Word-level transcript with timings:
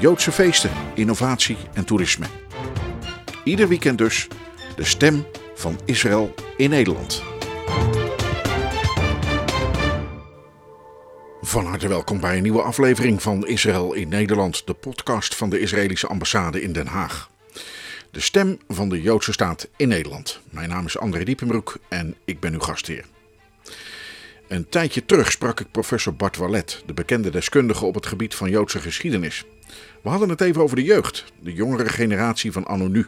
Joodse 0.00 0.32
feesten, 0.32 0.70
innovatie 0.94 1.56
en 1.72 1.84
toerisme. 1.84 2.26
Ieder 3.44 3.68
weekend 3.68 3.98
dus 3.98 4.28
de 4.76 4.84
stem 4.84 5.26
van 5.54 5.80
Israël 5.84 6.34
in 6.56 6.70
Nederland. 6.70 7.22
Van 11.40 11.66
harte 11.66 11.88
welkom 11.88 12.20
bij 12.20 12.36
een 12.36 12.42
nieuwe 12.42 12.62
aflevering 12.62 13.22
van 13.22 13.46
Israël 13.46 13.92
in 13.92 14.08
Nederland, 14.08 14.66
de 14.66 14.74
podcast 14.74 15.34
van 15.34 15.50
de 15.50 15.60
Israëlische 15.60 16.06
ambassade 16.06 16.62
in 16.62 16.72
Den 16.72 16.86
Haag. 16.86 17.30
De 18.10 18.20
stem 18.20 18.58
van 18.68 18.88
de 18.88 19.00
Joodse 19.00 19.32
staat 19.32 19.68
in 19.76 19.88
Nederland. 19.88 20.40
Mijn 20.50 20.68
naam 20.68 20.86
is 20.86 20.98
André 20.98 21.24
Diepenbroek 21.24 21.76
en 21.88 22.14
ik 22.24 22.40
ben 22.40 22.52
uw 22.52 22.60
gastheer. 22.60 23.04
Een 24.48 24.68
tijdje 24.68 25.04
terug 25.04 25.30
sprak 25.30 25.60
ik 25.60 25.70
professor 25.70 26.14
Bart 26.14 26.36
Wallet, 26.36 26.82
de 26.86 26.92
bekende 26.92 27.30
deskundige 27.30 27.84
op 27.84 27.94
het 27.94 28.06
gebied 28.06 28.34
van 28.34 28.50
Joodse 28.50 28.80
geschiedenis. 28.80 29.44
We 30.02 30.08
hadden 30.08 30.28
het 30.28 30.40
even 30.40 30.62
over 30.62 30.76
de 30.76 30.82
jeugd, 30.82 31.24
de 31.40 31.52
jongere 31.52 31.88
generatie 31.88 32.52
van 32.52 32.66
anno 32.66 32.88
nu. 32.88 33.06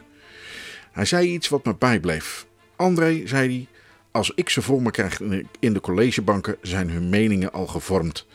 Hij 0.91 1.05
zei 1.05 1.33
iets 1.33 1.49
wat 1.49 1.65
me 1.65 1.75
bijbleef. 1.75 2.45
André, 2.75 3.27
zei 3.27 3.47
hij, 3.47 3.67
als 4.11 4.31
ik 4.35 4.49
ze 4.49 4.61
voor 4.61 4.81
me 4.81 4.91
krijg 4.91 5.19
in 5.59 5.73
de 5.73 5.81
collegebanken 5.81 6.57
zijn 6.61 6.89
hun 6.89 7.09
meningen 7.09 7.51
al 7.51 7.67
gevormd. 7.67 8.25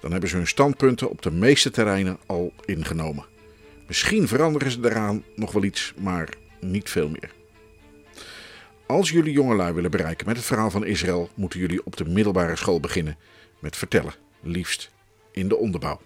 Dan 0.00 0.10
hebben 0.10 0.30
ze 0.30 0.36
hun 0.36 0.46
standpunten 0.46 1.10
op 1.10 1.22
de 1.22 1.30
meeste 1.30 1.70
terreinen 1.70 2.18
al 2.26 2.52
ingenomen. 2.64 3.24
Misschien 3.86 4.28
veranderen 4.28 4.70
ze 4.70 4.80
daaraan 4.80 5.24
nog 5.34 5.52
wel 5.52 5.64
iets, 5.64 5.94
maar 5.96 6.28
niet 6.60 6.90
veel 6.90 7.08
meer. 7.08 7.32
Als 8.86 9.10
jullie 9.10 9.32
jongelui 9.32 9.72
willen 9.72 9.90
bereiken 9.90 10.26
met 10.26 10.36
het 10.36 10.46
verhaal 10.46 10.70
van 10.70 10.84
Israël, 10.84 11.30
moeten 11.34 11.60
jullie 11.60 11.84
op 11.84 11.96
de 11.96 12.04
middelbare 12.04 12.56
school 12.56 12.80
beginnen 12.80 13.16
met 13.58 13.76
vertellen, 13.76 14.14
liefst 14.42 14.90
in 15.32 15.48
de 15.48 15.56
onderbouw. 15.56 16.00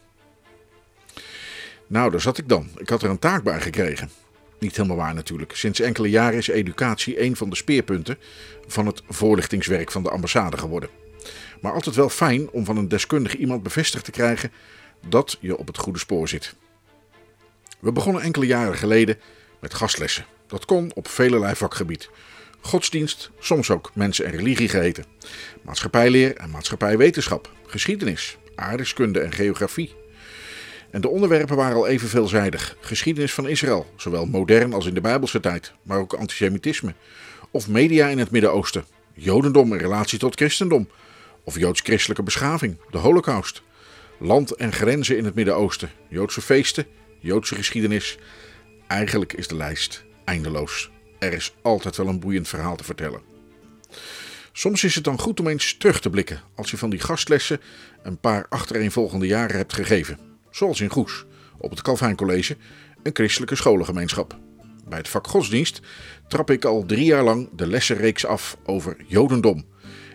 Nou, 1.86 2.10
daar 2.10 2.20
zat 2.20 2.38
ik 2.38 2.48
dan. 2.48 2.68
Ik 2.76 2.88
had 2.88 3.02
er 3.02 3.10
een 3.10 3.18
taak 3.18 3.42
bij 3.42 3.60
gekregen. 3.60 4.10
Niet 4.58 4.76
helemaal 4.76 4.96
waar 4.96 5.14
natuurlijk. 5.14 5.56
Sinds 5.56 5.80
enkele 5.80 6.10
jaren 6.10 6.38
is 6.38 6.48
educatie 6.48 7.22
een 7.22 7.36
van 7.36 7.50
de 7.50 7.56
speerpunten 7.56 8.18
van 8.66 8.86
het 8.86 9.02
voorlichtingswerk 9.08 9.90
van 9.90 10.02
de 10.02 10.10
ambassade 10.10 10.56
geworden. 10.56 10.88
Maar 11.60 11.72
altijd 11.72 11.94
wel 11.94 12.08
fijn 12.08 12.50
om 12.50 12.64
van 12.64 12.76
een 12.76 12.88
deskundige 12.88 13.36
iemand 13.36 13.62
bevestigd 13.62 14.04
te 14.04 14.10
krijgen 14.10 14.52
dat 15.08 15.38
je 15.40 15.56
op 15.56 15.66
het 15.66 15.78
goede 15.78 15.98
spoor 15.98 16.28
zit. 16.28 16.54
We 17.80 17.92
begonnen 17.92 18.22
enkele 18.22 18.46
jaren 18.46 18.76
geleden 18.76 19.18
met 19.60 19.74
gastlessen. 19.74 20.26
Dat 20.46 20.64
kon 20.64 20.90
op 20.94 21.08
velelei 21.08 21.54
vakgebied. 21.54 22.10
Godsdienst, 22.60 23.30
soms 23.38 23.70
ook 23.70 23.90
mensen 23.94 24.24
en 24.24 24.30
religie 24.30 24.68
geheten. 24.68 25.04
Maatschappijleer 25.62 26.36
en 26.36 26.50
maatschappijwetenschap, 26.50 27.50
geschiedenis, 27.66 28.38
aardrijkskunde 28.54 29.20
en 29.20 29.32
geografie. 29.32 30.01
En 30.92 31.00
de 31.00 31.08
onderwerpen 31.08 31.56
waren 31.56 31.76
al 31.76 31.86
even 31.86 32.08
veelzijdig. 32.08 32.76
Geschiedenis 32.80 33.34
van 33.34 33.48
Israël, 33.48 33.86
zowel 33.96 34.26
modern 34.26 34.72
als 34.72 34.86
in 34.86 34.94
de 34.94 35.00
Bijbelse 35.00 35.40
tijd, 35.40 35.72
maar 35.82 35.98
ook 35.98 36.12
antisemitisme. 36.12 36.94
Of 37.50 37.68
media 37.68 38.08
in 38.08 38.18
het 38.18 38.30
Midden-Oosten, 38.30 38.84
Jodendom 39.14 39.72
in 39.72 39.78
relatie 39.78 40.18
tot 40.18 40.34
christendom. 40.34 40.88
Of 41.44 41.58
Joods-christelijke 41.58 42.22
beschaving, 42.22 42.76
de 42.90 42.98
Holocaust. 42.98 43.62
Land 44.18 44.50
en 44.50 44.72
grenzen 44.72 45.16
in 45.16 45.24
het 45.24 45.34
Midden-Oosten, 45.34 45.90
Joodse 46.08 46.40
feesten, 46.40 46.86
Joodse 47.18 47.54
geschiedenis. 47.54 48.18
Eigenlijk 48.86 49.32
is 49.32 49.48
de 49.48 49.56
lijst 49.56 50.04
eindeloos. 50.24 50.90
Er 51.18 51.32
is 51.32 51.54
altijd 51.62 51.96
wel 51.96 52.08
een 52.08 52.20
boeiend 52.20 52.48
verhaal 52.48 52.76
te 52.76 52.84
vertellen. 52.84 53.20
Soms 54.52 54.84
is 54.84 54.94
het 54.94 55.04
dan 55.04 55.18
goed 55.18 55.40
om 55.40 55.48
eens 55.48 55.76
terug 55.76 56.00
te 56.00 56.10
blikken 56.10 56.40
als 56.54 56.70
je 56.70 56.76
van 56.76 56.90
die 56.90 57.00
gastlessen 57.00 57.60
een 58.02 58.18
paar 58.18 58.46
achtereenvolgende 58.48 59.26
jaren 59.26 59.56
hebt 59.56 59.72
gegeven. 59.72 60.31
Zoals 60.52 60.80
in 60.80 60.90
Goes, 60.90 61.24
op 61.58 61.70
het 61.70 61.82
Calvijn 61.82 62.16
College, 62.16 62.56
een 63.02 63.14
christelijke 63.14 63.54
scholengemeenschap. 63.54 64.38
Bij 64.88 64.98
het 64.98 65.08
vak 65.08 65.26
godsdienst 65.26 65.80
trap 66.28 66.50
ik 66.50 66.64
al 66.64 66.84
drie 66.86 67.04
jaar 67.04 67.22
lang 67.22 67.48
de 67.52 67.66
lessenreeks 67.66 68.26
af 68.26 68.56
over 68.64 68.96
Jodendom. 69.06 69.64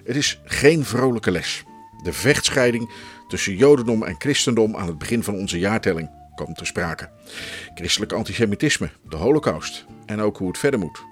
Het 0.03 0.15
is 0.15 0.41
geen 0.45 0.85
vrolijke 0.85 1.31
les. 1.31 1.63
De 2.03 2.13
vechtscheiding 2.13 2.91
tussen 3.27 3.55
Jodendom 3.55 4.03
en 4.03 4.15
christendom 4.17 4.75
aan 4.75 4.87
het 4.87 4.97
begin 4.97 5.23
van 5.23 5.35
onze 5.35 5.59
jaartelling 5.59 6.09
kwam 6.35 6.53
te 6.53 6.65
sprake. 6.65 7.09
Christelijk 7.75 8.11
antisemitisme, 8.11 8.89
de 9.09 9.15
holocaust 9.15 9.85
en 10.05 10.19
ook 10.19 10.37
hoe 10.37 10.47
het 10.47 10.57
verder 10.57 10.79
moet. 10.79 11.03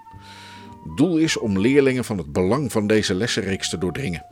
Doel 0.95 1.17
is 1.17 1.37
om 1.37 1.59
leerlingen 1.59 2.05
van 2.05 2.17
het 2.17 2.31
belang 2.31 2.71
van 2.71 2.87
deze 2.87 3.13
lessenreeks 3.13 3.69
te 3.69 3.77
doordringen. 3.77 4.25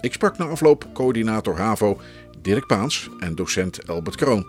Ik 0.00 0.12
sprak 0.12 0.38
na 0.38 0.44
afloop 0.44 0.86
coördinator 0.92 1.58
HAVO 1.58 2.00
Dirk 2.38 2.66
Paans 2.66 3.08
en 3.18 3.34
docent 3.34 3.78
Elbert 3.78 4.16
Kroon. 4.16 4.46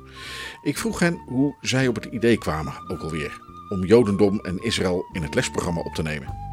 Ik 0.62 0.78
vroeg 0.78 1.00
hen 1.00 1.22
hoe 1.26 1.56
zij 1.62 1.88
op 1.88 1.96
het 1.96 2.06
idee 2.06 2.38
kwamen, 2.38 2.74
ook 2.88 3.02
alweer, 3.02 3.40
om 3.70 3.86
Jodendom 3.86 4.40
en 4.40 4.64
Israël 4.64 5.06
in 5.12 5.22
het 5.22 5.36
lesprogramma 5.36 5.82
op 5.82 5.94
te 5.94 6.02
nemen. 6.02 6.50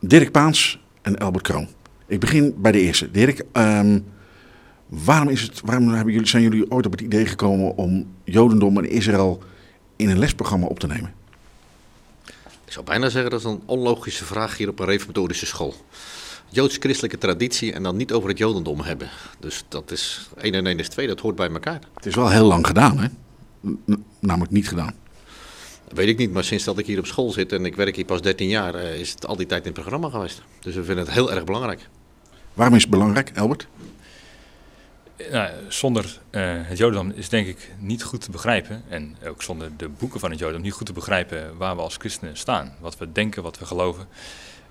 Dirk 0.00 0.30
Paans 0.30 0.80
en 1.02 1.16
Elbert 1.16 1.44
Kroon. 1.44 1.68
Ik 2.06 2.20
begin 2.20 2.54
bij 2.58 2.72
de 2.72 2.80
eerste. 2.80 3.10
Dirk, 3.10 3.44
um, 3.52 4.04
waarom, 4.86 5.28
is 5.28 5.42
het, 5.42 5.60
waarom 5.64 5.88
hebben 5.88 6.12
jullie, 6.12 6.28
zijn 6.28 6.42
jullie 6.42 6.70
ooit 6.70 6.86
op 6.86 6.92
het 6.92 7.00
idee 7.00 7.26
gekomen 7.26 7.76
om 7.76 8.06
Jodendom 8.24 8.78
en 8.78 8.90
Israël 8.90 9.42
in 9.96 10.08
een 10.08 10.18
lesprogramma 10.18 10.66
op 10.66 10.78
te 10.78 10.86
nemen? 10.86 11.12
Ik 12.76 12.82
zou 12.82 12.98
bijna 12.98 13.12
zeggen 13.12 13.30
dat 13.30 13.40
is 13.40 13.46
een 13.46 13.62
onlogische 13.66 14.24
vraag 14.24 14.56
hier 14.56 14.68
op 14.68 14.78
een 14.78 14.86
reformatorische 14.86 15.46
school. 15.46 15.74
Joods-christelijke 16.48 17.18
traditie 17.18 17.72
en 17.72 17.82
dan 17.82 17.96
niet 17.96 18.12
over 18.12 18.28
het 18.28 18.38
Jodendom 18.38 18.80
hebben. 18.80 19.08
Dus 19.38 19.64
dat 19.68 19.90
is 19.90 20.28
1 20.36 20.54
en 20.54 20.66
1 20.66 20.78
is 20.78 20.88
2, 20.88 21.06
dat 21.06 21.20
hoort 21.20 21.36
bij 21.36 21.50
elkaar. 21.50 21.80
Het 21.94 22.06
is 22.06 22.14
wel 22.14 22.30
heel 22.30 22.44
lang 22.44 22.66
gedaan, 22.66 22.98
hè? 22.98 23.08
N 23.60 24.04
namelijk 24.18 24.52
niet 24.52 24.68
gedaan. 24.68 24.94
Dat 25.88 25.96
weet 25.96 26.08
ik 26.08 26.18
niet, 26.18 26.32
maar 26.32 26.44
sinds 26.44 26.64
dat 26.64 26.78
ik 26.78 26.86
hier 26.86 26.98
op 26.98 27.06
school 27.06 27.30
zit 27.30 27.52
en 27.52 27.64
ik 27.64 27.76
werk 27.76 27.96
hier 27.96 28.04
pas 28.04 28.22
13 28.22 28.48
jaar, 28.48 28.74
is 28.74 29.10
het 29.10 29.26
al 29.26 29.36
die 29.36 29.46
tijd 29.46 29.60
in 29.60 29.72
het 29.72 29.80
programma 29.80 30.08
geweest. 30.08 30.42
Dus 30.60 30.74
we 30.74 30.84
vinden 30.84 31.04
het 31.04 31.14
heel 31.14 31.32
erg 31.32 31.44
belangrijk. 31.44 31.88
Waarom 32.54 32.74
is 32.74 32.82
het 32.82 32.90
belangrijk, 32.90 33.32
Albert? 33.38 33.66
Nou, 35.30 35.50
zonder 35.68 36.04
uh, 36.30 36.42
het 36.42 36.78
Jodendom 36.78 37.12
is 37.16 37.28
denk 37.28 37.46
ik 37.46 37.70
niet 37.78 38.02
goed 38.02 38.20
te 38.20 38.30
begrijpen, 38.30 38.82
en 38.88 39.16
ook 39.26 39.42
zonder 39.42 39.70
de 39.76 39.88
boeken 39.88 40.20
van 40.20 40.30
het 40.30 40.38
Jodendom 40.38 40.64
niet 40.64 40.72
goed 40.72 40.86
te 40.86 40.92
begrijpen 40.92 41.56
waar 41.56 41.76
we 41.76 41.82
als 41.82 41.96
christenen 41.96 42.36
staan. 42.36 42.74
Wat 42.80 42.98
we 42.98 43.12
denken, 43.12 43.42
wat 43.42 43.58
we 43.58 43.66
geloven. 43.66 44.06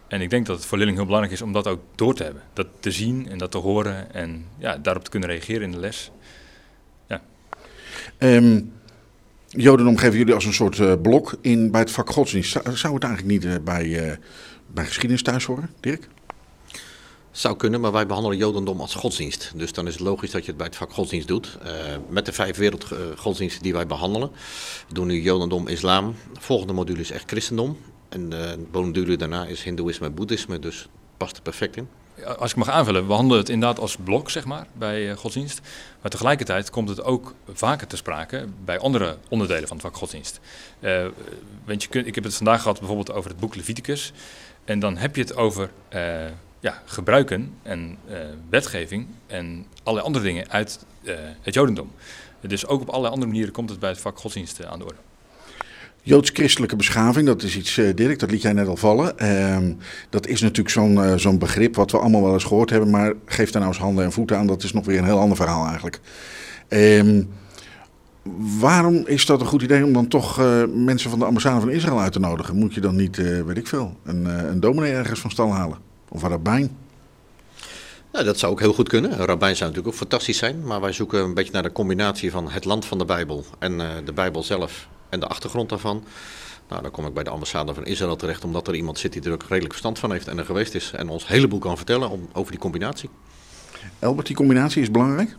En 0.07 0.21
ik 0.21 0.29
denk 0.29 0.45
dat 0.45 0.57
het 0.57 0.65
voor 0.65 0.77
leerlingen 0.77 0.99
heel 0.99 1.09
belangrijk 1.09 1.39
is 1.39 1.45
om 1.45 1.53
dat 1.53 1.67
ook 1.67 1.81
door 1.95 2.15
te 2.15 2.23
hebben. 2.23 2.41
Dat 2.53 2.67
te 2.79 2.91
zien 2.91 3.29
en 3.29 3.37
dat 3.37 3.51
te 3.51 3.57
horen 3.57 4.13
en 4.13 4.45
ja, 4.57 4.77
daarop 4.77 5.03
te 5.03 5.09
kunnen 5.09 5.29
reageren 5.29 5.61
in 5.61 5.71
de 5.71 5.79
les. 5.79 6.11
Ja. 7.07 7.21
Um, 8.17 8.73
Jodendom 9.47 9.97
geven 9.97 10.17
jullie 10.17 10.33
als 10.33 10.45
een 10.45 10.53
soort 10.53 10.77
uh, 10.77 10.93
blok 11.01 11.37
in 11.41 11.71
bij 11.71 11.81
het 11.81 11.91
vak 11.91 12.09
godsdienst. 12.09 12.51
Zou, 12.51 12.93
het 12.93 13.03
eigenlijk 13.03 13.33
niet 13.33 13.45
uh, 13.45 13.55
bij, 13.63 14.19
bij 14.67 14.85
geschiedenis 14.85 15.23
thuis 15.23 15.45
horen, 15.45 15.69
Dirk? 15.79 16.07
Zou 17.35 17.55
kunnen, 17.55 17.81
maar 17.81 17.91
wij 17.91 18.05
behandelen 18.05 18.37
Jodendom 18.37 18.81
als 18.81 18.95
godsdienst. 18.95 19.51
Dus 19.55 19.73
dan 19.73 19.87
is 19.87 19.93
het 19.93 20.01
logisch 20.01 20.31
dat 20.31 20.41
je 20.41 20.47
het 20.47 20.57
bij 20.57 20.65
het 20.65 20.75
vak 20.75 20.91
godsdienst 20.91 21.27
doet. 21.27 21.57
met 22.09 22.25
de 22.25 22.33
vijf 22.33 22.57
wereldgodsdiensten 22.57 23.63
die 23.63 23.73
wij 23.73 23.87
behandelen. 23.87 24.31
We 24.87 24.93
doen 24.93 25.07
nu 25.07 25.21
Jodendom, 25.21 25.67
Islam. 25.67 26.15
De 26.33 26.41
volgende 26.41 26.73
module 26.73 26.99
is 26.99 27.11
echt 27.11 27.23
christendom. 27.27 27.77
En 28.09 28.29
de 28.29 28.57
module 28.71 29.17
daarna 29.17 29.45
is 29.45 29.63
Hindoeïsme 29.63 30.05
en 30.05 30.13
Boeddhisme. 30.13 30.59
Dus 30.59 30.87
past 31.17 31.35
er 31.35 31.41
perfect 31.41 31.75
in 31.75 31.87
als 32.37 32.51
ik 32.51 32.57
mag 32.57 32.69
aanvullen, 32.69 33.07
we 33.07 33.13
handelen 33.13 33.41
het 33.41 33.49
inderdaad 33.49 33.79
als 33.79 33.97
blok, 34.03 34.29
zeg 34.29 34.45
maar, 34.45 34.67
bij 34.73 35.15
godsdienst. 35.15 35.61
Maar 36.01 36.11
tegelijkertijd 36.11 36.69
komt 36.69 36.89
het 36.89 37.03
ook 37.03 37.33
vaker 37.53 37.87
te 37.87 37.95
sprake 37.95 38.47
bij 38.65 38.79
andere 38.79 39.17
onderdelen 39.29 39.67
van 39.67 39.77
het 39.77 39.85
vak 39.85 39.95
godsdienst. 39.95 40.39
Want 41.65 41.83
je 41.83 41.89
kunt, 41.89 42.07
ik 42.07 42.15
heb 42.15 42.23
het 42.23 42.35
vandaag 42.35 42.61
gehad 42.61 42.79
bijvoorbeeld 42.79 43.11
over 43.11 43.29
het 43.29 43.39
boek 43.39 43.55
Leviticus. 43.55 44.13
En 44.63 44.79
dan 44.79 44.97
heb 44.97 45.15
je 45.15 45.21
het 45.21 45.35
over 45.35 45.69
ja, 46.65 46.81
gebruiken 46.85 47.53
en 47.63 47.97
wetgeving 48.49 49.07
en 49.27 49.65
allerlei 49.83 50.07
andere 50.07 50.25
dingen 50.25 50.49
uit 50.49 50.85
het 51.41 51.53
Jodendom. 51.53 51.91
Dus 52.41 52.67
ook 52.67 52.81
op 52.81 52.87
allerlei 52.87 53.13
andere 53.13 53.31
manieren 53.31 53.53
komt 53.53 53.69
het 53.69 53.79
bij 53.79 53.89
het 53.89 53.99
vak 53.99 54.17
godsdienst 54.19 54.65
aan 54.65 54.79
de 54.79 54.85
orde. 54.85 54.97
Joods-christelijke 56.01 56.75
beschaving, 56.75 57.27
dat 57.27 57.43
is 57.43 57.57
iets, 57.57 57.77
eh, 57.77 57.95
Dirk, 57.95 58.19
dat 58.19 58.31
liet 58.31 58.41
jij 58.41 58.53
net 58.53 58.67
al 58.67 58.77
vallen. 58.77 59.19
Ehm, 59.19 59.73
dat 60.09 60.27
is 60.27 60.41
natuurlijk 60.41 60.69
zo'n 60.69 61.03
eh, 61.03 61.15
zo'n 61.15 61.37
begrip 61.37 61.75
wat 61.75 61.91
we 61.91 61.97
allemaal 61.97 62.23
wel 62.23 62.33
eens 62.33 62.43
gehoord 62.43 62.69
hebben, 62.69 62.89
maar 62.89 63.13
geef 63.25 63.51
daar 63.51 63.61
nou 63.61 63.73
eens 63.73 63.83
handen 63.83 64.03
en 64.03 64.11
voeten 64.11 64.37
aan, 64.37 64.47
dat 64.47 64.63
is 64.63 64.73
nog 64.73 64.85
weer 64.85 64.97
een 64.97 65.05
heel 65.05 65.19
ander 65.19 65.37
verhaal 65.37 65.65
eigenlijk. 65.67 65.99
Ehm, 66.67 67.23
waarom 68.59 69.03
is 69.05 69.25
dat 69.25 69.41
een 69.41 69.47
goed 69.47 69.61
idee 69.61 69.85
om 69.85 69.93
dan 69.93 70.07
toch 70.07 70.39
eh, 70.39 70.63
mensen 70.73 71.09
van 71.09 71.19
de 71.19 71.25
ambassade 71.25 71.59
van 71.59 71.69
Israël 71.69 72.01
uit 72.01 72.13
te 72.13 72.19
nodigen? 72.19 72.55
Moet 72.55 72.73
je 72.73 72.81
dan 72.81 72.95
niet, 72.95 73.17
eh, 73.17 73.41
weet 73.41 73.57
ik 73.57 73.67
veel, 73.67 73.97
een, 74.03 74.27
eh, 74.27 74.49
een 74.49 74.59
dominee 74.59 74.93
ergens 74.93 75.19
van 75.19 75.31
stal 75.31 75.53
halen? 75.53 75.77
Of 76.15 76.23
een 76.23 76.29
rabbijn? 76.29 76.77
Nou, 78.11 78.25
dat 78.25 78.39
zou 78.39 78.51
ook 78.51 78.59
heel 78.59 78.73
goed 78.73 78.89
kunnen. 78.89 79.11
Een 79.11 79.25
rabbijn 79.25 79.55
zou 79.55 79.69
natuurlijk 79.69 79.95
ook 79.95 80.01
fantastisch 80.01 80.37
zijn. 80.37 80.63
Maar 80.63 80.81
wij 80.81 80.91
zoeken 80.91 81.19
een 81.19 81.33
beetje 81.33 81.51
naar 81.51 81.63
de 81.63 81.71
combinatie 81.71 82.31
van 82.31 82.49
het 82.49 82.65
land 82.65 82.85
van 82.85 82.97
de 82.97 83.05
Bijbel 83.05 83.45
en 83.59 83.81
eh, 83.81 83.87
de 84.05 84.13
Bijbel 84.13 84.43
zelf 84.43 84.87
en 85.09 85.19
de 85.19 85.27
achtergrond 85.27 85.69
daarvan. 85.69 86.03
Nou, 86.69 86.81
dan 86.81 86.91
kom 86.91 87.05
ik 87.05 87.13
bij 87.13 87.23
de 87.23 87.29
ambassade 87.29 87.73
van 87.73 87.85
Israël 87.85 88.15
terecht, 88.15 88.43
omdat 88.43 88.67
er 88.67 88.75
iemand 88.75 88.99
zit 88.99 89.13
die 89.13 89.23
er 89.23 89.31
ook 89.31 89.41
redelijk 89.43 89.69
verstand 89.69 89.99
van 89.99 90.11
heeft 90.11 90.27
en 90.27 90.37
er 90.37 90.45
geweest 90.45 90.75
is. 90.75 90.91
En 90.91 91.09
ons 91.09 91.23
een 91.23 91.29
heleboel 91.29 91.59
kan 91.59 91.77
vertellen 91.77 92.09
om, 92.09 92.29
over 92.33 92.51
die 92.51 92.59
combinatie. 92.59 93.09
Elbert, 93.99 94.27
die 94.27 94.35
combinatie 94.35 94.81
is 94.81 94.91
belangrijk? 94.91 95.35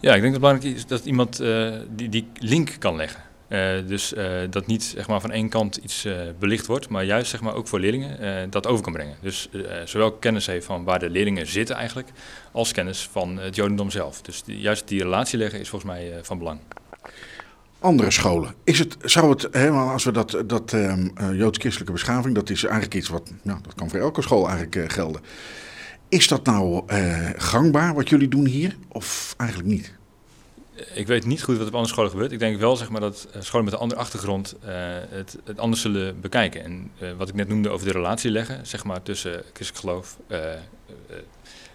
Ja, 0.00 0.14
ik 0.14 0.22
denk 0.22 0.22
dat 0.22 0.32
het 0.32 0.40
belangrijk 0.40 0.74
is 0.76 0.86
dat 0.86 1.04
iemand 1.04 1.40
eh, 1.40 1.72
die, 1.88 2.08
die 2.08 2.28
link 2.38 2.76
kan 2.78 2.96
leggen. 2.96 3.22
Eh, 3.50 3.70
dus 3.86 4.14
eh, 4.14 4.26
dat 4.50 4.66
niet 4.66 4.82
zeg 4.82 5.08
maar, 5.08 5.20
van 5.20 5.30
één 5.30 5.48
kant 5.48 5.76
iets 5.76 6.04
eh, 6.04 6.14
belicht 6.38 6.66
wordt, 6.66 6.88
maar 6.88 7.04
juist 7.04 7.30
zeg 7.30 7.40
maar, 7.40 7.54
ook 7.54 7.68
voor 7.68 7.80
leerlingen 7.80 8.50
dat 8.50 8.66
over 8.66 8.84
kan 8.84 8.92
brengen. 8.92 9.16
Dus 9.20 9.48
zowel 9.84 10.12
kennis 10.12 10.46
heeft 10.46 10.66
van 10.66 10.84
waar 10.84 10.98
de 10.98 11.10
leerlingen 11.10 11.46
zitten 11.46 11.76
eigenlijk, 11.76 12.08
als 12.52 12.72
kennis 12.72 13.08
van 13.12 13.38
het 13.38 13.54
Jodendom 13.54 13.90
zelf. 13.90 14.22
Dus 14.22 14.42
juist 14.46 14.88
die 14.88 15.02
relatie 15.02 15.38
leggen 15.38 15.60
is 15.60 15.68
volgens 15.68 15.92
mij 15.92 16.12
van 16.22 16.38
belang. 16.38 16.60
Andere 17.78 18.10
scholen. 18.10 18.54
Is 18.64 18.78
het, 18.78 18.96
zou 19.00 19.30
het, 19.30 19.48
want 19.68 19.90
als 19.90 20.04
we 20.04 20.12
dat, 20.12 20.42
dat 20.46 20.72
ehm, 20.72 21.08
eh, 21.14 21.38
Joods-christelijke 21.38 21.92
beschaving, 21.92 22.34
dat 22.34 22.50
is 22.50 22.64
eigenlijk 22.64 22.94
iets 22.94 23.08
wat, 23.08 23.32
nou, 23.42 23.58
dat 23.62 23.74
kan 23.74 23.90
voor 23.90 24.00
elke 24.00 24.22
school 24.22 24.48
eigenlijk 24.48 24.92
gelden. 24.92 25.20
Is 26.08 26.28
dat 26.28 26.44
nou 26.44 26.82
gangbaar 27.36 27.94
wat 27.94 28.08
jullie 28.08 28.28
doen 28.28 28.46
hier, 28.46 28.76
of 28.88 29.34
eigenlijk 29.36 29.68
niet? 29.68 29.98
Ik 30.94 31.06
weet 31.06 31.26
niet 31.26 31.42
goed 31.42 31.56
wat 31.56 31.66
op 31.66 31.74
andere 31.74 31.92
scholen 31.92 32.10
gebeurt. 32.10 32.32
Ik 32.32 32.38
denk 32.38 32.60
wel 32.60 32.76
zeg 32.76 32.88
maar, 32.88 33.00
dat 33.00 33.28
eh, 33.32 33.40
scholen 33.42 33.64
met 33.64 33.74
een 33.74 33.80
andere 33.80 34.00
achtergrond 34.00 34.56
eh, 34.60 34.72
het, 35.08 35.38
het 35.44 35.58
anders 35.58 35.82
zullen 35.82 36.20
bekijken. 36.20 36.64
En 36.64 36.90
eh, 36.98 37.12
wat 37.16 37.28
ik 37.28 37.34
net 37.34 37.48
noemde 37.48 37.68
over 37.68 37.86
de 37.86 37.92
relatie 37.92 38.30
leggen 38.30 38.66
zeg 38.66 38.84
maar, 38.84 39.02
tussen 39.02 39.42
christelijk 39.52 39.78
geloof 39.78 40.18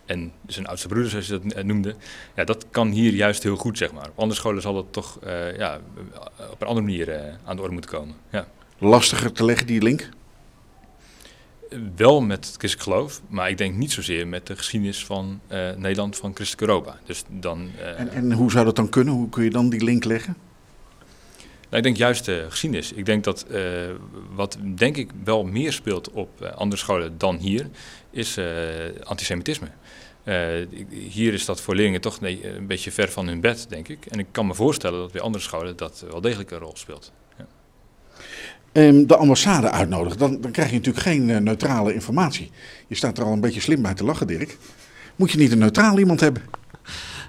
en 0.05 0.31
zijn 0.47 0.67
oudste 0.67 0.87
broeder, 0.87 1.09
zoals 1.09 1.27
je 1.27 1.39
dat 1.39 1.63
noemde. 1.63 1.95
Ja, 2.35 2.43
dat 2.43 2.65
kan 2.71 2.89
hier 2.89 3.13
juist 3.13 3.43
heel 3.43 3.55
goed. 3.55 3.77
Zeg 3.77 3.91
maar. 3.91 4.09
Op 4.09 4.19
andere 4.19 4.39
scholen 4.39 4.61
zal 4.61 4.73
dat 4.73 4.85
toch 4.91 5.19
ja, 5.57 5.79
op 6.51 6.61
een 6.61 6.67
andere 6.67 6.85
manier 6.85 7.37
aan 7.45 7.55
de 7.55 7.61
orde 7.61 7.73
moeten 7.73 7.91
komen. 7.91 8.15
Ja. 8.31 8.47
Lastiger 8.77 9.31
te 9.31 9.45
leggen, 9.45 9.67
die 9.67 9.81
link? 9.81 10.09
Wel 11.95 12.22
met 12.22 12.45
het 12.45 12.56
christelijk 12.57 12.89
geloof, 12.89 13.22
maar 13.27 13.50
ik 13.50 13.57
denk 13.57 13.75
niet 13.75 13.92
zozeer 13.92 14.27
met 14.27 14.48
de 14.48 14.56
geschiedenis 14.56 15.06
van 15.06 15.39
eh, 15.48 15.72
Nederland, 15.75 16.18
van 16.18 16.36
christelijk 16.36 16.68
Europa. 16.68 17.00
Dus 17.06 17.24
dan, 17.30 17.69
eh, 17.80 18.00
En, 18.00 18.10
en 18.10 18.31
hoe 18.31 18.51
zou 18.51 18.66
dat 18.66 18.75
dan 18.75 18.89
kunnen? 18.89 19.13
Hoe 19.13 19.30
kun 19.30 19.44
je 19.44 19.50
dan 19.50 19.69
die 19.69 19.83
link 19.83 20.04
leggen? 20.04 20.38
Nou, 21.39 21.77
ik 21.77 21.83
denk 21.83 21.98
juist 21.98 22.25
de 22.25 22.45
geschiedenis. 22.50 22.92
Ik 22.92 23.06
denk 23.06 23.24
dat 23.24 23.44
eh, 23.44 23.62
wat 24.36 24.57
denk 24.75 24.98
ik 24.98 25.12
wel 25.24 25.44
meer 25.44 25.74
speelt 25.74 26.12
op 26.12 26.42
andere 26.42 26.81
scholen 26.81 27.18
dan 27.18 27.36
hier, 27.36 27.69
is 28.12 28.39
antisemitisme. 29.04 29.68
Hier 30.89 31.33
is 31.33 31.45
dat 31.45 31.62
voor 31.62 31.75
leerlingen 31.75 32.01
toch 32.01 32.19
nee, 32.19 32.56
een 32.56 32.68
beetje 32.68 32.92
ver 32.92 33.12
van 33.12 33.27
hun 33.27 33.42
bed, 33.42 33.66
denk 33.69 33.88
ik. 33.88 34.06
En 34.06 34.19
ik 34.19 34.27
kan 34.31 34.48
me 34.48 34.54
voorstellen 34.54 35.00
dat 35.00 35.12
bij 35.12 35.22
andere 35.22 35.44
scholen 35.44 35.75
dat 35.75 36.06
wel 36.10 36.22
degelijk 36.22 36.51
een 36.51 36.60
rol 36.60 36.75
speelt. 36.75 37.12
Ehm, 38.75 39.06
de 39.06 39.16
ambassade 39.16 39.72
uitnodigen, 39.72 40.18
dan, 40.18 40.42
dan 40.42 40.51
krijg 40.51 40.69
je 40.69 40.75
natuurlijk 40.75 41.06
geen 41.06 41.30
eh, 41.30 41.38
neutrale 41.38 41.94
informatie. 41.94 42.51
Je 42.88 42.95
staat 42.95 43.18
er 43.18 43.24
al 43.24 43.31
een 43.31 43.39
beetje 43.39 43.62
slim 43.62 43.81
bij 43.81 43.94
te 43.94 44.04
lachen, 44.04 44.27
Dirk. 44.27 44.57
Moet 45.16 45.31
je 45.31 45.38
niet 45.38 45.51
een 45.51 45.57
neutraal 45.57 46.00
iemand 46.00 46.19
hebben? 46.19 46.44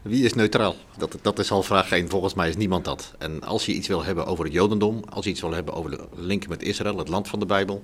Wie 0.03 0.25
is 0.25 0.35
neutraal? 0.35 0.75
Dat, 0.99 1.19
dat 1.23 1.39
is 1.39 1.51
al 1.51 1.63
vraag 1.63 1.91
1. 1.91 2.09
Volgens 2.09 2.35
mij 2.35 2.49
is 2.49 2.57
niemand 2.57 2.85
dat. 2.85 3.15
En 3.19 3.43
als 3.43 3.67
je 3.67 3.73
iets 3.73 3.89
wil 3.89 4.05
hebben 4.05 4.27
over 4.27 4.45
het 4.45 4.53
Jodendom, 4.53 5.03
als 5.09 5.25
je 5.25 5.31
iets 5.31 5.41
wil 5.41 5.53
hebben 5.53 5.75
over 5.75 5.91
de 5.91 6.01
link 6.15 6.49
met 6.49 6.63
Israël, 6.63 6.99
het 6.99 7.09
land 7.09 7.29
van 7.29 7.39
de 7.39 7.47
Bijbel, 7.47 7.81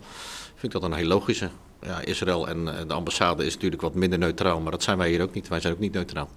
vind 0.54 0.74
ik 0.74 0.80
dat 0.80 0.82
een 0.82 0.96
heel 0.96 1.06
logische. 1.06 1.48
Ja, 1.82 2.00
Israël 2.00 2.48
en 2.48 2.78
eh, 2.78 2.88
de 2.88 2.94
ambassade 2.94 3.44
is 3.44 3.54
natuurlijk 3.54 3.82
wat 3.82 3.94
minder 3.94 4.18
neutraal, 4.18 4.60
maar 4.60 4.72
dat 4.72 4.82
zijn 4.82 4.98
wij 4.98 5.08
hier 5.08 5.22
ook 5.22 5.34
niet. 5.34 5.48
Wij 5.48 5.60
zijn 5.60 5.72
ook 5.72 5.78
niet 5.80 5.92
neutraal. 5.92 6.28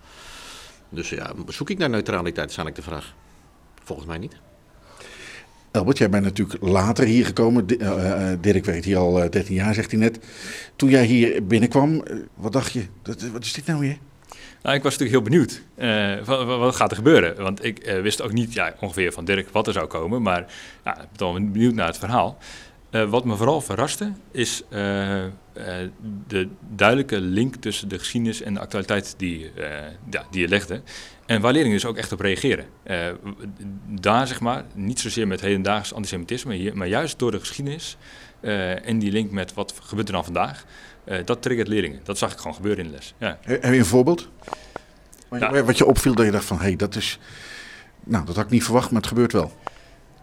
Dus 0.89 1.09
ja, 1.09 1.31
zoek 1.47 1.69
ik 1.69 1.77
naar 1.77 1.89
neutraliteit, 1.89 2.49
is 2.49 2.57
eigenlijk 2.57 2.87
de 2.87 2.91
vraag. 2.91 3.13
Volgens 3.83 4.07
mij 4.07 4.17
niet. 4.17 4.35
Albert, 5.75 5.97
jij 5.97 6.09
bent 6.09 6.23
natuurlijk 6.23 6.61
later 6.63 7.05
hier 7.05 7.25
gekomen. 7.25 7.67
Di- 7.67 7.75
eh, 7.77 8.31
eh, 8.31 8.37
Dirk 8.41 8.65
werkt 8.65 8.85
hier 8.85 8.97
al 8.97 9.21
eh, 9.23 9.29
13 9.29 9.55
jaar, 9.55 9.73
zegt 9.73 9.91
hij 9.91 9.99
net. 9.99 10.19
Toen 10.75 10.89
jij 10.89 11.05
hier 11.05 11.45
binnenkwam, 11.45 12.01
eh, 12.03 12.15
wat 12.35 12.51
dacht 12.53 12.71
je? 12.71 12.85
Wat 13.31 13.43
is 13.43 13.53
dit 13.53 13.65
nou 13.65 13.79
weer? 13.79 13.97
Nou, 14.61 14.75
ik 14.77 14.83
was 14.83 14.97
natuurlijk 14.97 15.11
heel 15.11 15.21
benieuwd. 15.31 15.61
eh, 15.75 16.25
wat, 16.57 16.75
gaat 16.75 16.89
er 16.91 16.97
gebeuren? 16.97 17.35
Want 17.43 17.63
ik 17.63 17.79
eh, 17.79 18.01
wist 18.01 18.21
ook 18.21 18.33
niet 18.33 18.53
ja, 18.53 18.73
ongeveer 18.79 19.11
van 19.11 19.25
Dirk 19.25 19.49
wat 19.51 19.67
er 19.67 19.73
zou 19.73 19.87
komen. 19.87 20.21
Maar 20.21 20.39
ik 20.83 21.17
ben 21.17 21.51
benieuwd 21.51 21.73
naar 21.73 21.87
het 21.87 21.97
verhaal. 21.97 22.37
Eh, 22.89 23.09
wat 23.09 23.25
me 23.25 23.35
vooral 23.35 23.61
verraste 23.61 24.11
is 24.31 24.63
eh, 24.69 25.23
eh, 25.25 25.29
de 26.27 26.47
duidelijke 26.75 27.19
link 27.21 27.55
tussen 27.55 27.87
de 27.87 27.99
geschiedenis 27.99 28.41
en 28.41 28.53
de 28.53 28.59
actualiteit 28.59 29.13
die, 29.17 29.51
eh, 29.51 29.69
ja, 30.09 30.23
die 30.31 30.41
je 30.41 30.47
legde. 30.47 30.81
En 31.25 31.41
waar 31.41 31.51
leerlingen 31.53 31.77
dus 31.77 31.85
ook 31.89 31.97
echt 31.97 32.11
op 32.11 32.19
reageren. 32.19 32.65
Eh, 32.83 33.07
daar 33.87 34.27
zeg 34.27 34.39
maar, 34.39 34.63
niet 34.73 34.99
zozeer 34.99 35.27
met 35.27 35.41
hedendaags 35.41 35.93
antisemitisme, 35.93 36.53
hier, 36.55 36.77
maar 36.77 36.87
juist 36.87 37.19
door 37.19 37.31
de 37.31 37.39
geschiedenis 37.39 37.97
eh, 38.39 38.87
en 38.87 38.99
die 38.99 39.11
link 39.11 39.31
met 39.31 39.53
wat 39.53 39.73
gebeurt 39.83 40.07
er 40.07 40.13
dan 40.13 40.23
vandaag. 40.23 40.65
eh, 41.03 41.17
dat 41.25 41.41
triggert 41.41 41.67
leerlingen. 41.67 41.99
Dat 42.03 42.17
zag 42.17 42.31
ik 42.31 42.37
gewoon 42.37 42.55
gebeuren 42.55 42.85
in 42.85 42.89
de 42.91 42.95
les. 42.97 43.13
Ja. 43.17 43.37
He- 43.41 43.51
Heb 43.53 43.71
je 43.73 43.77
een 43.79 43.85
voorbeeld? 43.85 44.29
Wat 45.29 45.39
je, 45.39 45.45
Ja. 45.53 45.63
wat 45.63 45.77
je 45.77 45.85
opviel 45.85 46.13
dat 46.15 46.25
je 46.25 46.31
dacht 46.31 46.45
van, 46.45 46.57
hé, 46.57 46.63
hey, 46.63 46.75
dat 46.75 46.95
is... 46.95 47.19
Nou, 48.03 48.25
dat 48.25 48.35
had 48.35 48.45
ik 48.45 48.51
niet 48.51 48.63
verwacht, 48.63 48.91
maar 48.91 48.99
het 49.01 49.09
gebeurt 49.09 49.31
wel. 49.31 49.51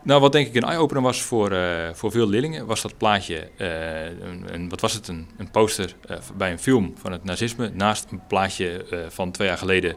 Nou, 0.03 0.21
wat 0.21 0.33
denk 0.33 0.47
ik 0.47 0.55
een 0.55 0.63
eye-opener 0.63 1.03
was 1.03 1.23
voor, 1.23 1.57
voor 1.93 2.11
veel 2.11 2.29
leerlingen, 2.29 2.67
was 2.67 2.83
dat 2.83 2.97
plaatje, 2.97 3.49
een, 3.57 4.55
een- 4.55 4.69
wat 4.69 4.81
was 4.81 4.93
het, 4.93 5.09
een, 5.09 5.29
een 5.37 5.51
poster 5.51 5.95
bij 6.37 6.51
een 6.53 6.59
film 6.59 6.95
van 6.97 7.13
het 7.13 7.25
nazisme, 7.25 7.71
naast 7.75 8.07
een 8.11 8.27
plaatje 8.27 8.87
van 9.11 9.31
twee 9.31 9.49
jaar 9.49 9.59
geleden 9.59 9.97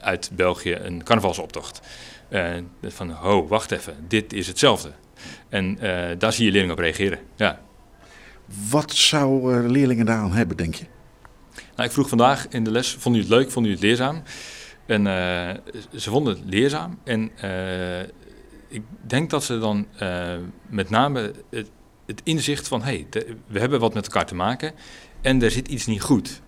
uit 0.00 0.30
België, 0.34 0.72
een 0.72 1.02
carnavalsoptocht. 1.02 1.80
Eh, 2.28 2.52
van, 2.82 3.10
ho, 3.10 3.46
wacht 3.46 3.70
even, 3.70 3.94
dit 4.08 4.32
is 4.32 4.46
hetzelfde. 4.46 4.92
En 5.48 5.78
eh, 5.78 6.18
daar 6.18 6.32
zie 6.32 6.44
je 6.44 6.50
leerlingen 6.50 6.76
op 6.76 6.82
reageren, 6.82 7.18
ja. 7.36 7.60
Wat 8.70 8.94
zou 8.94 9.54
eh, 9.54 9.70
leerlingen 9.70 10.06
daaraan 10.06 10.32
hebben, 10.32 10.56
denk 10.56 10.74
je? 10.74 10.84
Nou, 11.76 11.88
ik 11.88 11.94
vroeg 11.94 12.08
vandaag 12.08 12.48
in 12.48 12.64
de 12.64 12.70
les, 12.70 12.92
vonden 12.92 13.20
jullie 13.20 13.36
het 13.36 13.42
leuk, 13.42 13.52
vonden 13.52 13.72
jullie 13.72 13.88
het 13.88 13.98
leerzaam? 13.98 14.22
En 14.86 15.06
eh, 15.06 15.74
ze 15.96 16.10
vonden 16.10 16.34
het 16.34 16.44
leerzaam. 16.44 16.98
En 17.04 17.30
eh, 17.36 18.00
ik 18.68 18.82
denk 19.00 19.30
dat 19.30 19.44
ze 19.44 19.58
dan 19.58 19.86
eh, 19.98 20.36
met 20.68 20.90
name 20.90 21.32
het, 21.50 21.70
het 22.06 22.20
inzicht 22.24 22.68
van... 22.68 22.82
hé, 22.82 23.06
hey, 23.10 23.26
we 23.46 23.60
hebben 23.60 23.80
wat 23.80 23.94
met 23.94 24.04
elkaar 24.04 24.26
te 24.26 24.34
maken 24.34 24.72
en 25.20 25.42
er 25.42 25.50
zit 25.50 25.68
iets 25.68 25.86
niet 25.86 26.02
goed. 26.02 26.42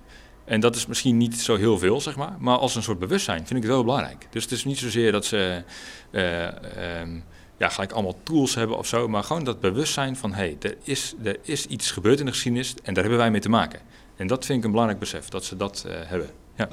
En 0.47 0.61
dat 0.61 0.77
is 0.77 0.87
misschien 0.87 1.17
niet 1.17 1.41
zo 1.41 1.57
heel 1.57 1.79
veel, 1.79 2.01
zeg 2.01 2.17
maar. 2.17 2.37
Maar 2.39 2.59
als 2.59 2.75
een 2.75 2.83
soort 2.83 2.99
bewustzijn 2.99 3.39
vind 3.39 3.51
ik 3.51 3.63
het 3.63 3.73
wel 3.73 3.85
belangrijk. 3.85 4.27
Dus 4.31 4.43
het 4.43 4.53
is 4.53 4.65
niet 4.65 4.79
zozeer 4.79 5.13
dat 5.13 5.25
ze 5.25 5.63
eh, 6.11 7.01
ehm, 7.01 7.21
ja, 7.57 7.69
gelijk 7.69 7.93
allemaal 7.93 8.19
tools 8.23 8.55
hebben 8.55 8.79
of 8.79 8.87
zo... 8.87 9.09
maar 9.09 9.25
gewoon 9.25 9.45
dat 9.45 9.61
bewustzijn 9.61 10.17
van... 10.17 10.31
hé, 10.31 10.37
hey, 10.37 10.57
er, 10.61 10.77
is, 10.83 11.15
er 11.23 11.37
is 11.43 11.67
iets 11.67 11.91
gebeurd 11.91 12.19
in 12.19 12.25
de 12.27 12.33
geschiedenis 12.33 12.75
en 12.83 12.95
daar 12.95 13.03
hebben 13.03 13.21
wij 13.21 13.31
mee 13.31 13.41
te 13.41 13.49
maken. 13.49 13.81
En 14.17 14.27
dat 14.27 14.45
vind 14.45 14.59
ik 14.59 14.65
een 14.65 14.71
belangrijk 14.71 15.01
besef, 15.01 15.29
dat 15.29 15.45
ze 15.45 15.57
dat 15.57 15.85
eh, 15.87 15.95
hebben. 15.99 16.31
Ja. 16.57 16.69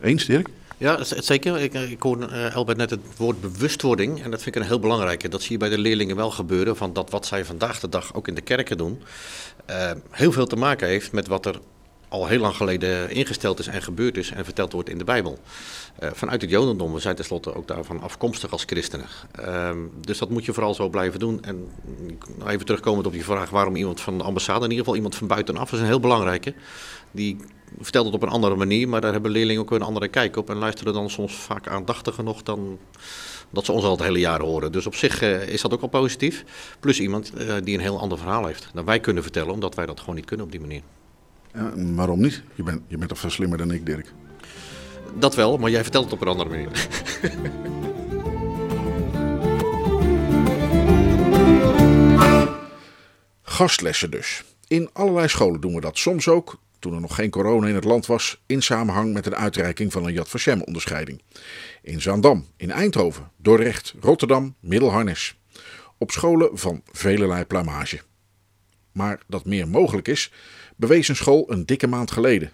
Eens, 0.00 0.24
Dirk? 0.24 0.48
Ja, 0.78 1.04
zeker. 1.04 1.60
Ik, 1.60 1.74
eh, 1.74 1.90
ik 1.90 2.02
hoor 2.02 2.22
eh, 2.22 2.54
Albert 2.54 2.78
net 2.78 2.90
het 2.90 3.00
woord 3.16 3.40
bewustwording. 3.40 4.22
En 4.22 4.30
dat 4.30 4.42
vind 4.42 4.56
ik 4.56 4.62
een 4.62 4.68
heel 4.68 4.78
belangrijke. 4.78 5.28
Dat 5.28 5.42
zie 5.42 5.52
je 5.52 5.58
bij 5.58 5.68
de 5.68 5.78
leerlingen 5.78 6.16
wel 6.16 6.30
gebeuren. 6.30 6.76
Van 6.76 6.92
dat 6.92 7.10
wat 7.10 7.26
zij 7.26 7.44
vandaag 7.44 7.80
de 7.80 7.88
dag 7.88 8.14
ook 8.14 8.28
in 8.28 8.34
de 8.34 8.40
kerken 8.40 8.76
doen. 8.76 9.02
heel 10.10 10.32
veel 10.32 10.46
te 10.46 10.56
maken 10.56 10.88
heeft 10.88 11.12
met 11.12 11.26
wat 11.26 11.46
er 11.46 11.60
al 12.10 12.26
heel 12.26 12.40
lang 12.40 12.56
geleden 12.56 13.10
ingesteld 13.10 13.58
is 13.58 13.66
en 13.66 13.82
gebeurd 13.82 14.16
is 14.16 14.30
en 14.30 14.44
verteld 14.44 14.72
wordt 14.72 14.88
in 14.88 14.98
de 14.98 15.04
Bijbel. 15.04 15.38
Eh, 15.98 16.10
vanuit 16.12 16.40
het 16.40 16.50
Jodendom, 16.50 16.92
we 16.92 17.00
zijn 17.00 17.16
tenslotte 17.16 17.54
ook 17.54 17.68
daarvan 17.68 18.00
afkomstig 18.00 18.50
als 18.50 18.64
christenen. 18.66 19.06
Ehm, 19.32 19.78
dus 20.00 20.18
dat 20.18 20.30
moet 20.30 20.44
je 20.44 20.52
vooral 20.52 20.74
zo 20.74 20.88
blijven 20.88 21.18
doen. 21.18 21.42
En 21.42 21.56
mm, 21.56 22.48
even 22.48 22.66
terugkomend 22.66 23.06
op 23.06 23.12
die 23.12 23.24
vraag 23.24 23.50
waarom 23.50 23.76
iemand 23.76 24.00
van 24.00 24.18
de 24.18 24.24
ambassade, 24.24 24.64
in 24.64 24.70
ieder 24.70 24.78
geval 24.78 24.96
iemand 24.96 25.14
van 25.14 25.26
buitenaf, 25.26 25.72
is 25.72 25.78
een 25.78 25.86
heel 25.86 26.00
belangrijke. 26.00 26.54
Die 27.10 27.36
vertelt 27.80 28.06
het 28.06 28.14
op 28.14 28.22
een 28.22 28.28
andere 28.28 28.56
manier, 28.56 28.88
maar 28.88 29.00
daar 29.00 29.12
hebben 29.12 29.30
leerlingen 29.30 29.62
ook 29.62 29.70
een 29.70 29.82
andere 29.82 30.08
kijk 30.08 30.36
op 30.36 30.50
en 30.50 30.56
luisteren 30.56 30.92
dan 30.92 31.10
soms 31.10 31.34
vaak 31.34 31.68
aandachtiger 31.68 32.24
nog 32.24 32.42
dan 32.42 32.78
dat 33.50 33.64
ze 33.64 33.72
ons 33.72 33.84
al 33.84 33.90
het 33.90 34.02
hele 34.02 34.18
jaar 34.18 34.40
horen. 34.40 34.72
Dus 34.72 34.86
op 34.86 34.94
zich 34.94 35.22
eh, 35.22 35.48
is 35.48 35.60
dat 35.60 35.72
ook 35.72 35.82
al 35.82 35.88
positief. 35.88 36.44
Plus 36.80 37.00
iemand 37.00 37.32
eh, 37.34 37.54
die 37.64 37.74
een 37.74 37.82
heel 37.82 38.00
ander 38.00 38.18
verhaal 38.18 38.46
heeft 38.46 38.70
dan 38.74 38.84
wij 38.84 39.00
kunnen 39.00 39.22
vertellen, 39.22 39.52
omdat 39.52 39.74
wij 39.74 39.86
dat 39.86 40.00
gewoon 40.00 40.14
niet 40.14 40.24
kunnen 40.24 40.46
op 40.46 40.52
die 40.52 40.60
manier. 40.60 40.82
Ja, 41.54 41.72
waarom 41.76 42.20
niet? 42.20 42.42
Je 42.54 42.62
bent, 42.62 42.82
je 42.88 42.96
bent 42.96 43.08
toch 43.08 43.18
veel 43.18 43.30
slimmer 43.30 43.58
dan 43.58 43.70
ik, 43.70 43.86
Dirk? 43.86 44.12
Dat 45.18 45.34
wel, 45.34 45.58
maar 45.58 45.70
jij 45.70 45.82
vertelt 45.82 46.04
het 46.04 46.12
op 46.12 46.20
een 46.20 46.28
andere 46.28 46.48
manier. 46.48 46.68
Gastlessen 53.42 54.10
dus. 54.10 54.44
In 54.68 54.90
allerlei 54.92 55.28
scholen 55.28 55.60
doen 55.60 55.74
we 55.74 55.80
dat. 55.80 55.98
Soms 55.98 56.28
ook, 56.28 56.60
toen 56.78 56.94
er 56.94 57.00
nog 57.00 57.14
geen 57.14 57.30
corona 57.30 57.66
in 57.66 57.74
het 57.74 57.84
land 57.84 58.06
was, 58.06 58.42
in 58.46 58.62
samenhang 58.62 59.12
met 59.12 59.26
een 59.26 59.36
uitreiking 59.36 59.92
van 59.92 60.06
een 60.06 60.12
Yad 60.12 60.28
Vashem 60.28 60.62
onderscheiding. 60.62 61.22
In 61.82 62.00
Zaandam, 62.00 62.46
in 62.56 62.70
Eindhoven, 62.70 63.30
Dordrecht, 63.36 63.94
Rotterdam, 64.00 64.54
Middelharnis. 64.60 65.38
Op 65.98 66.10
scholen 66.10 66.58
van 66.58 66.82
velelei 66.92 67.44
plamage. 67.44 68.00
Maar 68.92 69.20
dat 69.26 69.44
meer 69.44 69.68
mogelijk 69.68 70.08
is, 70.08 70.32
bewees 70.80 71.08
een 71.08 71.16
school 71.16 71.52
een 71.52 71.66
dikke 71.66 71.86
maand 71.86 72.10
geleden. 72.10 72.52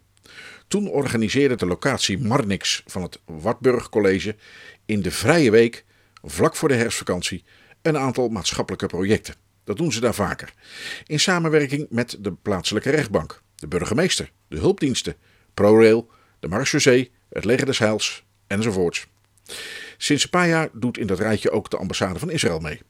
Toen 0.69 0.89
organiseerde 0.89 1.55
de 1.55 1.67
locatie 1.67 2.19
Marnix 2.19 2.83
van 2.87 3.03
het 3.03 3.21
Wartburg 3.25 3.89
College 3.89 4.37
in 4.85 5.03
de 5.03 5.11
vrije 5.11 5.51
week, 5.51 5.85
vlak 6.23 6.57
voor 6.57 6.69
de 6.69 6.75
herfstvakantie, 6.75 7.45
een 7.83 7.99
aantal 7.99 8.29
maatschappelijke 8.29 8.87
projecten. 8.87 9.35
Dat 9.65 9.77
doen 9.77 9.93
ze 9.93 10.01
daar 10.01 10.15
vaker. 10.15 10.55
In 11.05 11.21
samenwerking 11.21 11.87
met 11.91 12.17
de 12.21 12.33
plaatselijke 12.33 12.91
rechtbank, 12.91 13.43
de 13.55 13.69
burgemeester, 13.69 14.33
de 14.49 14.59
hulpdiensten, 14.59 15.17
ProRail, 15.55 16.11
de 16.41 16.49
Marechaussee, 16.49 17.11
het 17.29 17.45
Leger 17.45 17.67
des 17.67 17.79
Heils 17.79 18.25
enzovoorts. 18.47 19.07
Sinds 19.97 20.25
een 20.25 20.31
paar 20.31 20.49
jaar 20.49 20.69
doet 20.73 20.99
in 20.99 21.07
dat 21.07 21.19
rijtje 21.19 21.51
ook 21.51 21.71
de 21.71 21.77
ambassade 21.77 22.19
van 22.19 22.31
Israël 22.31 22.59
mee. 22.59 22.81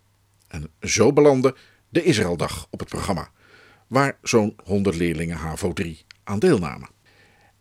En 0.49 0.71
zo 0.81 1.13
belandde 1.13 1.57
de 1.89 2.03
Israëldag 2.03 2.67
op 2.71 2.79
het 2.79 2.89
programma, 2.89 3.31
waar 3.87 4.17
zo'n 4.23 4.57
100 4.65 4.97
leerlingen 4.97 5.37
HAVO 5.37 5.73
3 5.73 6.05
aan 6.25 6.39
deelnamen. 6.39 6.89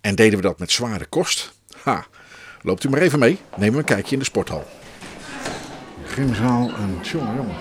En 0.02 0.16
deden 0.16 0.36
we 0.38 0.44
dat 0.44 0.60
met 0.60 0.72
zware 0.72 1.06
kost? 1.06 1.54
Ha, 1.84 2.06
loopt 2.62 2.84
u 2.84 2.90
maar 2.90 3.02
even 3.02 3.20
mee, 3.20 3.40
nemen 3.56 3.74
we 3.74 3.80
een 3.80 3.86
kijkje 3.86 4.14
in 4.14 4.20
de 4.20 4.26
sporthal. 4.26 4.64
Gymzaal 6.04 6.70
en 6.70 7.00
jongen, 7.04 7.36
jongen. 7.36 7.56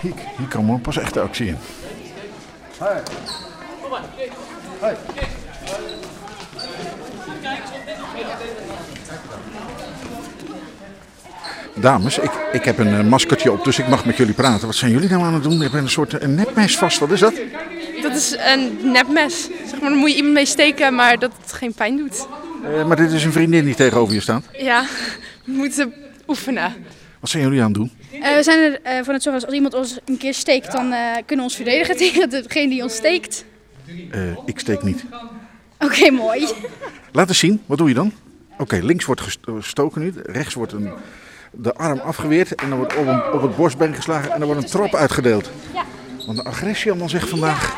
Hier, 0.00 0.14
hier 0.36 0.48
kan 0.48 0.72
we 0.72 0.80
pas 0.80 0.98
echt 0.98 1.14
de 1.14 1.20
actie 1.20 1.46
in. 1.46 1.56
Dames, 11.74 12.18
ik, 12.18 12.30
ik 12.52 12.64
heb 12.64 12.78
een 12.78 12.94
eh, 12.94 13.04
maskertje 13.04 13.52
op, 13.52 13.64
dus 13.64 13.78
ik 13.78 13.88
mag 13.88 14.04
met 14.04 14.16
jullie 14.16 14.34
praten. 14.34 14.66
Wat 14.66 14.76
zijn 14.76 14.90
jullie 14.90 15.08
nou 15.08 15.22
aan 15.22 15.34
het 15.34 15.42
doen? 15.42 15.62
Ik 15.62 15.72
heb 15.72 15.72
een 15.72 15.88
soort 15.90 16.14
eh, 16.14 16.20
een 16.22 16.34
nepmes 16.34 16.76
vast. 16.78 16.98
Wat 16.98 17.10
is 17.10 17.20
dat? 17.20 17.34
Dat 18.02 18.16
is 18.16 18.36
een 18.38 18.78
nepmes. 18.92 19.48
Zeg 19.66 19.80
maar, 19.80 19.90
daar 19.90 19.98
moet 19.98 20.10
je 20.10 20.16
iemand 20.16 20.34
mee 20.34 20.46
steken, 20.46 20.94
maar 20.94 21.18
dat 21.18 21.32
het 21.42 21.52
geen 21.52 21.74
pijn 21.74 21.96
doet. 21.96 22.26
Eh, 22.64 22.86
maar 22.86 22.96
dit 22.96 23.12
is 23.12 23.24
een 23.24 23.32
vriendin 23.32 23.64
die 23.64 23.74
tegenover 23.74 24.14
je 24.14 24.20
staat. 24.20 24.44
Ja, 24.58 24.84
we 25.44 25.52
moeten 25.52 25.92
oefenen. 26.28 26.72
Wat 27.20 27.30
zijn 27.30 27.42
jullie 27.42 27.58
aan 27.60 27.66
het 27.66 27.74
doen? 27.74 27.92
Eh, 28.22 28.34
we 28.34 28.42
zijn 28.42 28.58
er 28.58 28.80
eh, 28.82 29.04
van 29.04 29.14
het 29.14 29.22
zorgen 29.22 29.32
als 29.32 29.44
als 29.44 29.54
iemand 29.54 29.74
ons 29.74 29.98
een 30.04 30.16
keer 30.18 30.34
steekt, 30.34 30.72
dan 30.72 30.92
eh, 30.92 30.98
kunnen 31.14 31.36
we 31.36 31.42
ons 31.42 31.56
verdedigen 31.56 31.96
tegen 32.06 32.30
degene 32.30 32.68
die 32.68 32.82
ons 32.82 32.94
steekt. 32.94 33.44
Eh, 34.10 34.20
ik 34.46 34.58
steek 34.58 34.82
niet. 34.82 35.04
Oké, 35.78 36.10
mooi. 36.10 36.46
Laat 37.12 37.28
eens 37.28 37.38
zien, 37.38 37.62
wat 37.66 37.78
doe 37.78 37.88
je 37.88 37.94
dan? 37.94 38.12
Oké, 38.58 38.78
links 38.82 39.04
wordt 39.04 39.20
gest- 39.20 39.38
gestoken 39.60 40.00
nu, 40.00 40.12
rechts 40.24 40.54
wordt 40.54 40.72
een, 40.72 40.90
de 41.50 41.74
arm 41.74 41.98
afgeweerd 41.98 42.54
en 42.54 42.68
dan 42.68 42.78
wordt 42.78 42.96
op, 42.96 43.06
een, 43.06 43.32
op 43.32 43.42
het 43.42 43.56
borstbeen 43.56 43.94
geslagen 43.94 44.32
en 44.32 44.38
dan 44.38 44.48
wordt 44.48 44.62
een 44.64 44.70
trap 44.70 44.94
uitgedeeld. 44.94 45.50
Want 46.26 46.38
de 46.38 46.44
agressie 46.44 46.90
allemaal 46.90 47.08
zegt 47.08 47.28
vandaag. 47.28 47.74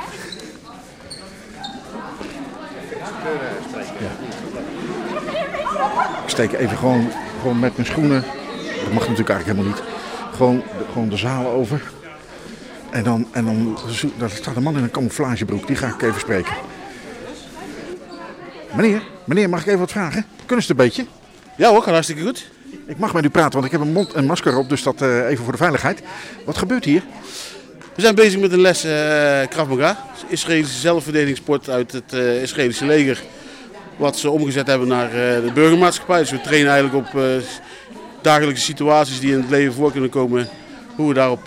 Ja. 4.01 4.09
Ik 6.23 6.29
steek 6.29 6.53
even 6.53 6.77
gewoon, 6.77 7.11
gewoon 7.41 7.59
met 7.59 7.77
mijn 7.77 7.87
schoenen, 7.89 8.21
dat 8.85 8.93
mag 8.93 9.09
natuurlijk 9.09 9.29
eigenlijk 9.29 9.47
helemaal 9.47 9.65
niet, 9.67 9.83
gewoon, 10.35 10.57
de- 10.57 10.85
gewoon 10.93 11.09
de 11.09 11.17
zaal 11.17 11.47
over. 11.47 11.91
En 12.91 13.05
dan, 13.05 13.27
en 13.33 13.45
dan 13.45 13.79
daar 14.19 14.31
staat 14.31 14.57
een 14.57 14.63
man 14.63 14.77
in 14.77 14.83
een 14.83 14.91
camouflagebroek, 14.91 15.67
die 15.67 15.77
ga 15.77 15.87
ik 15.87 16.03
even 16.03 16.21
spreken. 16.21 16.53
Meneer, 18.77 19.03
meneer, 19.25 19.49
mag 19.49 19.61
ik 19.61 19.67
even 19.67 19.79
wat 19.79 19.91
vragen? 19.91 20.27
Kunnen 20.47 20.65
ze 20.65 20.73
het 20.73 20.81
een 20.81 20.87
beetje? 20.87 21.07
Ja 21.57 21.69
hoor, 21.71 21.83
gaat 21.83 21.93
hartstikke 21.93 22.23
goed. 22.23 22.51
Ik 22.87 22.99
mag 22.99 23.13
met 23.15 23.25
u 23.25 23.31
praten, 23.31 23.53
want 23.53 23.65
ik 23.65 23.71
heb 23.71 23.81
een 23.81 23.93
mond 23.93 24.13
en 24.13 24.25
masker 24.25 24.57
op, 24.57 24.69
dus 24.69 24.83
dat 24.83 25.03
eh, 25.03 25.29
even 25.29 25.45
voor 25.45 25.53
de 25.53 25.59
veiligheid. 25.59 26.03
Wat 26.45 26.59
gebeurt 26.59 26.85
hier? 26.85 27.03
We 27.95 28.01
zijn 28.01 28.15
bezig 28.15 28.41
met 28.41 28.53
een 28.53 28.61
les 28.61 28.85
eh 28.85 29.41
Krav 29.49 29.69
Maga. 29.69 30.05
Israëlische 30.29 30.79
zelfverdedigingssport 30.79 31.71
uit 31.71 31.93
het 31.93 32.13
eh, 32.13 32.43
Israëlische 32.43 32.87
leger. 32.87 33.23
Wat 33.97 34.19
ze 34.19 34.31
omgezet 34.31 34.67
hebben 34.67 34.89
naar 34.89 35.11
de 35.11 35.51
burgermaatschappij. 35.55 36.19
Dus 36.19 36.31
we 36.31 36.41
trainen 36.41 36.73
eigenlijk 36.73 37.07
op 37.07 37.21
dagelijkse 38.21 38.65
situaties 38.65 39.21
die 39.21 39.33
in 39.33 39.41
het 39.41 39.51
leven 39.51 39.73
voor 39.73 39.93
kunnen 39.93 40.11
komen. 40.11 40.49
Hoe 40.97 41.09
we 41.09 41.15
daarop 41.15 41.41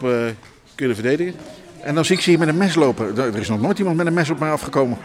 kunnen 0.75 0.95
verdedigen. 0.95 1.33
En 1.81 1.95
dan 1.95 2.05
zie 2.05 2.15
ik 2.15 2.21
ze 2.21 2.29
hier 2.29 2.39
met 2.39 2.47
een 2.47 2.57
mes 2.57 2.75
lopen. 2.75 3.17
Er 3.17 3.35
is 3.35 3.49
nog 3.49 3.61
nooit 3.61 3.79
iemand 3.79 3.97
met 3.97 4.05
een 4.05 4.13
mes 4.13 4.29
op 4.29 4.39
mij 4.39 4.51
afgekomen. 4.51 4.97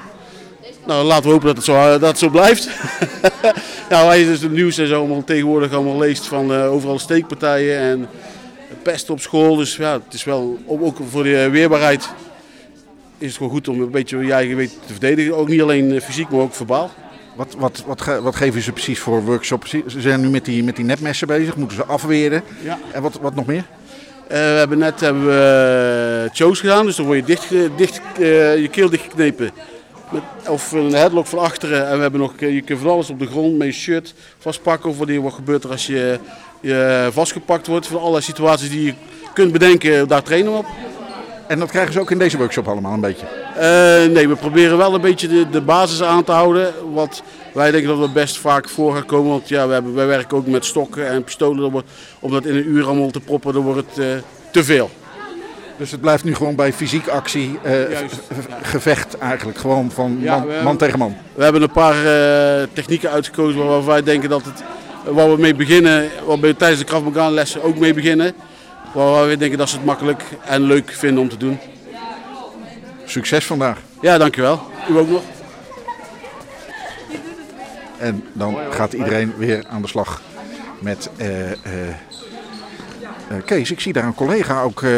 Nou, 0.87 1.05
laten 1.05 1.25
we 1.25 1.31
hopen 1.31 1.47
dat 1.47 1.57
het 1.57 1.65
zo, 1.65 1.73
dat 1.99 2.01
het 2.01 2.19
zo 2.19 2.29
blijft. 2.29 2.69
ja, 3.91 4.03
als 4.03 4.17
je 4.17 4.25
dus 4.25 4.41
het 4.41 4.53
nieuws 4.53 4.79
en 4.79 4.87
zo 4.87 4.99
allemaal 4.99 5.25
tegenwoordig 5.25 5.73
allemaal 5.73 5.99
leest 5.99 6.27
van 6.27 6.53
eh, 6.55 6.73
overal 6.73 6.99
steekpartijen 6.99 7.79
en 7.81 8.09
pest 8.83 9.11
op 9.11 9.21
school. 9.21 9.57
Dus 9.57 9.77
ja, 9.77 9.93
het 9.93 10.15
is 10.15 10.25
wel, 10.25 10.59
ook 10.67 10.97
voor 11.11 11.23
de 11.23 11.49
weerbaarheid 11.51 12.09
is 13.19 13.27
het 13.27 13.37
gewoon 13.37 13.53
goed 13.53 13.69
om 13.69 13.81
een 13.81 13.91
beetje 13.91 14.19
je 14.19 14.33
eigen 14.33 14.57
weten 14.57 14.77
te 14.87 14.93
verdedigen. 14.93 15.37
Ook 15.37 15.49
niet 15.49 15.63
alleen 15.63 15.95
eh, 15.95 16.01
fysiek, 16.01 16.29
maar 16.31 16.41
ook 16.41 16.55
verbaal. 16.55 16.91
Wat, 17.37 17.55
wat, 17.59 17.83
wat, 17.87 18.01
ge- 18.01 18.23
wat 18.23 18.37
geven 18.37 18.63
ze 18.63 18.73
precies 18.73 18.99
voor 18.99 19.25
workshops? 19.25 19.71
Ze 19.71 20.01
zijn 20.01 20.21
nu 20.21 20.29
met 20.29 20.45
die, 20.45 20.65
met 20.65 20.77
die 20.77 20.85
nepmessen 20.85 21.27
bezig, 21.27 21.57
moeten 21.57 21.77
ze 21.77 21.85
afweren. 21.85 22.43
Ja. 22.63 22.79
En 22.93 23.03
wat, 23.03 23.19
wat 23.21 23.35
nog 23.35 23.47
meer? 23.47 23.65
Eh, 24.29 24.37
we 24.37 24.37
hebben 24.37 24.79
net 24.79 25.01
hebben 25.01 25.27
we, 25.27 26.25
eh, 26.29 26.35
shows 26.37 26.61
gedaan, 26.61 26.87
dus 26.87 26.97
dan 26.97 27.07
word 27.07 27.19
je 27.19 27.25
dicht, 27.25 27.49
dicht, 27.77 28.01
eh, 28.19 28.57
je 28.61 28.69
keel 28.71 28.91
dichtgeknepen. 28.91 29.51
Met, 30.11 30.23
of 30.49 30.73
een 30.73 30.93
headlock 30.93 31.26
van 31.26 31.38
achteren. 31.38 31.88
En 31.88 31.97
we 31.97 32.02
hebben 32.02 32.21
nog, 32.21 32.33
je 32.38 32.62
kunt 32.62 32.81
van 32.81 32.90
alles 32.90 33.11
op 33.11 33.19
de 33.19 33.26
grond 33.26 33.59
met 33.59 33.67
je 33.67 33.73
shirt 33.73 34.14
vastpakken. 34.38 34.90
Of 34.90 34.97
wat 34.99 35.33
gebeurt 35.33 35.64
er 35.64 35.71
als 35.71 35.87
je, 35.87 36.19
je 36.61 37.09
vastgepakt 37.12 37.67
wordt. 37.67 37.87
Van 37.87 38.00
alle 38.00 38.21
situaties 38.21 38.71
die 38.71 38.85
je 38.85 38.95
kunt 39.35 39.52
bedenken, 39.52 40.09
daar 40.09 40.23
trainen 40.23 40.52
we 40.52 40.59
op. 40.59 40.67
En 41.50 41.59
dat 41.59 41.71
krijgen 41.71 41.93
ze 41.93 42.00
ook 42.00 42.11
in 42.11 42.19
deze 42.19 42.37
workshop 42.37 42.69
allemaal 42.69 42.93
een 42.93 43.00
beetje. 43.00 43.26
Eh, 43.26 44.12
nee, 44.12 44.29
we 44.29 44.37
proberen 44.37 44.76
wel 44.76 44.95
een 44.95 45.00
beetje 45.00 45.29
de, 45.29 45.50
de 45.50 45.61
basis 45.61 46.02
aan 46.02 46.25
te 46.25 46.33
houden. 46.33 46.75
Wat 46.93 47.23
wij 47.52 47.71
denken 47.71 47.88
dat 47.88 47.99
we 47.99 48.12
best 48.12 48.37
vaak 48.37 48.69
voor 48.69 48.95
gaan 48.95 49.07
komen. 49.07 49.31
Want 49.31 49.49
ja, 49.49 49.67
we 49.67 49.73
hebben, 49.73 49.95
wij 49.95 50.07
werken 50.07 50.37
ook 50.37 50.47
met 50.47 50.64
stokken 50.64 51.09
en 51.09 51.25
pistolen. 51.25 51.85
Om 52.21 52.31
dat 52.31 52.45
in 52.45 52.57
een 52.57 52.69
uur 52.69 52.87
allemaal 52.87 53.11
te 53.11 53.21
proppen, 53.21 53.52
dan 53.52 53.62
wordt 53.62 53.87
het 53.88 53.99
eh, 54.05 54.23
te 54.50 54.64
veel. 54.64 54.90
Dus 55.81 55.91
het 55.91 56.01
blijft 56.01 56.25
nu 56.25 56.35
gewoon 56.35 56.55
bij 56.55 56.73
fysiek 56.73 57.09
actie, 57.09 57.59
eh, 57.63 57.91
Juist. 57.93 58.15
gevecht 58.63 59.19
eigenlijk. 59.19 59.59
Gewoon 59.59 59.91
van 59.91 60.17
Ja, 60.21 60.39
man, 60.39 60.47
we- 60.47 60.61
man 60.65 60.77
tegen 60.77 60.99
man. 60.99 61.17
We 61.35 61.43
hebben 61.43 61.63
een 61.63 61.71
paar 61.71 61.95
eh, 62.05 62.67
technieken 62.73 63.11
uitgekozen 63.11 63.67
waar 63.67 63.85
wij 63.85 64.03
denken 64.03 64.29
dat 64.29 64.45
het, 64.45 64.63
waar 65.15 65.31
we 65.31 65.41
mee 65.41 65.55
beginnen, 65.55 66.09
waar 66.27 66.41
we 66.41 66.57
tijdens 66.57 66.81
de 66.81 66.87
Krav 66.87 67.31
lessen 67.31 67.63
ook 67.63 67.79
mee 67.79 67.95
beginnen. 67.95 68.33
Waar 68.95 69.27
wij 69.27 69.37
denken 69.37 69.59
dat 69.59 69.69
ze 69.69 69.77
het 69.77 69.85
makkelijk 69.85 70.23
en 70.47 70.63
leuk 70.63 70.91
vinden 70.91 71.23
om 71.23 71.29
te 71.29 71.37
doen. 71.37 71.59
Succes 73.05 73.45
vandaag. 73.47 73.79
Ja, 74.01 74.19
dankjewel. 74.19 74.61
U 74.91 74.99
ook 74.99 75.09
nog. 75.09 75.23
En 77.99 78.25
dan 78.33 78.57
gaat 78.71 78.93
iedereen 78.93 79.35
weer 79.37 79.65
aan 79.69 79.83
de 79.83 79.89
slag 79.89 80.23
met 80.79 81.11
eh, 81.17 81.29
Kees. 83.45 83.71
Ik 83.71 83.81
zie 83.81 83.93
daar 83.93 84.05
een 84.05 84.15
collega 84.15 84.63
ook, 84.63 84.83
eh, 84.83 84.91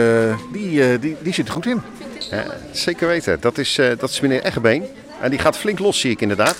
die, 0.53 0.83
eh, 0.83 1.01
die, 1.01 1.17
die 1.23 1.33
zit 1.33 1.47
er 1.47 1.53
goed 1.53 1.67
in. 1.67 1.83
Ja, 2.31 2.45
zeker 2.71 3.07
weten. 3.07 3.41
Dat 3.41 3.59
is, 3.59 3.79
eh, 3.79 3.91
dat 3.99 4.11
is 4.11 4.21
meneer 4.21 4.43
Eggebeen. 4.43 4.85
En 5.21 5.31
die 5.31 5.39
gaat 5.39 5.57
flink 5.57 5.79
los, 5.79 6.01
zie 6.01 6.11
ik 6.11 6.21
inderdaad. 6.21 6.57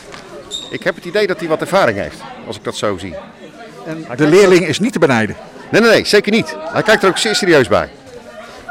Ik 0.71 0.83
heb 0.83 0.95
het 0.95 1.05
idee 1.05 1.27
dat 1.27 1.39
hij 1.39 1.49
wat 1.49 1.61
ervaring 1.61 1.99
heeft, 1.99 2.21
als 2.47 2.57
ik 2.57 2.65
dat 2.65 2.77
zo 2.77 2.99
zie. 2.99 3.15
En 3.87 4.17
de 4.17 4.27
leerling 4.27 4.67
is 4.67 4.79
niet 4.79 4.93
te 4.93 4.99
benijden. 4.99 5.37
Nee, 5.71 5.81
nee, 5.81 5.91
nee, 5.91 6.05
zeker 6.05 6.33
niet. 6.33 6.57
Hij 6.59 6.83
kijkt 6.83 7.03
er 7.03 7.09
ook 7.09 7.19
zeer 7.19 7.35
serieus 7.35 7.69
bij. 7.69 7.91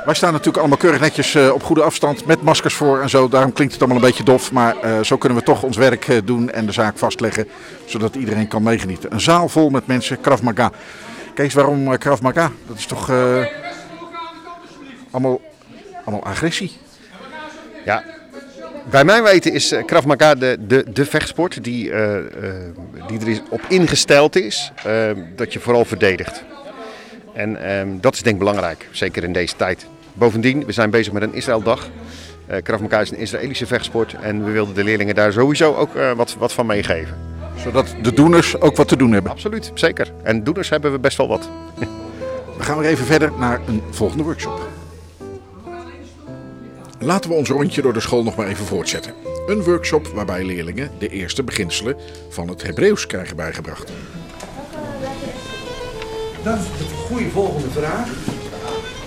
Wij 0.05 0.13
staan 0.13 0.31
natuurlijk 0.31 0.58
allemaal 0.58 0.77
keurig 0.77 1.00
netjes 1.00 1.36
eh, 1.36 1.53
op 1.53 1.63
goede 1.63 1.81
afstand 1.81 2.25
met 2.25 2.41
maskers 2.41 2.74
voor 2.74 3.01
en 3.01 3.10
zo. 3.10 3.27
Daarom 3.27 3.53
klinkt 3.53 3.74
het 3.74 3.81
allemaal 3.84 4.01
een 4.01 4.08
beetje 4.10 4.24
dof. 4.24 4.51
Maar 4.51 4.77
eh, 4.77 4.91
zo 5.01 5.17
kunnen 5.17 5.38
we 5.38 5.43
toch 5.43 5.63
ons 5.63 5.77
werk 5.77 6.08
eh, 6.08 6.17
doen 6.24 6.51
en 6.51 6.65
de 6.65 6.72
zaak 6.72 6.98
vastleggen. 6.98 7.48
Zodat 7.86 8.15
iedereen 8.15 8.48
kan 8.48 8.63
meegenieten. 8.63 9.13
Een 9.13 9.22
zaal 9.22 9.50
vol 9.50 9.70
met 9.70 9.88
mensen, 9.88 10.22
Krav 10.22 10.41
Maga. 10.41 10.72
Kees, 11.41 11.53
waarom 11.53 11.91
eh, 11.91 11.98
Krav 11.98 12.21
Maga? 12.21 12.51
Dat 12.67 12.77
is 12.77 12.86
toch 12.86 13.10
eh, 13.10 13.45
allemaal, 15.12 15.41
allemaal 16.05 16.24
agressie? 16.24 16.71
Ja, 17.86 18.03
bij 18.89 19.03
mijn 19.03 19.24
weten 19.24 19.53
is 19.53 19.71
eh, 19.71 19.86
Krav 19.86 20.05
Maga 20.05 20.36
de, 20.36 20.57
de, 20.67 20.86
de 20.93 21.05
vechtsport 21.05 21.63
die, 21.63 21.91
eh, 21.91 22.17
eh, 22.17 22.25
die 23.07 23.19
er 23.19 23.27
is 23.27 23.41
op 23.50 23.62
ingesteld 23.67 24.36
is. 24.36 24.71
dat 25.36 25.53
je 25.53 25.60
vooral 25.60 25.86
verdedigt. 25.86 26.43
En 27.33 27.63
ehm, 27.63 27.88
dat 28.00 28.13
is 28.13 28.21
denk 28.21 28.36
ik 28.36 28.41
belangrijk, 28.41 28.88
zeker 28.91 29.24
in 29.24 29.33
deze 29.33 29.55
tijd. 29.55 29.86
Bovendien, 30.13 30.65
we 30.65 30.71
zijn 30.71 30.89
bezig 30.89 31.13
met 31.13 31.21
een 31.21 31.33
Israëldag. 31.33 31.89
Eh 32.48 32.62
Krav 32.62 32.81
Maga 32.81 33.00
is 33.00 33.12
een 33.12 33.17
Israëlische 33.17 33.65
vechtsport 33.65 34.15
en 34.21 34.45
we 34.45 34.51
wilden 34.51 34.75
de 34.75 34.83
leerlingen 34.83 35.15
daar 35.15 35.31
sowieso 35.31 35.75
ook 35.75 35.95
eh, 35.95 36.12
wat, 36.12 36.36
wat 36.39 36.53
van 36.53 36.65
meegeven. 36.65 37.17
Zodat 37.63 37.96
de 38.01 38.13
doeners 38.13 38.62
ook 38.62 38.75
wat 38.75 38.88
te 38.88 38.96
doen 38.96 39.12
hebben. 39.12 39.32
Absoluut, 39.32 39.72
zeker. 39.74 40.13
En 40.24 40.44
doeners 40.44 40.70
hebben 40.70 40.91
we 40.91 41.00
best 41.00 41.18
wel 41.18 41.27
wat. 41.27 41.50
We 42.58 42.63
gaan 42.63 42.77
weer 42.77 42.89
even 42.89 43.06
verder 43.06 43.32
naar 43.39 43.62
een 43.68 43.82
volgende 43.89 44.24
workshop. 44.24 44.68
Laten 47.00 47.30
we 47.30 47.36
ons 47.36 47.50
rondje 47.50 47.82
door 47.82 47.94
de 47.94 48.00
school 48.00 48.24
nog 48.24 48.36
maar 48.36 48.48
even 48.48 48.65
voortzetten. 48.65 49.13
Een 49.48 49.63
workshop 49.63 50.08
waarbij 50.08 50.44
leerlingen 50.44 50.91
de 50.98 51.08
eerste 51.08 51.44
beginselen 51.44 51.96
van 52.30 52.48
het 52.48 52.63
Hebreeuws 52.63 53.08
krijgen 53.08 53.36
bijgebracht. 53.36 53.91
Dat 56.44 56.58
is 56.58 56.65
de 56.77 56.94
goede 56.94 57.30
volgende 57.30 57.70
vraag. 57.70 58.08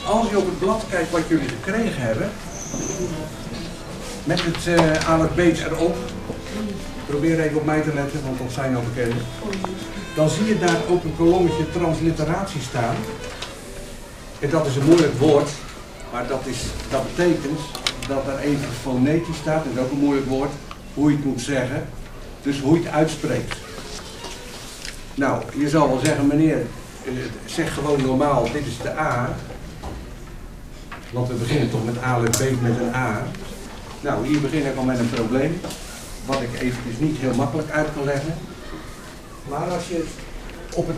Als 0.06 0.30
je 0.30 0.38
op 0.38 0.46
het 0.46 0.58
blad 0.58 0.84
kijkt 0.90 1.10
wat 1.10 1.28
jullie 1.28 1.48
gekregen 1.48 2.02
hebben, 2.02 2.30
met 4.24 4.40
het 4.44 4.66
uh, 4.66 5.08
aan 5.08 5.20
het 5.20 5.34
beet 5.34 5.58
erop, 5.58 5.96
probeer 7.06 7.40
even 7.40 7.56
op 7.56 7.64
mij 7.64 7.80
te 7.80 7.94
letten, 7.94 8.20
want 8.24 8.38
dat 8.38 8.52
zijn 8.52 8.76
al 8.76 8.82
bekend. 8.94 9.20
Dan 10.14 10.28
zie 10.28 10.44
je 10.44 10.58
daar 10.58 10.80
ook 10.90 11.04
een 11.04 11.16
kolommetje 11.16 11.70
transliteratie 11.70 12.60
staan. 12.60 12.94
En 14.40 14.50
dat 14.50 14.66
is 14.66 14.76
een 14.76 14.84
moeilijk 14.84 15.18
woord, 15.18 15.50
maar 16.12 16.26
dat, 16.26 16.40
is, 16.44 16.58
dat 16.90 17.02
betekent 17.16 17.60
dat 18.08 18.26
er 18.26 18.38
even 18.38 18.68
fonetisch 18.82 19.36
staat, 19.36 19.64
dat 19.64 19.72
is 19.74 19.80
ook 19.80 19.90
een 19.90 19.98
moeilijk 19.98 20.28
woord, 20.28 20.50
hoe 20.94 21.10
je 21.10 21.16
het 21.16 21.24
moet 21.24 21.40
zeggen. 21.40 21.86
Dus 22.42 22.60
hoe 22.60 22.74
je 22.78 22.84
het 22.84 22.94
uitspreekt. 22.94 23.56
Nou, 25.14 25.42
je 25.56 25.68
zal 25.68 25.88
wel 25.88 26.00
zeggen, 26.04 26.26
meneer, 26.26 26.66
eh, 27.04 27.12
zeg 27.44 27.74
gewoon 27.74 28.02
normaal, 28.02 28.42
dit 28.52 28.66
is 28.66 28.78
de 28.82 28.98
A. 28.98 29.36
Want 31.12 31.28
we 31.28 31.34
beginnen 31.34 31.70
toch 31.70 31.84
met 31.84 32.02
A 32.02 32.18
B 32.18 32.60
met 32.60 32.78
een 32.80 32.94
A. 32.94 33.22
Nou, 34.00 34.26
hier 34.26 34.40
begin 34.40 34.66
ik 34.66 34.76
al 34.76 34.84
met 34.84 34.98
een 34.98 35.10
probleem. 35.10 35.60
Wat 36.26 36.42
ik 36.42 36.60
eventjes 36.60 36.98
niet 36.98 37.18
heel 37.18 37.34
makkelijk 37.34 37.70
uit 37.70 37.88
kan 37.94 38.04
leggen. 38.04 38.34
Maar 39.48 39.70
als 39.70 39.88
je 39.88 40.04
op 40.74 40.86
het 40.86 40.96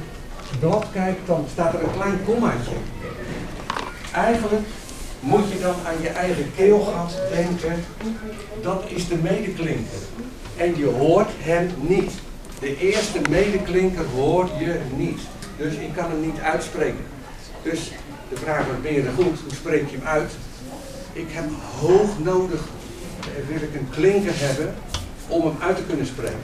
blad 0.61 0.87
kijkt, 0.92 1.26
dan 1.26 1.45
staat 1.52 1.75
er 1.75 1.83
een 1.83 1.92
klein 1.92 2.25
kommaatje. 2.25 2.75
Eigenlijk 4.12 4.66
moet 5.21 5.52
je 5.52 5.61
dan 5.61 5.75
aan 5.87 6.02
je 6.02 6.09
eigen 6.09 6.52
keelgat 6.56 7.18
denken. 7.30 7.85
Dat 8.62 8.85
is 8.88 9.09
de 9.09 9.16
medeklinker. 9.16 9.99
En 10.56 10.76
je 10.76 10.87
hoort 10.87 11.30
hem 11.38 11.68
niet. 11.76 12.12
De 12.61 12.78
eerste 12.78 13.21
medeklinker 13.30 14.04
hoor 14.14 14.50
je 14.59 14.80
niet. 14.97 15.21
Dus 15.56 15.75
ik 15.75 15.92
kan 15.95 16.11
hem 16.11 16.21
niet 16.21 16.40
uitspreken. 16.40 17.04
Dus 17.62 17.90
de 18.28 18.37
vraag 18.37 18.64
wordt, 18.64 18.83
ben 18.83 18.92
je 18.92 19.02
er 19.02 19.12
goed? 19.12 19.40
Hoe 19.40 19.54
spreek 19.54 19.90
je 19.90 19.97
hem 19.97 20.06
uit? 20.06 20.33
Ik 21.12 21.26
heb 21.28 21.45
hoog 21.80 22.18
nodig, 22.18 22.61
eh, 23.21 23.49
wil 23.49 23.68
ik 23.68 23.75
een 23.75 23.88
klinker 23.90 24.33
hebben 24.35 24.75
om 25.28 25.47
hem 25.47 25.56
uit 25.61 25.76
te 25.76 25.83
kunnen 25.83 26.06
spreken. 26.06 26.40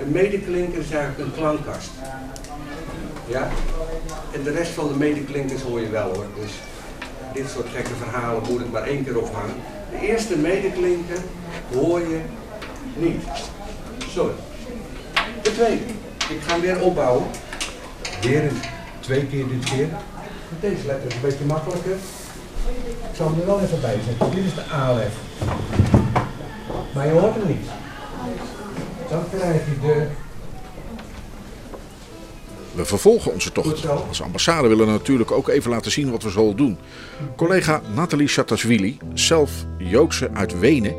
Een 0.00 0.10
medeklinker 0.10 0.78
is 0.80 0.90
eigenlijk 0.90 1.18
een 1.18 1.34
klankkast. 1.34 1.90
Ja? 3.26 3.48
En 4.32 4.42
de 4.42 4.50
rest 4.50 4.70
van 4.70 4.88
de 4.88 4.94
medeklinkers 4.94 5.62
hoor 5.62 5.80
je 5.80 5.88
wel 5.88 6.14
hoor. 6.14 6.26
Dus 6.40 6.52
dit 7.32 7.50
soort 7.50 7.68
gekke 7.74 7.94
verhalen 7.94 8.42
moet 8.50 8.60
ik 8.60 8.70
maar 8.70 8.82
één 8.82 9.04
keer 9.04 9.18
ophangen. 9.18 9.54
De 9.90 10.06
eerste 10.06 10.36
medeklinker 10.36 11.18
hoor 11.72 12.00
je 12.00 12.20
niet. 12.94 13.22
Sorry. 14.08 14.34
De 15.42 15.52
tweede. 15.52 15.82
Ik 16.28 16.40
ga 16.46 16.52
hem 16.52 16.60
weer 16.60 16.80
opbouwen. 16.80 17.26
Weer 18.22 18.52
twee 19.00 19.26
keer 19.26 19.48
dit 19.48 19.64
keer. 19.64 19.88
Deze 20.60 20.86
letter 20.86 21.06
is 21.06 21.14
een 21.14 21.20
beetje 21.20 21.44
makkelijker. 21.44 21.96
Ik 23.10 23.16
zal 23.16 23.28
hem 23.28 23.40
er 23.40 23.46
wel 23.46 23.60
even 23.60 23.80
bij 23.80 23.98
zetten. 24.06 24.30
Dit 24.30 24.44
is 24.44 24.54
de 24.54 24.64
alef. 24.64 25.14
Maar 26.94 27.06
je 27.06 27.12
hoort 27.12 27.34
hem 27.34 27.46
niet. 27.46 27.66
Dan 29.10 29.24
krijg 29.30 29.64
je 29.64 29.80
de 29.80 30.06
We 32.74 32.84
vervolgen 32.84 33.32
onze 33.32 33.52
tocht. 33.52 33.88
Als 34.08 34.22
ambassade 34.22 34.68
willen 34.68 34.86
we 34.86 34.92
natuurlijk 34.92 35.30
ook 35.30 35.48
even 35.48 35.70
laten 35.70 35.90
zien 35.90 36.10
wat 36.10 36.22
we 36.22 36.30
zoal 36.30 36.54
doen. 36.54 36.78
Collega 37.36 37.80
Nathalie 37.94 38.28
Chatashvili, 38.28 38.98
zelf 39.14 39.50
Joodse 39.78 40.30
uit 40.32 40.58
Wenen, 40.58 40.94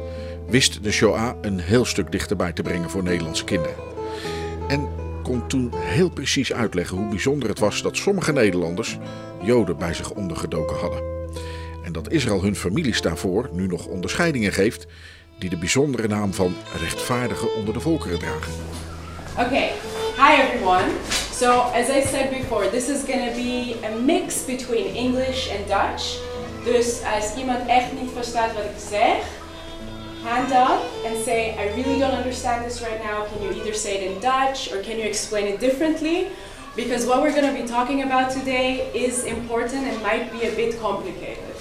wist 0.47 0.83
de 0.83 0.91
Shoah 0.91 1.35
een 1.41 1.59
heel 1.59 1.85
stuk 1.85 2.11
dichterbij 2.11 2.53
te 2.53 2.61
brengen 2.61 2.89
voor 2.89 3.03
Nederlandse 3.03 3.43
kinderen. 3.43 3.75
En 4.67 4.87
kon 5.23 5.47
toen 5.47 5.71
heel 5.75 6.09
precies 6.09 6.53
uitleggen 6.53 6.97
hoe 6.97 7.09
bijzonder 7.09 7.49
het 7.49 7.59
was 7.59 7.81
dat 7.81 7.97
sommige 7.97 8.31
Nederlanders 8.31 8.97
Joden 9.41 9.77
bij 9.77 9.93
zich 9.93 10.11
ondergedoken 10.11 10.77
hadden. 10.77 11.01
En 11.83 11.91
dat 11.91 12.11
Israël 12.11 12.41
hun 12.41 12.55
families 12.55 13.01
daarvoor 13.01 13.49
nu 13.53 13.67
nog 13.67 13.85
onderscheidingen 13.85 14.53
geeft 14.53 14.87
die 15.37 15.49
de 15.49 15.57
bijzondere 15.57 16.07
naam 16.07 16.33
van 16.33 16.55
rechtvaardige 16.81 17.49
onder 17.49 17.73
de 17.73 17.79
volkeren 17.79 18.19
dragen. 18.19 18.53
Okay, 19.39 19.71
hi 20.17 20.41
everyone. 20.41 20.85
So, 21.31 21.59
as 21.59 21.89
I 21.89 22.01
said 22.01 22.29
before, 22.29 22.69
this 22.69 22.89
is 22.89 23.03
going 23.03 23.29
to 23.29 23.35
be 23.35 23.75
a 23.85 23.99
mix 24.01 24.45
between 24.45 24.95
English 24.95 25.49
and 25.51 25.67
Dutch. 25.67 26.19
Dus 26.63 27.01
als 27.15 27.35
iemand 27.37 27.67
echt 27.67 27.91
niet 28.01 28.11
verstaat 28.13 28.53
wat 28.53 28.63
ik 28.63 28.79
zeg, 28.89 29.17
hand 30.23 30.51
up 30.51 30.81
and 31.05 31.23
say, 31.23 31.49
I 31.49 31.69
really 31.75 31.99
don't 31.99 32.17
understand 32.17 32.67
this 32.67 32.81
right 32.81 33.03
now. 33.03 33.25
Can 33.29 33.41
you 33.41 33.55
either 33.55 33.73
say 33.73 33.93
it 33.95 34.01
in 34.01 34.19
Dutch 34.19 34.73
or 34.73 34.81
can 34.81 34.97
you 34.97 35.07
explain 35.07 35.45
it 35.45 35.59
differently? 35.59 36.27
Because 36.75 37.05
what 37.05 37.21
we're 37.21 37.41
going 37.41 37.55
to 37.55 37.61
be 37.61 37.67
talking 37.67 38.03
about 38.03 38.31
today 38.31 38.89
is 38.93 39.23
important 39.23 39.85
and 39.87 40.01
might 40.01 40.31
be 40.31 40.47
a 40.47 40.51
bit 40.55 40.79
complicated. 40.81 41.55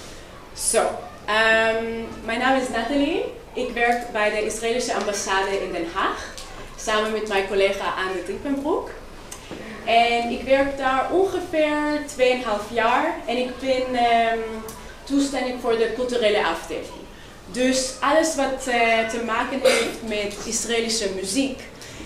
So, 0.55 0.81
um, 1.29 2.07
mijn 2.25 2.39
naam 2.39 2.61
is 2.61 2.69
Nathalie. 2.69 3.25
Ik 3.57 3.71
werk 3.71 4.13
bij 4.13 4.31
de 4.31 4.45
Israëlische 4.45 4.95
ambassade 4.95 5.63
in 5.63 5.73
Den 5.73 5.87
Haag. 5.95 6.35
Samen 6.77 7.13
met 7.13 7.29
mijn 7.29 7.49
collega 7.49 7.95
Anne 7.97 8.25
Diepenbroek. 8.27 8.91
En 9.85 10.31
ik 10.31 10.43
werk 10.43 10.77
daar 10.77 11.13
ongeveer 11.13 12.01
2,5 12.17 12.73
jaar. 12.73 13.15
En 13.27 13.37
ik 13.37 13.51
ben 13.61 14.05
um, 15.11 15.61
voor 15.61 15.77
de 15.77 15.93
culturele 15.95 16.47
afdeling. 16.47 17.05
Dus 17.47 17.95
alles 18.01 18.35
wat 18.35 18.67
uh, 18.69 19.09
te 19.09 19.23
maken 19.27 19.61
heeft 19.63 20.03
met 20.03 20.47
Israëlische 20.47 21.09
muziek, 21.15 21.61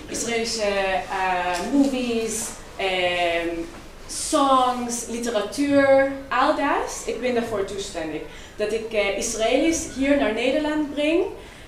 Israëlische 0.07 0.71
uh, 1.09 1.71
movies, 1.71 2.47
um, 2.79 3.67
songs, 4.07 5.05
literatuur, 5.09 6.11
al 6.29 6.55
dat. 6.55 7.03
Ik 7.05 7.21
ben 7.21 7.33
daarvoor 7.33 7.65
toestandig. 7.65 8.21
Dat 8.61 8.73
ik 8.73 8.93
uh, 8.93 9.17
Israëli's 9.17 9.87
hier 9.95 10.17
naar 10.17 10.33
Nederland 10.33 10.93
breng. 10.93 11.23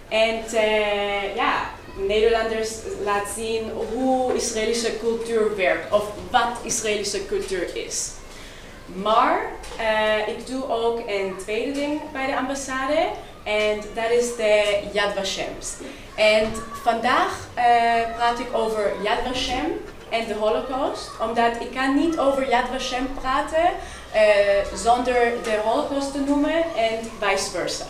En 0.09 0.39
ja, 1.35 1.69
Nederlanders 1.95 2.69
laat 3.03 3.27
zien 3.35 3.71
hoe 3.93 4.35
Israëlische 4.35 4.99
cultuur 4.99 5.55
werkt 5.55 5.93
of 5.93 6.03
wat 6.31 6.57
Israëlische 6.63 7.25
cultuur 7.25 7.75
is. 7.85 8.11
Maar 8.85 9.41
uh, 9.79 10.27
ik 10.27 10.47
doe 10.47 10.69
ook 10.69 10.99
een 11.07 11.35
tweede 11.37 11.71
ding 11.71 12.01
bij 12.11 12.25
de 12.25 12.37
ambassade 12.37 13.09
en 13.43 13.81
dat 13.93 14.11
is 14.11 14.35
de 14.35 14.79
Yad 14.93 15.13
Vashems. 15.15 15.73
En 16.15 16.51
vandaag 16.83 17.47
praat 18.15 18.39
ik 18.39 18.47
over 18.53 18.91
Yad 19.03 19.19
Vashem 19.25 19.81
en 20.09 20.27
de 20.27 20.33
Holocaust, 20.33 21.11
omdat 21.21 21.61
ik 21.61 21.71
kan 21.73 21.95
niet 21.95 22.19
over 22.19 22.49
Yad 22.49 22.65
Vashem 22.71 23.07
praten 23.21 23.69
zonder 24.75 25.31
de 25.43 25.59
Holocaust 25.63 26.11
te 26.11 26.19
noemen 26.19 26.63
en 26.75 26.99
vice 27.19 27.49
versa. 27.49 27.85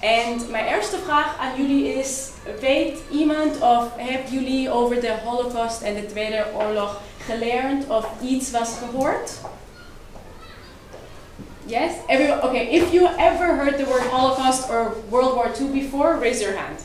En 0.00 0.50
mijn 0.50 0.66
eerste 0.66 0.96
vraag 1.04 1.38
aan 1.38 1.52
jullie 1.56 1.94
is, 1.94 2.28
weet 2.60 2.98
iemand 3.10 3.60
of 3.60 3.84
hebben 3.96 4.32
jullie 4.32 4.70
over 4.70 5.00
de 5.00 5.14
Holocaust 5.24 5.82
en 5.82 5.94
de 5.94 6.06
Tweede 6.06 6.46
Oorlog 6.54 7.00
geleerd 7.24 7.88
of 7.88 8.06
iets 8.22 8.50
was 8.50 8.68
gehoord? 8.78 9.30
Yes? 11.64 11.92
Everyone, 12.06 12.42
okay, 12.42 12.66
if 12.66 12.92
you 12.92 13.08
ever 13.18 13.56
heard 13.56 13.78
the 13.78 13.84
word 13.84 14.02
Holocaust 14.10 14.68
or 14.70 14.96
World 15.08 15.34
War 15.34 15.50
II 15.60 15.66
before, 15.66 16.18
raise 16.18 16.40
your 16.40 16.56
hand. 16.56 16.80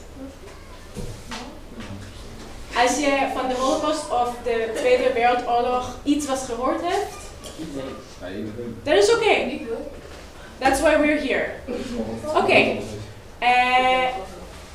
Als 2.76 3.00
je 3.00 3.28
van 3.34 3.48
de 3.48 3.56
Holocaust 3.56 4.12
of 4.12 4.30
de 4.44 4.72
Tweede 4.76 5.14
Wereldoorlog 5.14 5.96
iets 6.04 6.28
was 6.28 6.46
gehoord 6.46 6.82
hebt, 6.82 7.27
that 8.84 8.98
is 8.98 9.10
okay. 9.16 9.68
That's 10.60 10.82
why 10.82 10.98
we're 10.98 11.20
here. 11.20 11.52
Oké. 12.26 12.38
Okay. 12.38 12.82
Uh, 13.42 14.08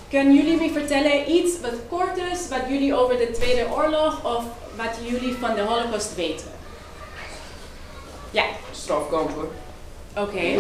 kunnen 0.09 0.35
jullie 0.35 0.57
me 0.57 0.71
vertellen 0.73 1.31
iets 1.31 1.61
wat 1.61 1.75
kort 1.89 2.17
is, 2.17 2.49
wat 2.49 2.63
jullie 2.69 2.95
over 2.95 3.17
de 3.17 3.31
Tweede 3.31 3.67
Oorlog 3.71 4.25
of 4.25 4.45
wat 4.77 4.99
jullie 5.05 5.35
van 5.41 5.55
de 5.55 5.61
Holocaust 5.61 6.15
weten? 6.15 6.47
Ja. 8.31 8.45
Strafkampen. 8.73 9.49
Oké. 10.17 10.21
Okay. 10.21 10.59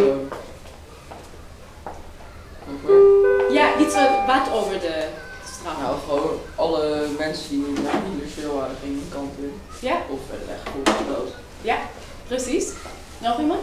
Ja, 3.51 3.79
iets 3.79 3.95
wat, 3.95 4.11
wat 4.27 4.55
over 4.55 4.81
de 4.81 5.07
straf? 5.45 5.79
Nou, 5.81 5.97
gewoon 6.09 6.41
alle 6.55 7.09
mensen 7.19 7.49
die 7.49 7.83
naar 7.83 8.03
industrieel 8.13 8.55
waren 8.55 8.77
gingen 8.83 9.03
in. 9.39 9.61
Ja. 9.81 9.97
Of 10.11 10.19
werden 10.31 10.47
weggevoerd 10.47 11.17
dood. 11.17 11.35
Ja, 11.63 11.79
precies. 12.27 12.73
Nog 13.19 13.39
iemand? 13.39 13.61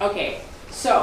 Oké, 0.00 0.10
okay. 0.10 0.36
so, 0.72 0.94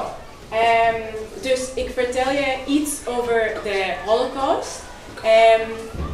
um, 0.52 1.02
dus 1.42 1.74
ik 1.74 1.90
vertel 1.94 2.32
je 2.32 2.56
iets 2.68 2.92
over 3.06 3.58
de 3.64 3.94
Holocaust. 4.06 4.84
Um, 5.24 5.62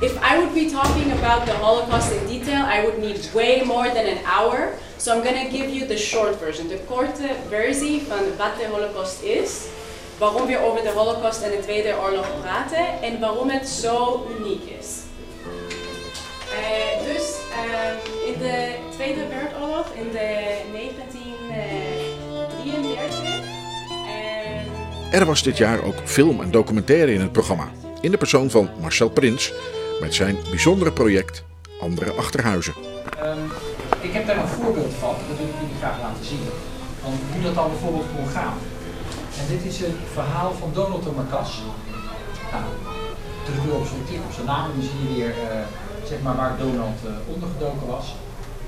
if 0.01 0.15
I 0.23 0.37
would 0.37 0.53
be 0.53 0.69
talking 0.69 1.11
about 1.11 1.45
the 1.45 1.51
Holocaust 1.51 2.11
in 2.11 2.27
detail, 2.27 2.65
I 2.65 2.81
would 2.81 2.97
need 2.97 3.29
way 3.33 3.61
more 3.65 3.89
than 3.89 4.05
an 4.05 4.23
hour. 4.25 4.73
So 4.97 5.13
I'm 5.13 5.23
gonna 5.23 5.49
give 5.49 5.69
you 5.69 5.85
the 5.85 5.97
short 5.97 6.39
version, 6.39 6.67
de 6.67 6.79
korte 6.87 7.29
versie 7.49 8.01
van 8.07 8.37
wat 8.37 8.57
de 8.57 8.67
Holocaust 8.71 9.21
is, 9.21 9.65
waarom 10.17 10.45
we 10.45 10.57
over 10.57 10.81
de 10.81 10.89
Holocaust 10.89 11.41
en 11.41 11.51
de 11.51 11.59
Tweede 11.59 11.95
Oorlog 12.01 12.27
praten 12.41 13.01
en 13.01 13.19
waarom 13.19 13.49
het 13.49 13.69
zo 13.69 14.27
uniek 14.39 14.63
is. 14.79 15.00
Eh, 16.61 16.67
dus 17.13 17.35
ehm, 17.51 17.95
in 18.33 18.39
de 18.39 18.75
Tweede 18.89 19.27
Wereldoorlog, 19.27 19.87
in 19.95 20.11
de 20.11 20.57
1933, 20.71 23.49
en 24.07 24.65
Er 25.19 25.25
was 25.25 25.43
dit 25.43 25.57
jaar 25.57 25.83
ook 25.83 25.95
film 26.03 26.41
en 26.41 26.51
documentaire 26.51 27.13
in 27.13 27.21
het 27.21 27.31
programma. 27.31 27.69
In 28.01 28.11
de 28.11 28.17
persoon 28.17 28.49
van 28.49 28.69
Marcel 28.81 29.09
Prins 29.09 29.53
met 29.99 30.13
zijn 30.13 30.37
bijzondere 30.49 30.91
project 30.91 31.43
Andere 31.81 32.11
Achterhuizen. 32.11 32.73
Ehm, 33.19 33.37
ik 34.01 34.13
heb 34.13 34.27
daar 34.27 34.37
een 34.37 34.47
voorbeeld 34.47 34.93
van, 34.99 35.15
dat 35.27 35.37
wil 35.37 35.47
ik 35.47 35.53
jullie 35.61 35.75
graag 35.79 35.99
laten 36.01 36.25
zien. 36.25 36.39
Van 37.01 37.11
hoe 37.33 37.41
dat 37.43 37.55
dan 37.55 37.69
bijvoorbeeld 37.69 38.05
kon 38.15 38.27
gaan. 38.27 38.53
En 39.39 39.45
dit 39.49 39.63
is 39.71 39.79
het 39.79 39.95
verhaal 40.13 40.53
van 40.53 40.69
Donald 40.73 41.03
de 41.03 41.11
Marcas. 41.11 41.61
Nou, 42.51 42.63
terug 43.45 43.63
op 43.79 43.85
zijn 43.87 44.03
klik 44.07 44.19
op 44.27 44.33
zijn 44.33 44.45
naam, 44.45 44.67
dan 44.73 44.81
zie 44.89 44.99
je 45.01 45.07
weer 45.15 45.29
eh, 45.29 45.35
zeg 46.13 46.21
maar 46.25 46.35
waar 46.41 46.53
Donald 46.57 46.99
eh, 47.05 47.33
ondergedoken 47.33 47.87
was. 47.87 48.07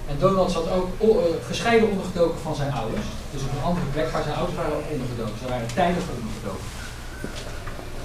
En 0.07 0.15
Donald 0.19 0.51
zat 0.51 0.67
ook 0.71 0.89
eh, 1.01 1.07
gescheiden 1.47 1.89
ondergedoken 1.89 2.39
van 2.39 2.55
zijn 2.55 2.73
ouders. 2.73 3.07
Dus 3.31 3.41
op 3.41 3.51
een 3.57 3.63
andere 3.69 3.85
plek 3.85 4.09
waar 4.11 4.23
zijn 4.23 4.35
ouders 4.35 4.57
waren 4.57 4.79
ondergedoken. 4.91 5.37
Ze 5.41 5.47
waren 5.47 5.73
tijdelijk 5.73 6.07
ondergedoken. 6.17 6.67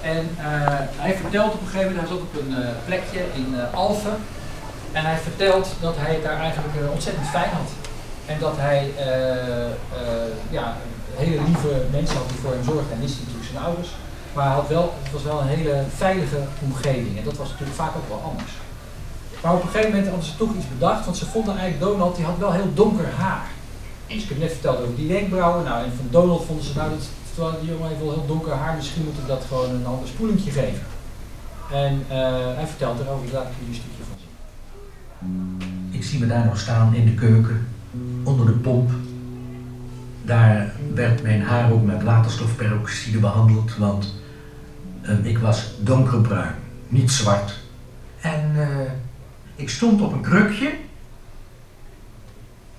En 0.01 0.23
eh, 0.37 0.79
hij 1.03 1.13
vertelt 1.21 1.53
op 1.53 1.61
een 1.61 1.67
gegeven 1.67 1.91
moment, 1.91 2.07
hij 2.07 2.17
zat 2.17 2.25
op 2.27 2.33
een 2.41 2.55
plekje 2.85 3.21
in 3.39 3.47
eh, 3.59 3.73
Alphen. 3.73 4.17
En 4.91 5.03
hij 5.05 5.17
vertelt 5.17 5.67
dat 5.81 5.95
hij 5.97 6.13
het 6.13 6.23
daar 6.23 6.39
eigenlijk 6.39 6.73
ontzettend 6.91 7.27
fijn 7.27 7.51
had. 7.59 7.69
En 8.25 8.39
dat 8.39 8.55
hij 8.57 8.93
ja, 10.49 10.75
hele 11.15 11.41
lieve 11.47 11.73
mensen 11.91 12.17
had 12.17 12.29
die 12.29 12.39
voor 12.43 12.51
hem 12.51 12.63
zorgden. 12.63 12.93
En 12.93 13.01
wist 13.01 13.19
natuurlijk 13.19 13.49
zijn 13.51 13.63
ouders. 13.63 13.89
Maar 14.33 14.47
had 14.47 14.67
wel, 14.67 14.93
het 15.03 15.11
was 15.11 15.23
wel 15.23 15.41
een 15.41 15.53
hele 15.55 15.83
veilige 15.95 16.41
omgeving. 16.63 17.17
En 17.17 17.23
dat 17.23 17.37
was 17.37 17.49
natuurlijk 17.49 17.77
vaak 17.77 17.95
ook 17.95 18.07
wel 18.07 18.21
anders. 18.29 18.51
Maar 19.41 19.53
op 19.53 19.61
een 19.61 19.69
gegeven 19.69 19.89
moment 19.91 20.07
hadden 20.07 20.25
ze 20.25 20.37
toch 20.37 20.55
iets 20.55 20.69
bedacht. 20.73 21.05
Want 21.05 21.17
ze 21.17 21.25
vonden 21.25 21.57
eigenlijk 21.57 21.91
Donald, 21.91 22.15
die 22.15 22.25
had 22.25 22.37
wel 22.37 22.51
heel 22.51 22.73
donker 22.73 23.09
haar. 23.17 23.47
Dus 24.07 24.23
ik 24.23 24.29
heb 24.29 24.39
net 24.39 24.51
verteld 24.51 24.81
over 24.81 24.95
die 24.95 25.07
wenkbrauwen. 25.07 25.63
Nou, 25.63 25.83
en 25.83 25.91
van 25.95 26.07
Donald 26.09 26.45
vonden 26.45 26.65
ze 26.65 26.73
nou, 26.75 26.89
dat, 26.89 27.07
terwijl 27.33 27.59
die 27.59 27.69
jongen 27.69 27.87
heeft 27.87 28.01
wel 28.01 28.11
heel 28.11 28.27
donker 28.27 28.53
haar. 28.53 28.75
Misschien 28.75 29.03
moet 29.03 29.17
ik 29.17 29.27
dat 29.27 29.43
gewoon 29.47 29.69
een 29.69 29.85
ander 29.85 30.07
spoelingje 30.07 30.51
geven. 30.51 30.83
En 31.71 32.05
eh, 32.07 32.55
hij 32.55 32.67
vertelt 32.67 32.99
erover, 32.99 33.31
daar 33.31 33.41
laat 33.41 33.51
ik 33.51 33.57
jullie 33.59 33.73
een 33.73 33.81
stukje 33.81 34.03
van 34.09 34.17
zien. 34.19 35.99
Ik 35.99 36.03
zie 36.03 36.19
me 36.19 36.27
daar 36.27 36.45
nog 36.45 36.59
staan 36.59 36.93
in 36.93 37.05
de 37.05 37.13
keuken, 37.13 37.67
onder 38.23 38.45
de 38.45 38.51
pomp. 38.51 38.91
Daar 40.23 40.73
werd 40.93 41.23
mijn 41.23 41.41
haar 41.41 41.71
ook 41.71 41.85
met 41.85 42.03
waterstofperoxide 42.03 43.19
behandeld, 43.19 43.77
want 43.77 44.15
eh, 45.01 45.25
ik 45.25 45.37
was 45.37 45.71
donkerbruin, 45.79 46.55
niet 46.87 47.11
zwart. 47.11 47.59
En 48.21 48.51
eh, 48.55 48.91
ik 49.59 49.69
stond 49.69 50.01
op 50.01 50.13
een 50.13 50.21
krukje, 50.21 50.71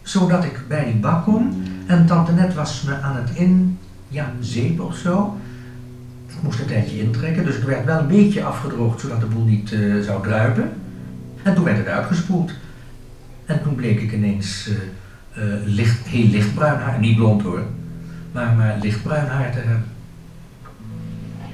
zodat 0.03 0.45
ik 0.45 0.61
bij 0.69 0.85
die 0.85 0.95
bak 0.95 1.25
kon. 1.25 1.64
En 1.87 2.07
tante 2.07 2.33
Net 2.33 2.55
was 2.55 2.83
me 2.83 3.01
aan 3.01 3.16
het 3.16 3.31
in, 3.31 3.79
ja, 4.09 4.33
zeep 4.40 4.81
of 4.81 4.97
zo. 4.97 5.37
Ik 6.27 6.43
moest 6.43 6.61
een 6.61 6.66
tijdje 6.66 7.01
intrekken, 7.01 7.45
dus 7.45 7.57
ik 7.57 7.62
werd 7.62 7.85
wel 7.85 7.99
een 7.99 8.07
beetje 8.07 8.45
afgedroogd, 8.45 9.01
zodat 9.01 9.21
de 9.21 9.27
boel 9.27 9.45
niet 9.45 9.73
eh, 9.73 10.01
zou 10.01 10.23
druipen. 10.23 10.73
En 11.43 11.55
toen 11.55 11.64
werd 11.64 11.77
het 11.77 11.87
uitgespoeld. 11.87 12.53
En 13.45 13.62
toen 13.62 13.75
bleek 13.75 14.01
ik 14.01 14.12
ineens 14.12 14.69
eh, 14.69 15.55
eh, 15.55 15.61
licht, 15.64 16.07
heel 16.07 16.29
lichtbruin 16.29 16.81
haar, 16.81 16.99
niet 16.99 17.16
blond 17.16 17.43
hoor, 17.43 17.62
maar, 18.33 18.55
maar 18.55 18.79
lichtbruin 18.83 19.27
haar 19.27 19.53
te 19.53 19.59
hebben. 19.59 19.85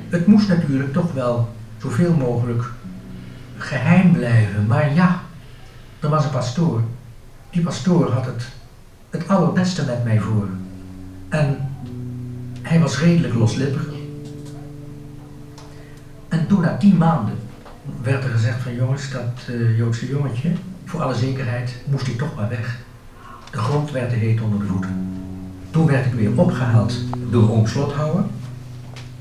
Het 0.09 0.27
moest 0.27 0.49
natuurlijk 0.49 0.93
toch 0.93 1.12
wel 1.12 1.55
zoveel 1.79 2.15
mogelijk 2.15 2.71
geheim 3.59 4.12
blijven, 4.12 4.66
maar 4.66 4.95
ja, 4.95 5.21
er 6.01 6.09
was 6.09 6.25
een 6.25 6.31
pastoor. 6.31 6.83
Die 7.51 7.62
pastoor 7.62 8.11
had 8.11 8.27
het, 8.27 8.49
het 9.11 9.29
allerbeste 9.29 9.85
met 9.85 10.05
mij 10.05 10.21
voor. 10.21 10.49
En 11.29 11.69
hij 12.62 12.81
was 12.81 12.99
redelijk 12.99 13.35
loslippig. 13.35 13.88
En 16.29 16.47
toen 16.47 16.61
na 16.61 16.77
tien 16.77 16.97
maanden 16.97 17.38
werd 18.03 18.25
er 18.25 18.31
gezegd 18.31 18.62
van 18.62 18.75
jongens, 18.75 19.11
dat 19.11 19.45
eh, 19.49 19.79
Joodse 19.79 20.09
jongetje, 20.09 20.53
voor 20.85 21.03
alle 21.03 21.14
zekerheid 21.14 21.77
moest 21.90 22.07
hij 22.07 22.14
toch 22.14 22.35
maar 22.35 22.49
weg. 22.49 22.79
De 23.51 23.59
grond 23.59 23.90
werd 23.90 24.11
te 24.11 24.16
heet 24.16 24.40
onder 24.40 24.59
de 24.59 24.64
voeten. 24.64 25.21
Toen 25.71 25.87
werd 25.87 26.07
ik 26.07 26.12
weer 26.12 26.31
opgehaald 26.35 26.95
door 27.31 27.51
oom 27.51 27.66
Slothouwer, 27.66 28.25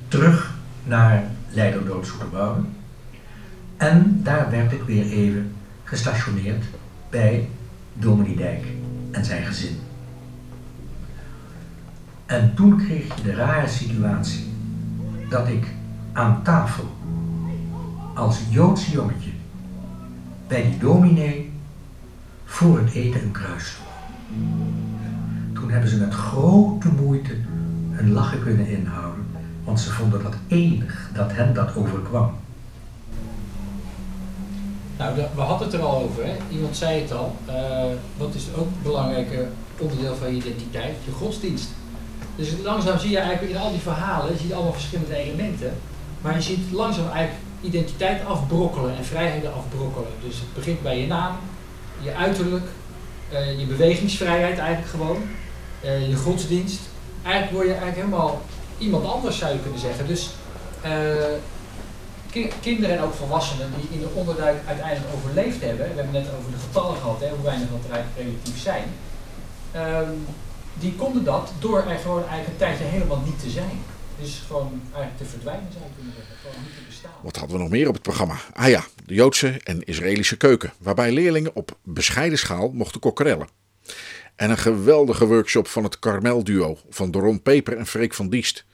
terug 0.08 0.54
naar 0.84 1.24
Leiderdood 1.50 2.06
Soeterwoude. 2.06 2.62
En 3.78 4.20
daar 4.24 4.50
werd 4.50 4.72
ik 4.72 4.84
weer 4.84 5.06
even 5.12 5.52
gestationeerd 5.84 6.64
bij 7.10 7.50
Dominee 7.94 8.36
Dijk 8.36 8.66
en 9.12 9.26
zijn 9.26 9.44
gezin. 9.44 9.76
En 12.26 12.54
toen 12.56 12.78
kreeg 12.78 13.16
je 13.16 13.22
de 13.22 13.36
rare 13.36 13.68
situatie 13.68 14.54
dat 15.30 15.48
ik 15.48 15.68
aan 16.14 16.44
tafel 16.44 16.96
als 18.14 18.42
Joods 18.50 18.88
jongetje 18.92 19.32
bij 20.48 20.62
die 20.62 20.78
dominee 20.78 21.52
voor 22.46 22.80
het 22.80 22.94
eten 22.94 23.22
een 23.24 23.32
kruis 23.32 23.72
sloeg. 23.72 23.88
Toen 25.54 25.72
hebben 25.72 25.90
ze 25.90 25.98
met 25.98 26.14
grote 26.14 26.88
moeite 26.88 27.36
hun 27.92 28.12
lachen 28.12 28.42
kunnen 28.42 28.68
inhouden, 28.68 29.26
want 29.64 29.80
ze 29.80 29.92
vonden 29.92 30.24
dat 30.24 30.36
enig 30.48 31.10
dat 31.14 31.34
hen 31.34 31.54
dat 31.54 31.76
overkwam. 31.76 32.34
Nou, 35.06 35.28
we 35.36 35.42
hadden 35.42 35.68
het 35.68 35.76
er 35.76 35.84
al 35.84 36.02
over, 36.02 36.26
hè? 36.26 36.36
iemand 36.50 36.78
zei 36.78 37.02
het 37.02 37.14
al. 37.14 37.36
Eh, 37.46 37.84
wat 38.18 38.36
is 38.36 38.44
ook 38.56 38.66
een 38.66 38.82
belangrijk 38.84 39.28
onderdeel 39.80 40.16
van 40.16 40.28
je 40.28 40.36
identiteit? 40.36 40.96
Je 41.06 41.12
godsdienst. 41.12 41.68
Dus 42.36 42.50
langzaam 42.64 43.00
zie 43.00 43.10
je 43.10 43.18
eigenlijk 43.18 43.54
in 43.54 43.60
al 43.60 43.72
die 43.72 43.80
verhalen, 43.80 44.38
zie 44.38 44.48
je 44.48 44.54
allemaal 44.54 44.74
verschillende 44.74 45.16
elementen. 45.16 45.74
Maar 46.22 46.36
je 46.36 46.42
ziet 46.42 46.72
langzaam 46.72 47.10
eigenlijk 47.10 47.44
identiteit 47.62 48.26
afbrokkelen 48.26 48.98
en 48.98 49.06
vrijheden 49.06 49.54
afbrokkelen. 49.54 50.10
Dus 50.24 50.36
het 50.36 50.54
begint 50.54 50.82
bij 50.82 51.00
je 51.00 51.08
naam, 51.08 51.36
je 52.02 52.14
uiterlijk, 52.14 52.66
eh, 53.32 53.60
je 53.60 53.66
bewegingsvrijheid 53.66 54.58
eigenlijk 54.58 54.90
gewoon, 54.90 55.18
eh, 55.82 56.10
je 56.10 56.16
godsdienst. 56.16 56.80
Eigenlijk 57.24 57.54
word 57.54 57.66
je 57.66 57.74
eigenlijk 57.74 58.02
helemaal 58.02 58.42
iemand 58.78 59.06
anders 59.06 59.38
zou 59.38 59.54
je 59.54 59.60
kunnen 59.60 59.80
zeggen. 59.80 60.08
Dus 60.08 60.30
eh, 60.82 60.92
ki- 62.36 62.52
kinderen 62.62 62.98
en 62.98 63.04
ook 63.04 63.14
volwassenen 63.14 63.70
die 63.80 63.90
in 63.92 64.00
de 64.00 64.10
onderduik 64.14 64.58
uiteindelijk 64.68 65.14
overleefd 65.16 65.62
hebben, 65.62 65.88
we 65.90 65.94
hebben 66.02 66.12
net 66.22 66.28
over 66.40 66.52
de 66.52 66.58
getallen 66.68 66.98
gehad, 67.02 67.20
hè, 67.20 67.30
hoe 67.30 67.44
weinig 67.44 67.70
dat 67.70 67.84
er 67.88 67.92
eigenlijk 67.96 68.28
relatief 68.28 68.62
zijn, 68.62 68.88
ehm, 69.72 70.12
die 70.74 70.94
konden 70.96 71.24
dat 71.24 71.52
door 71.60 71.78
er 71.90 71.98
gewoon 72.00 72.20
eigenlijk 72.20 72.48
een 72.52 72.58
tijdje 72.66 72.84
helemaal 72.84 73.22
niet 73.26 73.40
te 73.40 73.50
zijn. 73.50 73.78
Dus 74.22 74.44
gewoon 74.48 74.82
eigenlijk 74.92 75.18
te 75.18 75.26
verdwijnen 75.26 75.68
je 75.72 75.78
kunnen 75.96 76.14
zeggen, 76.18 76.36
gewoon 76.42 76.56
niet 76.64 76.88
bestaan. 76.88 77.12
Wat 77.22 77.36
hadden 77.36 77.56
we 77.58 77.62
nog 77.64 77.72
meer 77.72 77.88
op 77.88 77.94
het 77.94 78.04
programma? 78.04 78.36
Ah 78.54 78.68
ja, 78.70 78.84
de 79.06 79.14
Joodse 79.14 79.60
en 79.64 79.84
Israëlische 79.84 80.38
keuken, 80.38 80.74
waarbij 80.78 81.12
leerlingen 81.12 81.56
op 81.56 81.78
bescheiden 81.84 82.38
schaal 82.38 82.70
mochten 82.70 83.00
kokkerellen. 83.02 83.48
En 84.36 84.50
een 84.50 84.58
geweldige 84.58 85.26
workshop 85.28 85.68
van 85.68 85.84
het 85.84 86.00
Karmel-duo 86.00 86.78
van 86.90 87.12
Doron 87.12 87.42
Peper 87.42 87.78
en 87.78 87.86
Freek 87.88 88.14
van 88.14 88.30
Diest. 88.30 88.66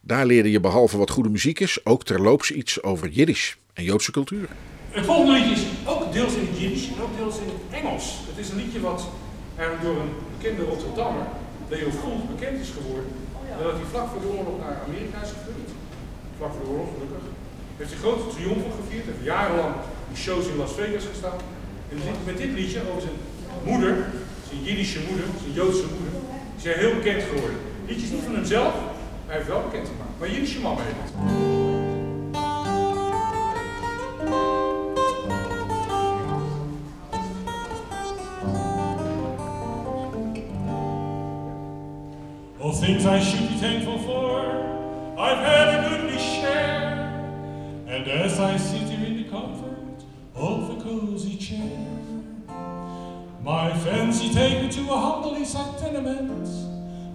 Daar 0.00 0.26
leerde 0.26 0.50
je 0.50 0.60
behalve 0.60 0.98
wat 0.98 1.10
goede 1.10 1.28
muziek 1.28 1.60
is, 1.60 1.84
ook 1.84 2.04
terloops 2.04 2.50
iets 2.50 2.82
over 2.82 3.08
Jiddisch 3.08 3.56
en 3.72 3.84
Joodse 3.84 4.12
cultuur. 4.12 4.48
Het 4.90 5.04
volgende 5.04 5.32
liedje 5.32 5.54
is 5.54 5.64
ook 5.84 6.12
deels 6.12 6.34
in 6.34 6.46
het 6.46 6.58
Jiddisch 6.60 6.88
en 6.88 7.02
ook 7.02 7.16
deels 7.16 7.38
in 7.38 7.48
het 7.54 7.80
Engels. 7.80 8.04
Het 8.28 8.38
is 8.44 8.50
een 8.50 8.56
liedje 8.56 8.80
wat 8.80 9.08
door 9.82 9.96
een 10.02 10.12
bekende 10.36 10.62
Rotterdammer, 10.62 11.26
Leo 11.68 11.90
Voelt, 12.00 12.24
bekend 12.34 12.60
is 12.60 12.70
geworden. 12.78 13.10
Nadat 13.50 13.72
hij 13.80 13.88
vlak 13.94 14.08
voor 14.12 14.20
de 14.20 14.30
oorlog 14.36 14.56
naar 14.64 14.76
Amerika 14.86 15.18
is 15.26 15.32
gevlucht. 15.36 15.70
Vlak 16.38 16.52
voor 16.54 16.64
de 16.64 16.70
oorlog, 16.74 16.90
gelukkig. 16.94 17.24
Heeft 17.78 17.92
hij 17.92 18.00
grote 18.04 18.26
triomfen 18.34 18.72
gevierd. 18.80 19.06
Heeft 19.10 19.24
jarenlang 19.34 19.74
in 20.10 20.18
shows 20.24 20.44
in 20.50 20.56
Las 20.62 20.74
Vegas 20.78 21.06
gestaan. 21.12 21.38
En 21.90 21.96
met 22.30 22.36
dit 22.42 22.52
liedje 22.58 22.80
over 22.88 23.02
zijn 23.06 23.18
moeder, 23.68 23.94
zijn 24.48 24.60
Jiddische 24.66 25.00
moeder, 25.08 25.26
zijn 25.42 25.54
Joodse 25.60 25.88
moeder, 25.96 26.14
is 26.58 26.64
hij 26.68 26.76
heel 26.82 26.94
bekend 27.00 27.22
geworden. 27.30 27.58
Het 27.80 27.86
liedje 27.88 28.06
is 28.08 28.14
niet 28.16 28.28
van 28.28 28.38
hemzelf, 28.40 28.74
All 42.60 42.72
things 42.72 43.06
I 43.06 43.20
should 43.20 43.48
be 43.48 43.54
thankful 43.54 44.00
for, 44.00 44.40
I've 45.16 45.38
had 45.38 45.68
a 45.78 45.88
goodly 45.88 46.18
share. 46.18 47.84
And 47.86 48.08
as 48.08 48.40
I 48.40 48.56
sit 48.56 48.82
here 48.82 49.06
in 49.06 49.22
the 49.22 49.28
comfort 49.30 50.02
of 50.34 50.76
a 50.76 50.82
cozy 50.82 51.36
chair, 51.36 51.86
My 53.42 53.72
fancy 53.78 54.34
take 54.34 54.60
me 54.60 54.68
to 54.70 54.80
a 54.90 54.98
east 55.38 55.52
side 55.52 55.78
tenement, 55.78 56.48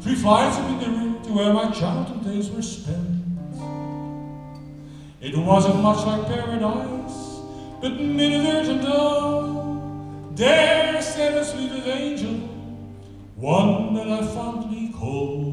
three 0.01 0.15
flights 0.15 0.57
up 0.57 0.69
in 0.69 0.79
the 0.79 0.85
to 0.85 1.04
where 1.35 1.51
my 1.51 1.69
childhood 1.69 2.23
days 2.23 2.49
were 2.49 2.61
spent. 2.61 3.21
It 5.19 5.35
wasn't 5.37 5.81
much 5.81 6.05
like 6.05 6.27
paradise, 6.27 7.41
but 7.81 7.99
mid 7.99 8.45
and 8.45 8.79
uh, 8.79 8.83
dull. 8.83 10.31
There 10.33 11.01
sat 11.01 11.33
a 11.33 11.43
sweet 11.43 11.71
angel, 11.71 12.35
one 13.35 13.93
that 13.95 14.07
I 14.07 14.25
fondly 14.27 14.93
call 14.97 15.51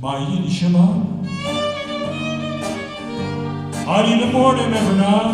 my 0.00 0.18
Yiddish 0.28 0.62
mom. 0.70 1.26
I 3.86 4.02
need 4.06 4.32
more 4.32 4.54
than 4.54 4.72
ever 4.72 4.94
now. 4.94 5.32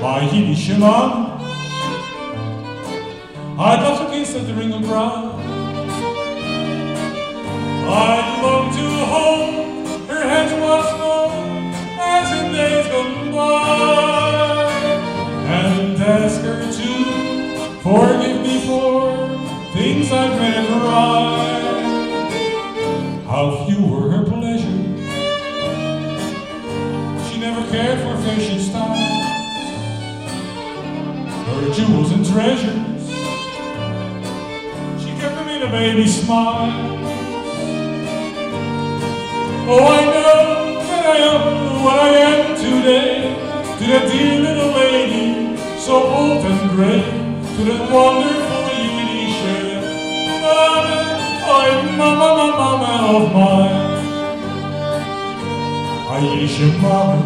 My 0.00 0.30
Yiddish. 0.32 1.35
I'd 3.58 3.80
love 3.80 4.06
to 4.06 4.12
kiss 4.12 4.34
the 4.34 4.52
ring 4.52 4.70
of 4.74 4.82
brow. 4.82 5.32
I'd 7.88 8.40
long 8.42 8.70
to 8.70 8.86
hold 9.06 10.08
her 10.10 10.22
hands 10.28 10.52
once 10.60 10.92
more 11.00 11.32
as 11.98 12.32
in 12.38 12.52
days 12.52 12.86
gone 12.88 13.32
by 13.32 14.68
and 15.46 15.96
ask 16.02 16.42
her 16.42 16.60
to 16.70 16.90
forgive 17.80 18.42
me 18.42 18.60
for 18.66 19.16
things 19.72 20.12
I've 20.12 20.38
made 20.38 20.68
her 20.68 20.80
right. 20.84 21.64
How 23.26 23.64
few 23.64 23.86
were 23.86 24.10
her 24.10 24.24
pleasures. 24.24 25.00
She 27.26 27.40
never 27.40 27.62
cared 27.70 28.00
for 28.00 28.16
fashion 28.22 28.60
style. 28.60 29.00
Her 31.46 31.72
jewels 31.72 32.10
and 32.12 32.26
treasures. 32.26 32.95
A 35.66 35.70
baby 35.70 36.06
smile. 36.06 36.70
Oh, 39.68 39.84
I 39.98 40.04
know 40.04 40.42
that 40.86 41.04
I 41.06 41.18
am 41.30 41.42
what 41.82 41.98
I 41.98 42.10
am 42.30 42.40
today. 42.56 43.34
To 43.78 43.84
that 43.90 44.04
dear 44.10 44.38
little 44.46 44.72
lady, 44.72 45.56
so 45.78 45.94
old 45.94 46.44
and 46.46 46.70
gray. 46.70 47.02
To 47.56 47.60
that 47.68 47.82
wonderful 47.90 48.66
Yiddish 48.78 49.42
mama, 50.42 50.98
oh, 51.50 51.66
mama, 51.98 52.18
mama, 52.22 52.46
mama 52.60 52.90
of 53.16 53.26
mine. 53.34 53.78
A 56.12 56.16
Yiddish 56.22 56.58
mama, 56.80 57.18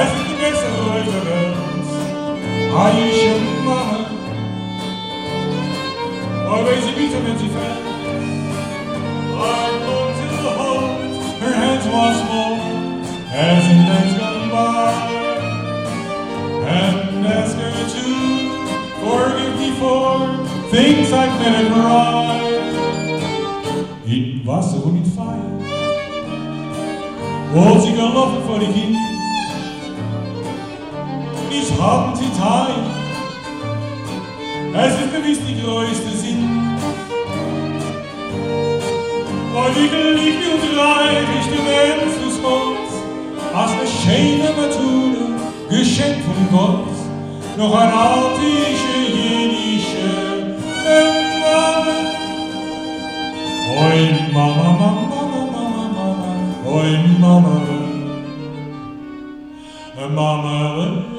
as 0.00 0.10
the 0.18 0.34
best 0.40 0.62
of 0.66 0.72
the 0.78 0.84
residents. 0.98 1.90
A 2.74 2.84
Yiddish 2.98 3.24
mama, 3.64 4.17
always 6.58 6.84
a 6.86 6.90
of 6.90 7.24
anti-fan. 7.32 7.76
I 9.30 9.70
long 9.86 10.10
to 10.18 10.50
hold 10.58 10.90
her 11.42 11.52
hands 11.54 11.86
once 11.86 12.20
more 12.30 12.58
as 13.30 13.64
in 13.72 13.80
days 13.90 14.14
gone 14.18 14.50
by 14.50 14.90
and 16.66 17.26
ask 17.26 17.54
her 17.62 17.70
to 17.94 18.06
forgive 19.02 19.54
me 19.60 19.70
for 19.78 20.02
things 20.74 21.12
I've 21.12 21.36
her 21.46 21.62
right. 21.86 22.28
It 24.06 24.44
was 24.44 24.70
so 24.72 24.90
niet 24.90 25.08
fire. 25.14 25.56
Wat 27.54 27.86
ik 27.86 27.94
geloven 27.94 28.42
voor 28.42 28.58
die 28.58 28.72
kind. 28.72 28.96
Ich 31.50 31.70
haben 31.80 32.16
sie 32.16 32.32
Zeit. 32.32 32.98
Es 34.74 34.94
ist 35.00 35.12
gewiss 35.12 35.38
die 35.44 35.60
größte 35.60 36.17
Weil 39.58 39.72
ich 39.72 39.90
lieb 39.90 40.38
und 40.54 40.78
reich 40.78 41.30
ich 41.40 41.46
den 41.46 41.66
Endlos 41.66 42.36
Gott, 42.40 42.88
als 43.52 43.72
eine 43.72 43.88
schöne 44.00 44.50
Natur, 44.54 45.16
Geschenk 45.68 46.18
von 46.24 46.40
Gott, 46.52 46.94
noch 47.56 47.74
ein 47.74 47.92
altische, 47.92 48.98
jüdische 49.16 50.10
Mama. 51.42 51.96
Oi, 53.80 54.00
Mama, 54.32 54.68
Mama, 54.78 54.90
Mama, 55.10 55.40
Mama, 55.50 55.82
Mama, 55.96 56.18
oi, 56.64 56.90
Mama, 57.18 57.56
Mama, 60.14 60.38
of 60.78 61.17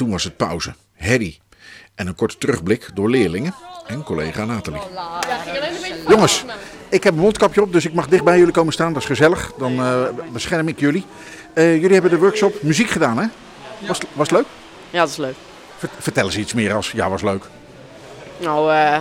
toen 0.00 0.10
was 0.10 0.24
het 0.24 0.36
pauze, 0.36 0.74
herrie 0.94 1.40
en 1.94 2.06
een 2.06 2.14
korte 2.14 2.38
terugblik 2.38 2.90
door 2.94 3.10
leerlingen 3.10 3.54
en 3.86 4.02
collega 4.02 4.44
Nathalie. 4.44 4.80
Jongens, 6.08 6.44
ik 6.88 7.04
heb 7.04 7.12
een 7.12 7.20
mondkapje 7.20 7.62
op, 7.62 7.72
dus 7.72 7.84
ik 7.84 7.94
mag 7.94 8.08
dicht 8.08 8.24
bij 8.24 8.38
jullie 8.38 8.52
komen 8.52 8.72
staan. 8.72 8.92
Dat 8.92 9.02
is 9.02 9.08
gezellig, 9.08 9.52
dan 9.58 9.72
eh, 9.72 10.02
bescherm 10.32 10.68
ik 10.68 10.80
jullie. 10.80 11.04
Eh, 11.52 11.74
jullie 11.74 11.92
hebben 11.92 12.10
de 12.10 12.18
workshop 12.18 12.62
muziek 12.62 12.90
gedaan, 12.90 13.18
hè? 13.18 13.26
Was, 13.86 13.98
was 14.12 14.28
het 14.28 14.30
leuk? 14.38 14.46
Ja, 14.90 15.00
dat 15.00 15.08
is 15.08 15.16
leuk. 15.16 15.34
Ver- 15.76 15.90
vertel 15.98 16.24
eens 16.24 16.36
iets 16.38 16.52
meer 16.52 16.74
als 16.74 16.90
ja, 16.90 17.10
was 17.10 17.22
leuk. 17.22 17.44
Nou, 18.38 18.72
eh, 18.72 18.98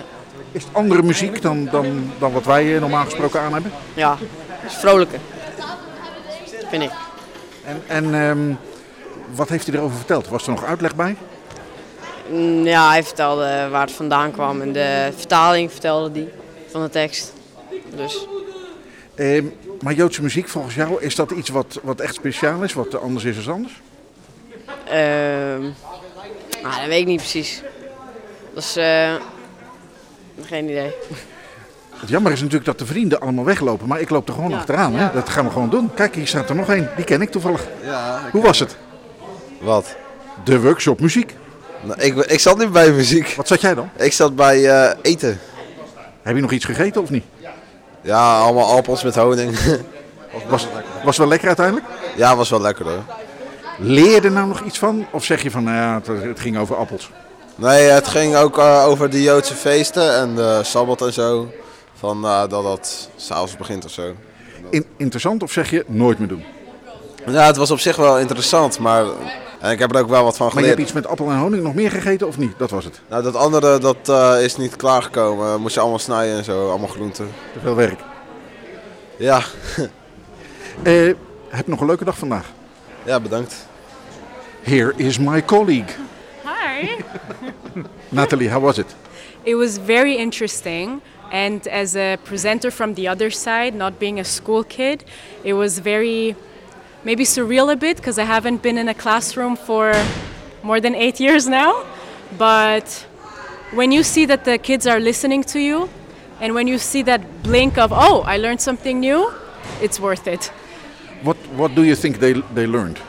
Is 0.51 0.63
het 0.63 0.73
andere 0.73 1.03
muziek 1.03 1.41
dan, 1.41 1.65
dan, 1.71 2.11
dan 2.19 2.31
wat 2.31 2.45
wij 2.45 2.75
eh, 2.75 2.81
normaal 2.81 3.05
gesproken 3.05 3.41
aan 3.41 3.53
hebben? 3.53 3.71
ja, 3.93 4.17
het 4.49 4.71
is 4.71 4.77
vrolijker. 4.77 5.19
Vind 6.69 6.83
ik. 6.83 6.91
En, 7.63 7.81
en 7.87 8.13
ehm, 8.13 8.53
wat 9.35 9.49
heeft 9.49 9.67
hij 9.67 9.75
erover 9.75 9.97
verteld? 9.97 10.27
Was 10.27 10.43
er 10.43 10.49
nog 10.49 10.63
uitleg 10.63 10.95
bij? 10.95 11.15
Mm, 12.31 12.65
Ja, 12.65 12.89
hij 12.89 13.03
vertelde 13.03 13.67
waar 13.71 13.81
het 13.81 13.91
vandaan 13.91 14.31
kwam 14.31 14.61
en 14.61 14.71
de 14.71 15.09
vertaling 15.15 15.71
vertelde 15.71 16.11
die 16.11 16.29
van 16.71 16.81
de 16.81 16.89
tekst. 16.89 17.33
Dus 17.95 18.27
Ehm, 19.15 19.45
maar 19.81 19.93
Joodse 19.93 20.21
muziek, 20.21 20.47
volgens 20.49 20.75
jou, 20.75 21.01
is 21.01 21.15
dat 21.15 21.31
iets 21.31 21.49
wat, 21.49 21.79
wat 21.83 21.99
echt 21.99 22.15
speciaal 22.15 22.63
is, 22.63 22.73
wat 22.73 23.01
anders 23.01 23.23
is 23.25 23.45
dan 23.45 23.53
anders? 23.53 23.81
ehm 24.89 25.61
nou, 26.61 26.75
dat 26.79 26.87
weet 26.87 26.99
ik 26.99 27.05
niet 27.05 27.17
precies. 27.19 27.61
Dat 28.53 28.63
is 28.63 28.75
eh, 28.75 29.13
geen 30.45 30.63
idee. 30.69 30.91
Het 31.95 32.09
jammer 32.09 32.31
is 32.31 32.37
natuurlijk 32.39 32.65
dat 32.65 32.79
de 32.79 32.85
vrienden 32.85 33.19
allemaal 33.21 33.45
weglopen, 33.45 33.87
maar 33.87 33.99
ik 33.99 34.09
loop 34.09 34.27
er 34.27 34.33
gewoon 34.33 34.53
achteraan. 34.53 34.93
Hè? 34.95 35.11
Dat 35.13 35.29
gaan 35.29 35.45
we 35.45 35.51
gewoon 35.51 35.69
doen. 35.69 35.93
Kijk, 35.93 36.15
hier 36.15 36.27
staat 36.27 36.49
er 36.49 36.55
nog 36.55 36.69
één. 36.69 36.89
Die 36.95 37.05
ken 37.05 37.21
ik 37.21 37.29
toevallig. 37.31 37.67
Ja, 37.83 38.21
Hoe 38.31 38.41
was 38.41 38.59
het? 38.59 38.77
Wat? 39.59 39.95
De 40.43 40.61
workshop 40.61 40.99
muziek. 40.99 41.35
Nou, 41.81 42.01
ik, 42.01 42.15
ik 42.15 42.39
zat 42.39 42.57
niet 42.57 42.71
bij 42.71 42.91
muziek. 42.91 43.33
Wat 43.35 43.47
zat 43.47 43.61
jij 43.61 43.75
dan? 43.75 43.89
Ik 43.95 44.13
zat 44.13 44.35
bij 44.35 44.69
eh, 44.69 44.97
eten. 45.01 45.39
Heb 46.21 46.35
je 46.35 46.41
nog 46.41 46.51
iets 46.51 46.65
gegeten 46.65 47.01
of 47.01 47.09
niet? 47.09 47.23
Ja, 48.01 48.39
allemaal 48.39 48.75
appels 48.75 49.03
met 49.03 49.15
honing. 49.15 49.57
Was, 50.49 50.67
was 50.93 51.05
het 51.05 51.17
wel 51.17 51.27
lekker 51.27 51.47
uiteindelijk? 51.47 51.85
Ja, 52.15 52.35
was 52.35 52.49
wel 52.49 52.61
lekker 52.61 52.85
hoor. 52.85 53.03
Leer 53.77 54.11
je 54.11 54.21
er 54.21 54.31
nou 54.31 54.47
nog 54.47 54.61
iets 54.61 54.79
van? 54.79 55.05
Of 55.11 55.23
zeg 55.23 55.43
je 55.43 55.51
van, 55.51 55.63
nou 55.63 55.77
ja, 55.77 55.93
het, 55.93 56.23
het 56.23 56.39
ging 56.39 56.57
over 56.57 56.75
appels? 56.75 57.11
Nee, 57.55 57.81
het 57.81 58.07
ging 58.07 58.35
ook 58.35 58.57
eh, 58.57 58.85
over 58.87 59.09
de 59.09 59.21
Joodse 59.21 59.55
feesten 59.55 60.15
en 60.15 60.35
de 60.35 60.59
Sabbat 60.63 61.01
en 61.01 61.13
zo. 61.13 61.51
Van 61.93 62.25
eh, 62.25 62.39
dat 62.39 62.63
dat 62.63 63.09
s'avonds 63.15 63.57
begint 63.57 63.85
of 63.85 63.91
zo. 63.91 64.13
In, 64.69 64.85
interessant 64.97 65.43
of 65.43 65.51
zeg 65.51 65.69
je 65.69 65.83
nooit 65.87 66.19
meer 66.19 66.27
doen? 66.27 66.43
Ja, 67.25 67.45
het 67.45 67.57
was 67.57 67.71
op 67.71 67.79
zich 67.79 67.95
wel 67.95 68.19
interessant, 68.19 68.79
maar 68.79 69.05
en 69.59 69.71
ik 69.71 69.79
heb 69.79 69.93
er 69.95 70.01
ook 70.01 70.09
wel 70.09 70.23
wat 70.23 70.37
van 70.37 70.45
Maar 70.45 70.55
je 70.55 70.61
geleerd. 70.61 70.77
hebt 70.77 70.89
iets 70.89 70.99
met 71.01 71.07
appel 71.07 71.29
en 71.29 71.37
honing 71.37 71.63
nog 71.63 71.73
meer 71.73 71.91
gegeten 71.91 72.27
of 72.27 72.37
niet? 72.37 72.53
Dat 72.57 72.69
was 72.69 72.85
het. 72.85 73.01
Nou, 73.09 73.23
dat 73.23 73.35
andere 73.35 73.77
dat, 73.79 74.09
eh, 74.09 74.43
is 74.43 74.57
niet 74.57 74.75
klaargekomen. 74.75 75.61
Moest 75.61 75.73
je 75.73 75.79
allemaal 75.79 75.99
snijden 75.99 76.37
en 76.37 76.43
zo, 76.43 76.69
allemaal 76.69 76.87
groenten. 76.87 77.29
Te 77.53 77.59
veel 77.59 77.75
werk. 77.75 77.99
Ja. 79.17 79.41
Eh, 80.83 80.93
heb 81.49 81.65
je 81.65 81.71
nog 81.71 81.79
een 81.81 81.87
leuke 81.87 82.03
dag 82.05 82.17
vandaag? 82.17 82.45
Ja, 83.05 83.19
bedankt. 83.19 83.67
Here 84.63 84.93
is 84.95 85.17
my 85.17 85.45
colleague. 85.45 85.95
Hi. 86.43 86.87
Natalie, 88.09 88.49
how 88.51 88.63
was 88.63 88.77
it? 88.77 88.95
It 89.43 89.55
was 89.55 89.77
very 89.85 90.15
interesting. 90.15 91.01
And 91.31 91.67
as 91.67 91.95
a 91.95 92.15
presenter 92.23 92.71
from 92.71 92.93
the 92.93 93.09
other 93.09 93.31
side, 93.31 93.71
not 93.75 93.97
being 93.97 94.19
a 94.19 94.23
school 94.23 94.63
kid, 94.63 95.03
it 95.41 95.53
was 95.53 95.79
very 95.79 96.35
maybe 97.03 97.23
surreal 97.23 97.71
a 97.71 97.75
bit 97.75 97.97
because 97.97 98.17
I 98.19 98.23
haven't 98.23 98.61
been 98.61 98.77
in 98.77 98.89
a 98.89 98.93
classroom 98.93 99.55
for 99.55 99.93
more 100.63 100.79
than 100.79 100.95
eight 100.95 101.19
years 101.19 101.47
now. 101.47 101.85
But 102.37 103.05
when 103.73 103.91
you 103.91 104.03
see 104.03 104.25
that 104.25 104.45
the 104.45 104.57
kids 104.57 104.85
are 104.87 104.99
listening 104.99 105.43
to 105.45 105.59
you, 105.59 105.89
and 106.41 106.53
when 106.53 106.67
you 106.67 106.77
see 106.77 107.01
that 107.03 107.43
blink 107.43 107.77
of, 107.77 107.91
oh, 107.93 108.21
I 108.21 108.37
learned 108.37 108.61
something 108.61 108.99
new, 108.99 109.33
it's 109.81 109.99
worth 109.99 110.27
it. 110.27 110.51
What 111.23 111.37
What 111.57 111.75
do 111.75 111.83
you 111.83 111.95
think 111.95 112.19
they 112.19 112.33
they 112.53 112.67
learned? 112.67 112.99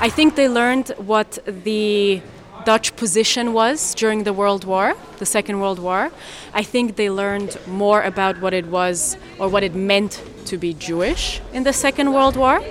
I 0.00 0.10
think 0.10 0.34
they 0.34 0.48
learned 0.48 0.92
what 0.98 1.38
the 1.64 2.20
Dutch 2.64 2.96
position 2.96 3.52
was 3.52 3.94
during 3.94 4.24
the 4.24 4.32
World 4.32 4.64
War, 4.64 4.94
the 5.18 5.26
Second 5.26 5.60
World 5.60 5.78
War. 5.78 6.10
I 6.52 6.62
think 6.62 6.96
they 6.96 7.10
learned 7.10 7.58
more 7.66 8.02
about 8.02 8.40
what 8.40 8.54
it 8.54 8.66
was 8.66 9.16
or 9.38 9.48
what 9.48 9.62
it 9.62 9.74
meant 9.74 10.22
to 10.46 10.56
be 10.56 10.74
Jewish 10.74 11.40
in 11.52 11.64
the 11.64 11.72
Second 11.72 12.12
World 12.12 12.36
War. 12.36 12.62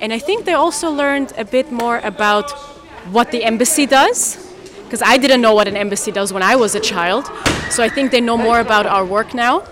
And 0.00 0.12
I 0.12 0.18
think 0.18 0.44
they 0.44 0.54
also 0.54 0.90
learned 0.90 1.32
a 1.36 1.44
bit 1.44 1.70
more 1.70 1.98
about 1.98 2.50
what 3.12 3.30
the 3.30 3.44
embassy 3.44 3.86
does. 3.86 4.36
Because 4.84 5.02
I 5.02 5.18
didn't 5.18 5.40
know 5.40 5.54
what 5.54 5.68
an 5.68 5.76
embassy 5.76 6.10
does 6.10 6.32
when 6.32 6.42
I 6.42 6.56
was 6.56 6.74
a 6.74 6.80
child. 6.80 7.30
So 7.70 7.84
I 7.84 7.88
think 7.88 8.10
they 8.10 8.20
know 8.20 8.36
more 8.36 8.58
about 8.58 8.86
our 8.86 9.04
work 9.04 9.34
now. 9.34 9.62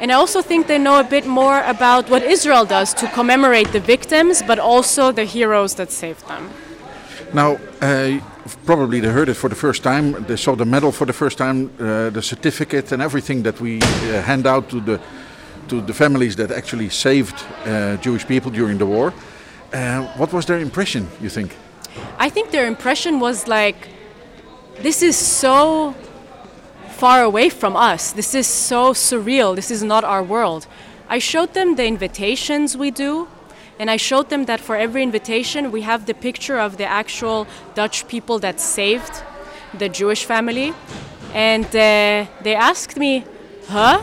And 0.00 0.10
I 0.10 0.14
also 0.16 0.42
think 0.42 0.66
they 0.66 0.78
know 0.78 0.98
a 0.98 1.04
bit 1.04 1.26
more 1.26 1.62
about 1.62 2.10
what 2.10 2.22
Israel 2.22 2.64
does 2.64 2.92
to 2.94 3.06
commemorate 3.08 3.72
the 3.72 3.80
victims, 3.80 4.42
but 4.42 4.58
also 4.58 5.12
the 5.12 5.24
heroes 5.24 5.76
that 5.76 5.92
saved 5.92 6.26
them. 6.28 6.50
Now, 7.32 7.58
uh, 7.80 8.18
probably 8.64 9.00
they 9.00 9.08
heard 9.08 9.28
it 9.28 9.34
for 9.34 9.48
the 9.48 9.56
first 9.56 9.82
time. 9.82 10.24
They 10.26 10.36
saw 10.36 10.54
the 10.54 10.64
medal 10.64 10.92
for 10.92 11.06
the 11.06 11.12
first 11.12 11.38
time, 11.38 11.70
uh, 11.78 12.10
the 12.10 12.22
certificate, 12.22 12.92
and 12.92 13.02
everything 13.02 13.42
that 13.42 13.60
we 13.60 13.80
uh, 13.82 14.22
hand 14.22 14.46
out 14.46 14.68
to 14.70 14.80
the 14.80 15.00
to 15.68 15.80
the 15.80 15.94
families 15.94 16.36
that 16.36 16.50
actually 16.50 16.90
saved 16.90 17.34
uh, 17.64 17.96
Jewish 17.96 18.26
people 18.26 18.50
during 18.50 18.78
the 18.78 18.86
war. 18.86 19.12
Uh, 19.72 20.02
what 20.18 20.32
was 20.32 20.44
their 20.44 20.58
impression? 20.58 21.08
You 21.20 21.30
think? 21.30 21.56
I 22.18 22.28
think 22.30 22.50
their 22.50 22.66
impression 22.66 23.20
was 23.20 23.46
like, 23.46 23.88
this 24.80 25.02
is 25.02 25.16
so 25.16 25.94
far 26.88 27.22
away 27.22 27.48
from 27.48 27.76
us. 27.76 28.12
This 28.12 28.34
is 28.34 28.46
so 28.46 28.92
surreal. 28.92 29.54
This 29.54 29.70
is 29.70 29.82
not 29.82 30.04
our 30.04 30.22
world. 30.22 30.66
I 31.08 31.18
showed 31.18 31.54
them 31.54 31.76
the 31.76 31.86
invitations 31.86 32.76
we 32.76 32.90
do, 32.90 33.28
and 33.82 33.90
I 33.90 33.96
showed 33.96 34.30
them 34.30 34.44
that 34.44 34.60
for 34.60 34.76
every 34.76 35.02
invitation, 35.02 35.72
we 35.72 35.82
have 35.82 36.06
the 36.06 36.14
picture 36.14 36.56
of 36.56 36.76
the 36.76 36.84
actual 36.86 37.48
Dutch 37.74 38.06
people 38.06 38.38
that 38.38 38.60
saved 38.60 39.24
the 39.76 39.88
Jewish 39.88 40.24
family. 40.24 40.72
And 41.34 41.66
uh, 41.66 42.26
they 42.44 42.54
asked 42.54 42.96
me, 42.96 43.24
huh? 43.66 44.00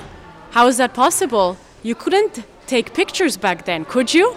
How 0.51 0.67
is 0.67 0.75
that 0.79 0.93
possible? 0.93 1.55
You 1.81 1.95
couldn't 1.95 2.43
take 2.67 2.93
pictures 2.93 3.37
back 3.37 3.63
then, 3.63 3.85
could 3.85 4.13
you? 4.13 4.35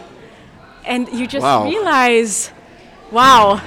And 0.85 1.09
you 1.09 1.26
just 1.26 1.42
Wow. 1.42 1.64
realize, 1.64 2.52
wow, 3.11 3.61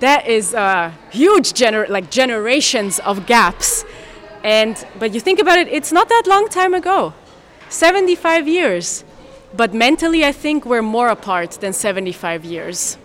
that 0.00 0.26
is 0.26 0.54
a 0.54 0.94
huge 1.10 1.52
gener- 1.52 1.90
like 1.90 2.08
generations 2.10 3.00
of 3.00 3.26
gaps. 3.26 3.84
And 4.42 4.82
but 4.98 5.12
you 5.12 5.20
think 5.20 5.38
about 5.40 5.58
it, 5.58 5.68
it's 5.68 5.92
not 5.92 6.08
that 6.08 6.22
long 6.26 6.48
time 6.48 6.72
ago, 6.72 7.12
75 7.68 8.48
years. 8.48 9.04
But 9.56 9.72
mentally, 9.74 10.24
I 10.24 10.32
think 10.32 10.64
we're 10.66 10.82
more 10.82 11.08
apart 11.08 11.52
than 11.52 11.72
75 11.72 12.44
years. 12.44 12.98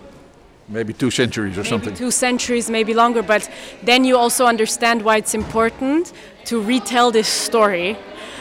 Maybe 0.68 0.94
two 0.94 1.12
centuries 1.12 1.58
or 1.58 1.64
something. 1.64 1.94
Two 1.94 2.12
centuries, 2.12 2.70
maybe 2.70 2.94
longer. 2.94 3.22
But 3.22 3.50
then 3.84 4.06
you 4.06 4.18
also 4.18 4.46
understand 4.46 5.02
why 5.02 5.18
it's 5.18 5.34
important 5.34 6.14
to 6.46 6.62
retell 6.62 7.12
this 7.12 7.28
story. 7.28 7.98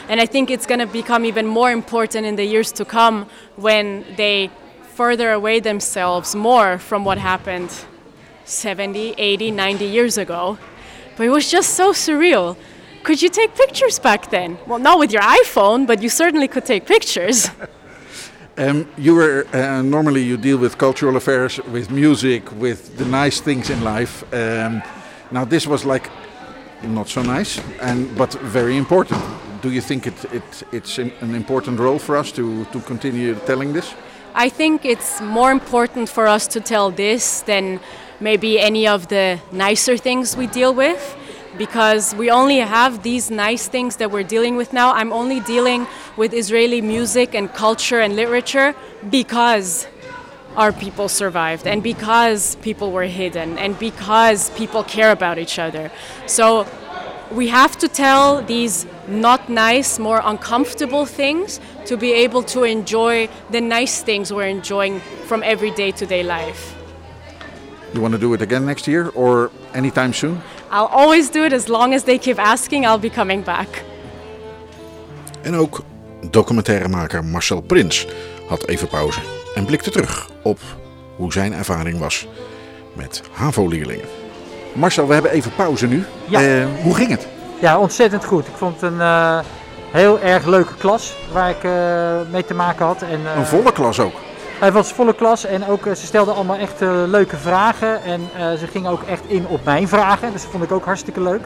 And 0.09 0.19
I 0.19 0.25
think 0.25 0.49
it's 0.49 0.65
going 0.65 0.79
to 0.79 0.87
become 0.87 1.25
even 1.25 1.47
more 1.47 1.71
important 1.71 2.25
in 2.25 2.35
the 2.35 2.45
years 2.45 2.71
to 2.73 2.85
come 2.85 3.27
when 3.55 4.05
they 4.15 4.49
further 4.95 5.31
away 5.31 5.59
themselves 5.59 6.35
more 6.35 6.77
from 6.77 7.03
what 7.03 7.17
happened 7.17 7.71
70, 8.45 9.15
80, 9.17 9.51
90 9.51 9.85
years 9.85 10.17
ago. 10.17 10.57
But 11.15 11.27
it 11.27 11.29
was 11.29 11.49
just 11.49 11.75
so 11.75 11.93
surreal. 11.93 12.57
Could 13.03 13.21
you 13.21 13.29
take 13.29 13.55
pictures 13.55 13.99
back 13.99 14.29
then? 14.29 14.57
Well, 14.65 14.79
not 14.79 14.99
with 14.99 15.11
your 15.11 15.21
iPhone, 15.21 15.85
but 15.87 16.01
you 16.01 16.09
certainly 16.09 16.47
could 16.47 16.65
take 16.65 16.85
pictures. 16.85 17.49
Um, 18.55 18.87
you 18.97 19.15
were 19.15 19.47
uh, 19.51 19.81
normally 19.81 20.21
you 20.21 20.37
deal 20.37 20.59
with 20.59 20.77
cultural 20.77 21.15
affairs, 21.15 21.59
with 21.71 21.89
music, 21.89 22.51
with 22.59 22.97
the 22.97 23.05
nice 23.05 23.41
things 23.41 23.69
in 23.69 23.83
life. 23.83 24.23
Um, 24.31 24.83
now 25.31 25.43
this 25.43 25.65
was 25.65 25.85
like 25.85 26.09
not 26.83 27.09
so 27.09 27.23
nice, 27.23 27.59
and 27.81 28.15
but 28.15 28.33
very 28.33 28.77
important. 28.77 29.19
Do 29.61 29.71
you 29.71 29.81
think 29.81 30.05
it, 30.05 30.25
it 30.31 30.63
it's 30.71 30.99
an 30.99 31.11
an 31.21 31.33
important 31.33 31.79
role 31.79 31.99
for 31.99 32.15
us 32.15 32.31
to 32.31 32.65
to 32.65 32.79
continue 32.81 33.35
telling 33.45 33.73
this? 33.73 33.95
I 34.35 34.49
think 34.49 34.85
it's 34.85 35.19
more 35.21 35.51
important 35.51 36.09
for 36.09 36.27
us 36.27 36.47
to 36.47 36.59
tell 36.59 36.91
this 36.91 37.43
than 37.43 37.79
maybe 38.19 38.59
any 38.59 38.87
of 38.87 39.07
the 39.07 39.39
nicer 39.51 39.97
things 39.97 40.37
we 40.37 40.47
deal 40.47 40.73
with 40.75 41.15
because 41.57 42.15
we 42.15 42.29
only 42.29 42.57
have 42.59 43.03
these 43.03 43.29
nice 43.29 43.67
things 43.67 43.97
that 43.97 44.11
we're 44.11 44.23
dealing 44.23 44.55
with 44.55 44.73
now. 44.73 44.93
I'm 44.93 45.11
only 45.13 45.39
dealing 45.39 45.87
with 46.17 46.33
Israeli 46.33 46.81
music 46.81 47.35
and 47.35 47.53
culture 47.53 47.99
and 47.99 48.15
literature 48.15 48.75
because 49.09 49.87
our 50.55 50.71
people 50.71 51.09
survived 51.09 51.65
and 51.65 51.81
because 51.81 52.55
people 52.57 52.91
were 52.91 53.05
hidden 53.05 53.57
and 53.57 53.77
because 53.79 54.49
people 54.51 54.83
care 54.83 55.11
about 55.11 55.37
each 55.37 55.57
other. 55.57 55.91
So 56.27 56.67
we 57.31 57.47
have 57.47 57.77
to 57.79 57.87
tell 57.87 58.43
these 58.43 58.85
not 59.07 59.49
nice, 59.49 59.97
more 59.97 60.21
uncomfortable 60.23 61.05
things 61.05 61.59
to 61.85 61.97
be 61.97 62.13
able 62.13 62.43
to 62.43 62.63
enjoy 62.63 63.27
the 63.49 63.61
nice 63.61 64.03
things 64.03 64.31
we're 64.31 64.47
enjoying 64.47 64.99
from 65.27 65.41
everyday 65.43 65.91
to 65.91 66.05
day 66.05 66.23
life. 66.23 66.75
You 67.93 68.01
want 68.01 68.13
to 68.13 68.19
do 68.19 68.33
it 68.33 68.41
again 68.41 68.65
next 68.65 68.87
year 68.87 69.09
or 69.09 69.51
anytime 69.73 70.13
soon? 70.13 70.41
I'll 70.73 70.89
always 70.91 71.31
do 71.31 71.43
it 71.43 71.53
as 71.53 71.67
long 71.67 71.93
as 71.93 72.03
they 72.03 72.17
keep 72.17 72.37
asking, 72.39 72.85
I'll 72.85 72.99
be 72.99 73.09
coming 73.09 73.43
back. 73.43 73.67
En 75.41 75.55
ook 75.55 75.81
documentairemaker 76.29 77.23
Marcel 77.23 77.61
Prins 77.61 78.07
had 78.47 78.67
even 78.67 78.87
pauze 78.87 79.19
en 79.55 79.65
blikte 79.65 79.91
terug 79.91 80.29
op 80.43 80.59
hoe 81.15 81.33
zijn 81.33 81.53
ervaring 81.53 81.99
was 81.99 82.27
met 82.93 83.21
HAVO-leerlingen. 83.31 84.05
Marcel, 84.73 85.07
we 85.07 85.13
hebben 85.13 85.31
even 85.31 85.51
pauze 85.55 85.87
nu. 85.87 86.05
Ja. 86.25 86.41
Eh, 86.41 86.65
hoe 86.83 86.95
ging 86.95 87.09
het? 87.09 87.27
Ja, 87.59 87.79
ontzettend 87.79 88.25
goed. 88.25 88.47
Ik 88.47 88.53
vond 88.55 88.81
het 88.81 88.91
een 88.91 89.01
eh, 89.01 89.39
heel 89.91 90.19
erg 90.19 90.45
leuke 90.45 90.73
klas 90.77 91.13
waar 91.31 91.49
ik 91.49 91.63
eh, 91.63 92.31
mee 92.31 92.45
te 92.45 92.53
maken 92.53 92.85
had. 92.85 93.01
En, 93.01 93.19
eh, 93.25 93.35
Een 93.37 93.45
volle 93.45 93.71
klas 93.71 93.99
ook. 93.99 94.13
Hij 94.63 94.71
was 94.71 94.91
volle 94.91 95.13
klas 95.13 95.45
en 95.45 95.67
ook, 95.67 95.85
eh, 95.85 95.93
ze 95.93 96.05
stelden 96.05 96.35
allemaal 96.35 96.55
echt 96.55 96.81
eh, 96.81 96.89
leuke 97.05 97.37
vragen. 97.37 98.03
En 98.03 98.21
eh, 98.37 98.51
ze 98.51 98.67
gingen 98.67 98.91
ook 98.91 99.01
echt 99.03 99.25
in 99.27 99.47
op 99.47 99.65
mijn 99.65 99.87
vragen. 99.87 100.31
Dus 100.31 100.41
dat 100.41 100.51
vond 100.51 100.63
ik 100.63 100.71
ook 100.71 100.85
hartstikke 100.85 101.21
leuk. 101.21 101.45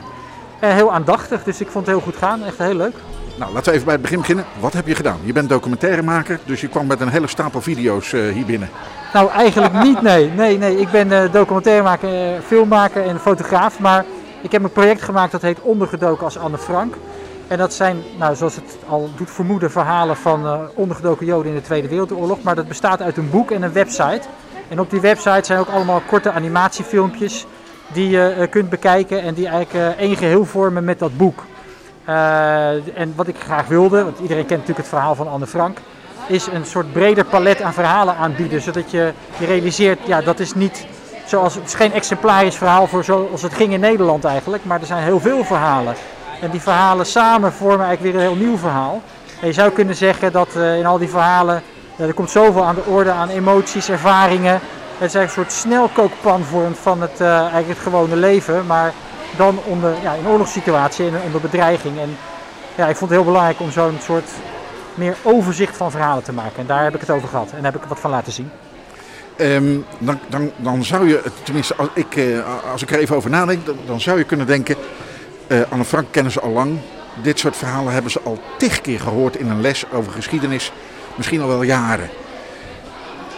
Eh, 0.60 0.70
heel 0.70 0.94
aandachtig, 0.94 1.44
dus 1.44 1.62
ik 1.62 1.72
vond 1.72 1.86
het 1.86 1.96
heel 1.96 2.04
goed 2.04 2.16
gaan. 2.16 2.44
Echt 2.44 2.58
heel 2.58 2.74
leuk. 2.74 2.96
Nou, 3.36 3.54
laten 3.54 3.66
we 3.66 3.72
even 3.72 3.86
bij 3.86 3.94
het 3.94 4.02
begin 4.02 4.20
beginnen. 4.20 4.46
Wat 4.60 4.74
heb 4.74 4.88
je 4.88 4.96
gedaan? 4.96 5.18
Je 5.24 5.34
bent 5.34 5.50
documentairemaker, 5.50 6.40
dus 6.46 6.62
je 6.62 6.68
kwam 6.68 6.88
met 6.88 7.02
een 7.02 7.10
hele 7.10 7.28
stapel 7.28 7.62
video's 7.62 8.12
hier 8.12 8.46
binnen. 8.46 8.70
Nou, 9.14 9.30
eigenlijk 9.32 9.74
niet, 9.88 10.02
nee. 10.02 10.30
Nee, 10.30 10.58
nee. 10.58 10.80
Ik 10.80 10.92
ben 10.92 11.12
eh, 11.12 11.32
documentairemaker, 11.32 12.10
filmmaker 12.46 13.06
en 13.06 13.20
fotograaf. 13.20 13.80
Maar 13.80 14.06
ik 14.42 14.52
heb 14.52 14.64
een 14.64 14.72
project 14.72 15.02
gemaakt 15.02 15.32
dat 15.32 15.42
heet 15.42 15.62
Ondergedoken 15.62 16.24
als 16.24 16.38
Anne 16.38 16.58
Frank. 16.58 16.96
En 17.48 17.58
dat 17.58 17.74
zijn, 17.74 18.04
nou, 18.18 18.36
zoals 18.36 18.56
het 18.56 18.78
al 18.88 19.10
doet 19.16 19.32
vermoeden, 19.32 19.72
verhalen 19.72 20.18
van 20.18 20.46
eh, 20.46 20.60
ondergedoken 20.74 21.26
Joden 21.26 21.52
in 21.52 21.58
de 21.58 21.64
Tweede 21.64 21.88
Wereldoorlog. 21.88 22.42
Maar 22.42 22.56
dat 22.56 22.68
bestaat 22.68 23.02
uit 23.02 23.18
een 23.18 23.30
boek 23.30 23.52
en 23.52 23.62
een 23.62 23.74
website. 23.74 24.22
En 24.68 24.80
op 24.80 24.90
die 24.90 25.02
website 25.02 25.46
zijn 25.46 25.60
ook 25.60 25.70
allemaal 25.70 26.02
korte 26.08 26.32
animatiefilmpjes 26.32 27.46
die 27.94 28.10
je 28.10 28.30
eh, 28.30 28.50
kunt 28.50 28.70
bekijken 28.70 29.22
en 29.22 29.34
die 29.34 29.48
eigenlijk 29.48 29.98
eh, 29.98 30.04
één 30.04 30.16
geheel 30.16 30.46
vormen 30.46 30.84
met 30.84 31.00
dat 31.00 31.18
boek. 31.18 31.44
En 32.94 33.14
wat 33.16 33.28
ik 33.28 33.36
graag 33.40 33.68
wilde, 33.68 34.04
want 34.04 34.20
iedereen 34.20 34.46
kent 34.46 34.60
natuurlijk 34.60 34.78
het 34.78 34.88
verhaal 34.88 35.16
van 35.16 35.28
Anne 35.28 35.48
Frank, 35.48 35.78
is 36.28 36.48
een 36.48 36.66
soort 36.66 36.92
breder 36.92 37.26
palet 37.26 37.62
aan 37.62 37.74
verhalen 37.74 38.16
aanbieden. 38.16 38.62
Zodat 38.62 38.92
je, 38.92 39.14
je 39.40 39.46
realiseert, 39.46 40.00
ja, 40.06 40.22
dat 40.22 40.40
is 40.40 40.54
niet 40.54 40.86
zoals, 41.26 41.56
het 41.56 41.64
is 41.64 41.74
geen 41.74 41.94
exemplarisch 41.94 42.56
verhaal 42.56 42.88
voor 42.88 43.04
zoals 43.04 43.42
het 43.42 43.54
ging 43.54 43.74
in 43.74 43.80
Nederland 43.80 44.24
eigenlijk, 44.24 44.66
maar 44.66 44.80
er 44.80 44.86
zijn 44.86 45.04
heel 45.04 45.20
veel 45.20 45.44
verhalen. 45.44 45.96
En 46.42 46.50
die 46.50 46.62
verhalen 46.62 47.06
samen 47.06 47.54
vormen 47.54 47.86
eigenlijk 47.86 48.16
weer 48.16 48.26
een 48.26 48.36
heel 48.36 48.46
nieuw 48.48 48.58
verhaal. 48.58 49.02
En 49.42 49.48
je 49.48 49.54
zou 49.54 49.72
kunnen 49.72 49.96
zeggen 49.96 50.32
dat 50.32 50.56
eh, 50.56 50.78
in 50.78 50.86
al 50.86 50.98
die 50.98 51.10
verhalen, 51.10 51.64
ja, 51.96 52.06
er 52.06 52.14
komt 52.14 52.32
zoveel 52.32 52.64
aan 52.64 52.76
de 52.76 52.86
orde 52.86 53.12
aan 53.12 53.30
emoties, 53.30 53.90
ervaringen. 53.90 54.54
Het 54.98 55.08
is 55.10 55.16
eigenlijk 55.16 55.26
een 55.26 55.30
soort 55.30 55.52
snelkookpan 55.52 56.44
vormt 56.44 56.78
van 56.78 57.02
het, 57.02 57.22
eh, 57.22 57.38
eigenlijk 57.40 57.68
het 57.68 57.78
gewone 57.78 58.16
leven, 58.16 58.66
maar 58.66 58.94
dan 59.36 59.60
onder, 59.64 59.94
ja, 60.02 60.14
in 60.14 60.28
oorlogssituatie 60.28 61.06
en 61.06 61.22
onder 61.26 61.42
bedreiging. 61.42 62.00
En 62.00 62.18
ja, 62.76 62.88
ik 62.88 62.96
vond 62.96 63.10
het 63.10 63.20
heel 63.20 63.30
belangrijk 63.30 63.60
om 63.60 63.72
zo'n 63.72 63.98
soort 64.02 64.30
meer 64.94 65.16
overzicht 65.22 65.78
van 65.78 65.92
verhalen 65.92 66.24
te 66.24 66.34
maken. 66.34 66.58
En 66.58 66.66
daar 66.66 66.84
heb 66.84 66.96
ik 66.96 67.02
het 67.02 67.10
over 67.10 67.28
gehad 67.28 67.52
en 67.52 67.62
daar 67.62 67.72
heb 67.72 67.82
ik 67.82 67.88
wat 67.88 68.00
van 68.00 68.12
laten 68.12 68.32
zien. 68.32 68.52
Ehm, 69.36 69.78
dan, 69.98 70.20
dan, 70.28 70.52
dan 70.56 70.84
zou 70.84 71.08
je, 71.08 71.22
tenminste 71.44 71.76
als 71.76 71.90
ik, 71.94 72.16
eh, 72.16 72.72
als 72.72 72.82
ik 72.82 72.92
er 72.92 73.00
even 73.00 73.16
over 73.16 73.30
nadenk, 73.30 73.66
dan 73.86 74.02
zou 74.02 74.18
je 74.18 74.24
kunnen 74.24 74.48
denken... 74.48 74.76
eh, 75.48 75.62
Anne 75.70 75.84
Frank 75.84 76.08
kennen 76.12 76.32
ze 76.32 76.40
al 76.40 76.52
lang. 76.52 76.80
Dit 77.22 77.40
soort 77.40 77.58
verhalen 77.58 77.94
hebben 77.94 78.12
ze 78.12 78.20
al 78.24 78.40
tig 78.58 78.82
keer 78.82 79.00
gehoord 79.00 79.36
in 79.36 79.50
een 79.50 79.62
les 79.62 79.92
over 79.92 80.12
geschiedenis. 80.12 80.72
Misschien 81.16 81.42
al 81.42 81.48
wel 81.48 81.62
jaren. 81.62 82.10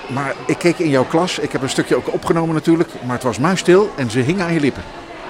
Maar 0.07 0.33
ik 0.45 0.57
keek 0.57 0.79
in 0.79 0.89
jouw 0.89 1.05
klas, 1.05 1.39
ik 1.39 1.51
heb 1.51 1.61
een 1.61 1.69
stukje 1.69 1.95
ook 1.95 2.13
opgenomen 2.13 2.53
natuurlijk, 2.53 2.89
maar 3.05 3.15
het 3.15 3.23
was 3.23 3.37
muisstil 3.37 3.89
en 3.95 4.11
ze 4.11 4.19
hingen 4.19 4.45
aan 4.45 4.53
je 4.53 4.59
lippen. 4.59 4.83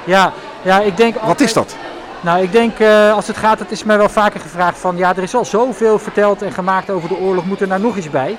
Ja, 0.04 0.34
ja 0.62 0.82
ik 0.82 0.98
denk... 0.98 1.16
Wat 1.22 1.40
is 1.40 1.54
dat? 1.54 1.76
Nou, 2.22 2.44
ik 2.44 2.52
denk 2.52 2.80
eh, 2.80 3.14
als 3.14 3.28
het 3.28 3.38
gaat, 3.38 3.60
het 3.60 3.72
is 3.72 3.84
mij 3.84 3.98
wel 3.98 4.10
vaker 4.10 4.40
gevraagd 4.40 4.78
van 4.78 4.98
ja, 4.98 5.16
er 5.16 5.24
is 5.24 5.36
al 5.36 5.46
zoveel 5.46 6.00
verteld 6.00 6.42
en 6.42 6.52
gemaakt 6.52 6.90
over 6.90 7.10
de 7.10 7.18
oorlog, 7.18 7.46
moet 7.46 7.62
er 7.62 7.68
nou 7.68 7.82
nog 7.82 7.98
iets 7.98 8.10
bij? 8.10 8.38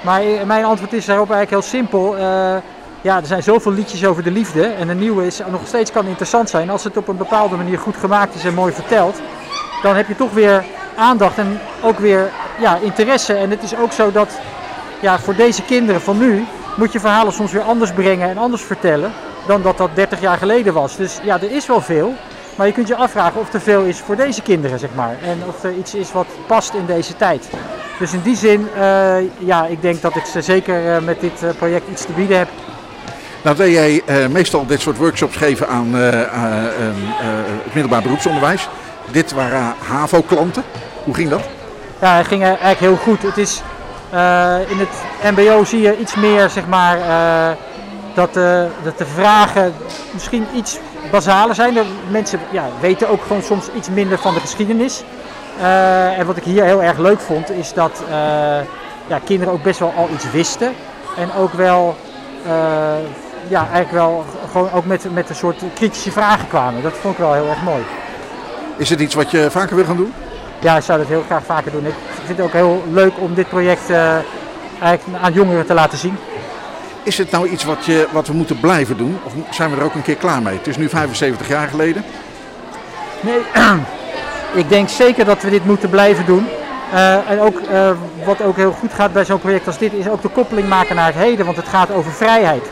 Maar 0.00 0.22
eh, 0.22 0.42
mijn 0.42 0.64
antwoord 0.64 0.92
is 0.92 1.04
daarop 1.04 1.30
eigenlijk 1.30 1.62
heel 1.62 1.70
simpel. 1.80 2.16
Ja, 3.02 3.16
er 3.16 3.26
zijn 3.26 3.42
zoveel 3.42 3.72
liedjes 3.72 4.04
over 4.04 4.22
de 4.22 4.30
liefde. 4.30 4.66
En 4.66 4.88
een 4.88 4.98
nieuwe 4.98 5.26
is 5.26 5.40
nog 5.50 5.60
steeds 5.66 5.90
kan 5.90 6.06
interessant 6.06 6.50
zijn. 6.50 6.70
Als 6.70 6.84
het 6.84 6.96
op 6.96 7.08
een 7.08 7.16
bepaalde 7.16 7.56
manier 7.56 7.78
goed 7.78 7.96
gemaakt 7.96 8.34
is 8.34 8.44
en 8.44 8.54
mooi 8.54 8.72
verteld. 8.72 9.20
Dan 9.82 9.96
heb 9.96 10.08
je 10.08 10.16
toch 10.16 10.32
weer 10.32 10.64
aandacht 10.96 11.38
en 11.38 11.60
ook 11.82 11.98
weer 11.98 12.30
ja, 12.60 12.76
interesse. 12.76 13.34
En 13.34 13.50
het 13.50 13.62
is 13.62 13.76
ook 13.76 13.92
zo 13.92 14.12
dat 14.12 14.40
ja, 15.00 15.18
voor 15.18 15.34
deze 15.34 15.62
kinderen 15.62 16.00
van 16.00 16.18
nu 16.18 16.44
moet 16.76 16.92
je 16.92 17.00
verhalen 17.00 17.32
soms 17.32 17.52
weer 17.52 17.62
anders 17.62 17.92
brengen 17.92 18.28
en 18.28 18.38
anders 18.38 18.62
vertellen 18.62 19.12
dan 19.46 19.62
dat 19.62 19.78
dat 19.78 19.90
30 19.94 20.20
jaar 20.20 20.38
geleden 20.38 20.74
was. 20.74 20.96
Dus 20.96 21.18
ja, 21.22 21.34
er 21.34 21.50
is 21.50 21.66
wel 21.66 21.80
veel. 21.80 22.14
Maar 22.56 22.66
je 22.66 22.72
kunt 22.74 22.88
je 22.88 22.96
afvragen 22.96 23.40
of 23.40 23.52
er 23.52 23.60
veel 23.60 23.82
is 23.82 23.98
voor 23.98 24.16
deze 24.16 24.42
kinderen, 24.42 24.78
zeg 24.78 24.90
maar. 24.94 25.16
En 25.22 25.38
of 25.48 25.64
er 25.64 25.72
iets 25.72 25.94
is 25.94 26.12
wat 26.12 26.26
past 26.46 26.74
in 26.74 26.86
deze 26.86 27.16
tijd. 27.16 27.48
Dus 27.98 28.12
in 28.12 28.20
die 28.20 28.36
zin, 28.36 28.68
uh, 28.76 29.16
ja, 29.38 29.66
ik 29.66 29.82
denk 29.82 30.00
dat 30.00 30.16
ik 30.16 30.24
ze 30.24 30.42
zeker 30.42 30.84
uh, 30.84 30.98
met 31.06 31.20
dit 31.20 31.42
uh, 31.42 31.50
project 31.58 31.88
iets 31.88 32.04
te 32.04 32.12
bieden 32.12 32.38
heb. 32.38 32.48
Nou, 33.42 33.56
deed 33.56 33.72
jij 33.72 34.02
meestal 34.28 34.66
dit 34.66 34.80
soort 34.80 34.96
workshops 34.96 35.36
geven 35.36 35.68
aan 35.68 35.94
het 35.94 37.74
middelbaar 37.74 38.02
beroepsonderwijs. 38.02 38.68
Dit 39.10 39.32
waren 39.32 39.74
HAVO-klanten. 39.78 40.62
Hoe 41.04 41.14
ging 41.14 41.30
dat? 41.30 41.42
Ja, 42.00 42.16
het 42.16 42.26
ging 42.26 42.42
eigenlijk 42.42 42.78
heel 42.78 42.96
goed. 42.96 43.22
Het 43.22 43.36
is, 43.36 43.62
in 44.68 44.78
het 44.78 45.34
MBO 45.36 45.64
zie 45.64 45.80
je 45.80 45.98
iets 45.98 46.14
meer, 46.14 46.50
zeg 46.50 46.66
maar, 46.66 46.98
dat, 48.14 48.34
dat 48.82 48.98
de 48.98 49.06
vragen 49.14 49.74
misschien 50.12 50.46
iets 50.54 50.78
basaler 51.10 51.54
zijn. 51.54 51.76
Mensen 52.10 52.40
ja, 52.50 52.64
weten 52.80 53.08
ook 53.08 53.22
gewoon 53.22 53.42
soms 53.42 53.68
iets 53.76 53.88
minder 53.88 54.18
van 54.18 54.34
de 54.34 54.40
geschiedenis. 54.40 55.02
En 56.16 56.26
wat 56.26 56.36
ik 56.36 56.44
hier 56.44 56.64
heel 56.64 56.82
erg 56.82 56.98
leuk 56.98 57.20
vond, 57.20 57.50
is 57.50 57.72
dat 57.72 58.02
ja, 59.06 59.20
kinderen 59.24 59.54
ook 59.54 59.62
best 59.62 59.78
wel 59.78 59.92
al 59.96 60.08
iets 60.14 60.30
wisten. 60.30 60.72
En 61.16 61.32
ook 61.32 61.52
wel, 61.52 61.96
ja, 63.50 63.60
eigenlijk 63.60 63.90
wel 63.90 64.24
gewoon 64.52 64.72
ook 64.72 64.84
met, 64.84 65.14
met 65.14 65.28
een 65.28 65.34
soort 65.34 65.62
kritische 65.74 66.10
vragen 66.10 66.48
kwamen. 66.48 66.82
Dat 66.82 66.92
vond 67.00 67.14
ik 67.14 67.20
wel 67.20 67.34
heel 67.34 67.48
erg 67.48 67.62
mooi. 67.62 67.82
Is 68.76 68.90
het 68.90 69.00
iets 69.00 69.14
wat 69.14 69.30
je 69.30 69.50
vaker 69.50 69.76
wil 69.76 69.84
gaan 69.84 69.96
doen? 69.96 70.12
Ja, 70.58 70.76
ik 70.76 70.82
zou 70.82 70.98
dat 70.98 71.08
heel 71.08 71.22
graag 71.26 71.44
vaker 71.44 71.72
doen. 71.72 71.86
Ik 71.86 71.94
vind 72.24 72.38
het 72.38 72.46
ook 72.46 72.52
heel 72.52 72.82
leuk 72.90 73.12
om 73.18 73.34
dit 73.34 73.48
project 73.48 73.90
eigenlijk 74.80 75.22
aan 75.22 75.32
jongeren 75.32 75.66
te 75.66 75.74
laten 75.74 75.98
zien. 75.98 76.16
Is 77.02 77.18
het 77.18 77.30
nou 77.30 77.48
iets 77.48 77.64
wat, 77.64 77.84
je, 77.84 78.08
wat 78.12 78.26
we 78.26 78.32
moeten 78.32 78.60
blijven 78.60 78.96
doen? 78.96 79.18
Of 79.24 79.32
zijn 79.50 79.70
we 79.70 79.76
er 79.76 79.82
ook 79.82 79.94
een 79.94 80.02
keer 80.02 80.16
klaar 80.16 80.42
mee? 80.42 80.56
Het 80.56 80.66
is 80.66 80.76
nu 80.76 80.88
75 80.88 81.48
jaar 81.48 81.68
geleden. 81.68 82.04
Nee, 83.20 83.40
ik 84.62 84.68
denk 84.68 84.88
zeker 84.88 85.24
dat 85.24 85.42
we 85.42 85.50
dit 85.50 85.64
moeten 85.64 85.90
blijven 85.90 86.26
doen. 86.26 86.46
Uh, 86.92 87.30
en 87.30 87.40
ook 87.40 87.60
uh, 87.60 87.90
wat 88.24 88.42
ook 88.42 88.56
heel 88.56 88.72
goed 88.72 88.92
gaat 88.92 89.12
bij 89.12 89.24
zo'n 89.24 89.40
project 89.40 89.66
als 89.66 89.78
dit, 89.78 89.92
is 89.92 90.08
ook 90.08 90.22
de 90.22 90.28
koppeling 90.28 90.68
maken 90.68 90.96
naar 90.96 91.06
het 91.06 91.14
heden. 91.14 91.44
Want 91.44 91.56
het 91.56 91.68
gaat 91.68 91.90
over 91.90 92.12
vrijheid. 92.12 92.70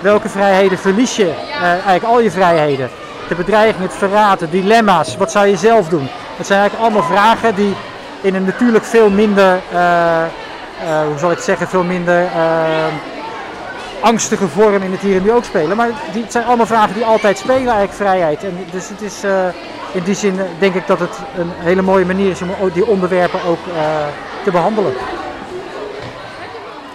Welke 0.00 0.28
vrijheden 0.28 0.78
verlies 0.78 1.16
je? 1.16 1.26
Uh, 1.26 1.62
eigenlijk 1.62 2.04
al 2.04 2.20
je 2.20 2.30
vrijheden. 2.30 2.90
De 3.28 3.34
bedreiging, 3.34 3.82
het 3.82 3.94
verraad, 3.94 4.40
dilemma's. 4.50 5.16
Wat 5.16 5.30
zou 5.30 5.46
je 5.46 5.56
zelf 5.56 5.88
doen? 5.88 6.08
Dat 6.36 6.46
zijn 6.46 6.60
eigenlijk 6.60 6.90
allemaal 6.90 7.10
vragen 7.10 7.54
die 7.54 7.74
in 8.20 8.34
een 8.34 8.44
natuurlijk 8.44 8.84
veel 8.84 9.10
minder, 9.10 9.60
hoe 11.06 11.18
zal 11.18 11.30
ik 11.30 11.36
het 11.36 11.44
zeggen, 11.44 11.68
veel 11.68 11.84
minder 11.84 12.28
angstige 14.00 14.48
vorm 14.48 14.82
in 14.82 14.90
het 14.90 15.00
hier 15.00 15.16
en 15.16 15.22
nu 15.22 15.32
ook 15.32 15.44
spelen. 15.44 15.76
Maar 15.76 15.90
die, 16.12 16.22
het 16.22 16.32
zijn 16.32 16.44
allemaal 16.44 16.66
vragen 16.66 16.94
die 16.94 17.04
altijd 17.04 17.38
spelen, 17.38 17.58
eigenlijk 17.58 17.92
vrijheid. 17.92 18.44
En 18.44 18.56
dus 18.70 18.88
het 18.88 19.00
is 19.00 19.24
uh, 19.24 19.46
in 19.92 20.02
die 20.02 20.14
zin 20.14 20.40
denk 20.58 20.74
ik 20.74 20.86
dat 20.86 21.00
het 21.00 21.18
een 21.36 21.50
hele 21.56 21.82
mooie 21.82 22.04
manier 22.04 22.30
is 22.30 22.42
om 22.42 22.50
die 22.72 22.86
onderwerpen 22.86 23.44
ook 23.44 23.66
uh, 23.66 23.74
te 24.44 24.50
behandelen. 24.50 24.92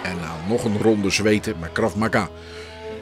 En 0.02 0.16
nou, 0.20 0.32
nog 0.48 0.64
een 0.64 0.78
ronde 0.82 1.10
zweten 1.10 1.54
met 1.60 1.72
Krav 1.72 1.94
Maga. 1.94 2.28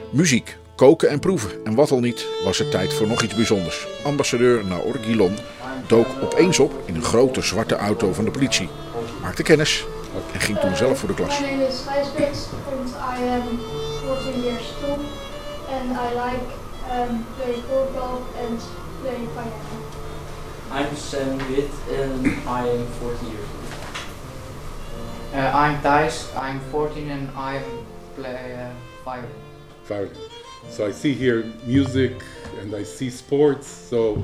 Muziek, 0.09 0.57
koken 0.75 1.09
en 1.09 1.19
proeven. 1.19 1.65
En 1.65 1.75
wat 1.75 1.91
al 1.91 1.99
niet, 1.99 2.25
was 2.43 2.57
het 2.57 2.71
tijd 2.71 2.93
voor 2.93 3.07
nog 3.07 3.21
iets 3.21 3.35
bijzonders. 3.35 3.87
Ambassadeur 4.03 4.65
Naor 4.65 4.95
Gilon 5.01 5.37
dook 5.87 6.07
opeens 6.21 6.59
op 6.59 6.73
in 6.85 6.95
een 6.95 7.03
grote 7.03 7.41
zwarte 7.41 7.75
auto 7.75 8.13
van 8.13 8.25
de 8.25 8.31
politie. 8.31 8.69
Maakte 9.21 9.43
kennis 9.43 9.85
en 10.33 10.39
ging 10.39 10.57
toen 10.57 10.75
zelf 10.75 10.99
voor 10.99 11.07
de 11.07 11.13
klas. 11.13 11.39
Mijn 11.39 11.57
naam 11.57 11.67
is 11.67 11.83
Gijsbert 11.87 12.47
en 13.17 13.41
ik 13.51 13.59
14 14.23 14.41
years 14.41 14.73
too, 14.79 14.97
and 15.71 15.91
I 15.91 16.13
like 16.13 16.45
um, 16.91 17.25
playing 17.37 17.63
football 17.69 18.17
and 18.47 18.61
playing. 19.01 19.29
I'm 20.71 20.95
Sam 20.97 21.37
Witt 21.37 21.71
and 21.99 22.25
I 22.25 22.69
am 22.69 22.85
14 22.99 23.27
years 23.27 23.49
old. 23.55 23.65
Uh, 25.33 25.53
I'm 25.53 25.81
Thijs, 25.81 26.15
I'm 26.35 26.59
14 26.71 27.11
and 27.11 27.29
I 27.37 27.59
play 28.15 28.53
uh, 28.53 28.69
violin. 29.03 29.44
So 30.69 30.87
I 30.87 30.91
see 30.91 31.13
here 31.13 31.43
music 31.65 32.13
and 32.59 32.73
I 32.75 32.83
see 32.83 33.09
sports. 33.09 33.67
So 33.67 34.23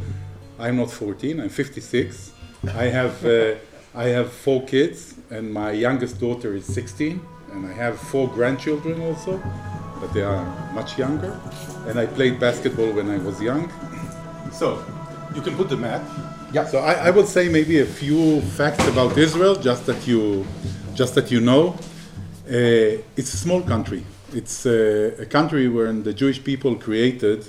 I'm 0.59 0.77
not 0.77 0.91
14, 0.91 1.39
I'm 1.39 1.49
56. 1.49 2.31
I 2.67 2.85
have 2.85 3.25
uh, 3.25 3.55
I 3.93 4.05
have 4.05 4.31
four 4.31 4.63
kids 4.65 5.15
and 5.29 5.53
my 5.53 5.71
youngest 5.71 6.19
daughter 6.19 6.55
is 6.55 6.65
16 6.65 7.19
and 7.51 7.65
I 7.65 7.73
have 7.73 7.99
four 7.99 8.27
grandchildren 8.29 9.01
also, 9.01 9.41
but 9.99 10.13
they 10.13 10.23
are 10.23 10.45
much 10.73 10.97
younger. 10.97 11.39
And 11.87 11.99
I 11.99 12.05
played 12.05 12.39
basketball 12.39 12.91
when 12.93 13.09
I 13.09 13.17
was 13.17 13.41
young. 13.41 13.69
So, 14.51 14.83
you 15.35 15.41
can 15.41 15.55
put 15.55 15.69
the 15.69 15.77
map. 15.77 16.01
Yeah. 16.53 16.65
So 16.65 16.79
I, 16.79 16.93
I 17.07 17.09
will 17.09 17.25
say 17.25 17.49
maybe 17.49 17.79
a 17.79 17.85
few 17.85 18.41
facts 18.57 18.85
about 18.87 19.17
Israel, 19.17 19.55
just 19.55 19.85
that 19.85 20.07
you, 20.07 20.45
just 20.93 21.15
that 21.15 21.31
you 21.31 21.41
know. 21.41 21.75
Uh, 22.47 23.01
it's 23.15 23.33
a 23.33 23.37
small 23.37 23.61
country. 23.61 24.03
It's 24.33 24.65
uh, 24.65 25.15
a 25.19 25.25
country 25.25 25.67
where 25.67 25.91
the 25.91 26.13
Jewish 26.13 26.43
people 26.43 26.75
created 26.75 27.45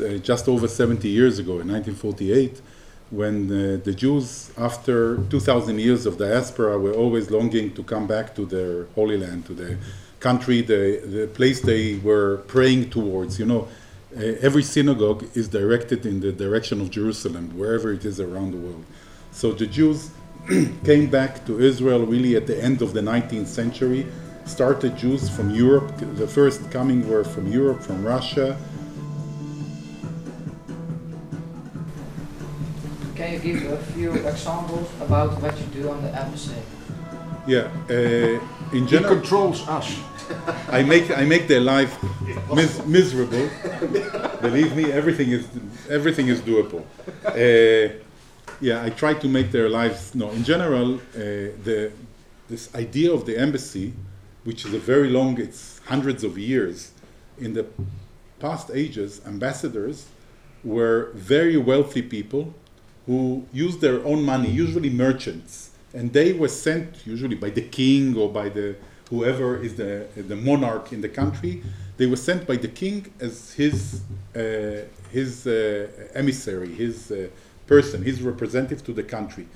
uh, 0.00 0.18
just 0.18 0.48
over 0.48 0.66
70 0.66 1.08
years 1.08 1.38
ago, 1.38 1.60
in 1.60 1.68
1948 1.68 2.60
when 3.10 3.50
uh, 3.50 3.80
the 3.82 3.94
Jews, 3.94 4.50
after 4.58 5.16
2,000 5.30 5.78
years 5.78 6.04
of 6.04 6.18
diaspora, 6.18 6.78
were 6.78 6.92
always 6.92 7.30
longing 7.30 7.72
to 7.74 7.82
come 7.82 8.06
back 8.06 8.34
to 8.34 8.44
their 8.44 8.84
Holy 8.94 9.16
Land, 9.16 9.46
to 9.46 9.54
the 9.54 9.78
country, 10.20 10.60
the, 10.60 11.00
the 11.04 11.26
place 11.28 11.60
they 11.60 11.96
were 11.96 12.38
praying 12.48 12.90
towards. 12.90 13.38
You 13.38 13.46
know, 13.46 13.68
uh, 14.16 14.20
every 14.40 14.62
synagogue 14.62 15.24
is 15.34 15.48
directed 15.48 16.04
in 16.04 16.20
the 16.20 16.32
direction 16.32 16.80
of 16.80 16.90
Jerusalem, 16.90 17.56
wherever 17.56 17.92
it 17.92 18.04
is 18.04 18.20
around 18.20 18.50
the 18.50 18.58
world. 18.58 18.84
So 19.32 19.52
the 19.52 19.66
Jews 19.66 20.10
came 20.84 21.08
back 21.08 21.46
to 21.46 21.60
Israel 21.60 22.04
really 22.04 22.36
at 22.36 22.46
the 22.46 22.62
end 22.62 22.82
of 22.82 22.92
the 22.92 23.00
19th 23.00 23.46
century. 23.46 24.06
Started 24.48 24.96
Jews 24.96 25.28
from 25.28 25.50
Europe. 25.50 25.92
The 26.16 26.26
first 26.26 26.70
coming 26.70 27.08
were 27.08 27.24
from 27.24 27.46
Europe, 27.52 27.82
from 27.82 28.04
Russia, 28.04 28.56
Can 33.18 33.32
you 33.32 33.40
give 33.40 33.72
a 33.72 33.76
few 33.78 34.12
examples 34.12 34.88
about 35.00 35.42
what 35.42 35.58
you 35.58 35.66
do 35.82 35.90
on 35.90 36.00
the 36.04 36.10
embassy? 36.14 36.54
Yeah, 37.48 37.68
uh, 37.90 38.72
in 38.72 38.86
general, 38.86 39.14
he 39.14 39.20
controls 39.20 39.66
us. 39.68 39.98
I 40.68 40.84
make 40.84 41.10
I 41.10 41.24
make 41.24 41.48
their 41.48 41.60
life 41.60 41.98
mis- 42.54 42.80
miserable. 42.86 43.50
Believe 44.40 44.76
me, 44.76 44.92
everything 44.92 45.32
is 45.32 45.48
everything 45.90 46.28
is 46.28 46.40
doable. 46.40 46.82
Uh, 47.26 47.92
yeah, 48.60 48.84
I 48.86 48.90
try 48.90 49.14
to 49.14 49.28
make 49.28 49.50
their 49.50 49.68
lives. 49.68 50.14
No, 50.14 50.30
in 50.30 50.44
general, 50.44 50.94
uh, 50.94 51.00
the 51.64 51.90
this 52.48 52.72
idea 52.76 53.12
of 53.12 53.24
the 53.24 53.36
embassy, 53.36 53.94
which 54.48 54.64
is 54.64 54.72
a 54.72 54.78
very 54.78 55.10
long, 55.10 55.38
it's 55.38 55.78
hundreds 55.92 56.24
of 56.24 56.38
years. 56.38 56.92
In 57.38 57.52
the 57.52 57.66
past 58.40 58.70
ages, 58.72 59.20
ambassadors 59.26 60.06
were 60.64 61.10
very 61.12 61.58
wealthy 61.58 62.00
people 62.00 62.54
who 63.04 63.44
used 63.52 63.82
their 63.82 64.02
own 64.06 64.22
money, 64.22 64.48
usually 64.48 64.88
merchants, 64.88 65.72
and 65.92 66.14
they 66.14 66.32
were 66.32 66.48
sent 66.66 67.06
usually 67.06 67.36
by 67.36 67.50
the 67.50 67.60
king 67.60 68.16
or 68.16 68.28
by 68.40 68.48
the 68.48 68.74
whoever 69.10 69.48
is 69.66 69.74
the 69.74 69.92
the 70.32 70.38
monarch 70.48 70.86
in 70.96 71.00
the 71.06 71.12
country. 71.20 71.62
They 71.98 72.06
were 72.06 72.22
sent 72.28 72.46
by 72.46 72.56
the 72.56 72.72
king 72.82 72.98
as 73.20 73.52
his 73.52 74.00
uh, 74.34 74.40
his 75.18 75.46
uh, 75.46 75.52
emissary, 76.22 76.72
his 76.84 76.96
uh, 77.10 77.16
person, 77.66 78.02
his 78.02 78.22
representative 78.22 78.82
to 78.88 78.92
the 78.94 79.06
country, 79.16 79.46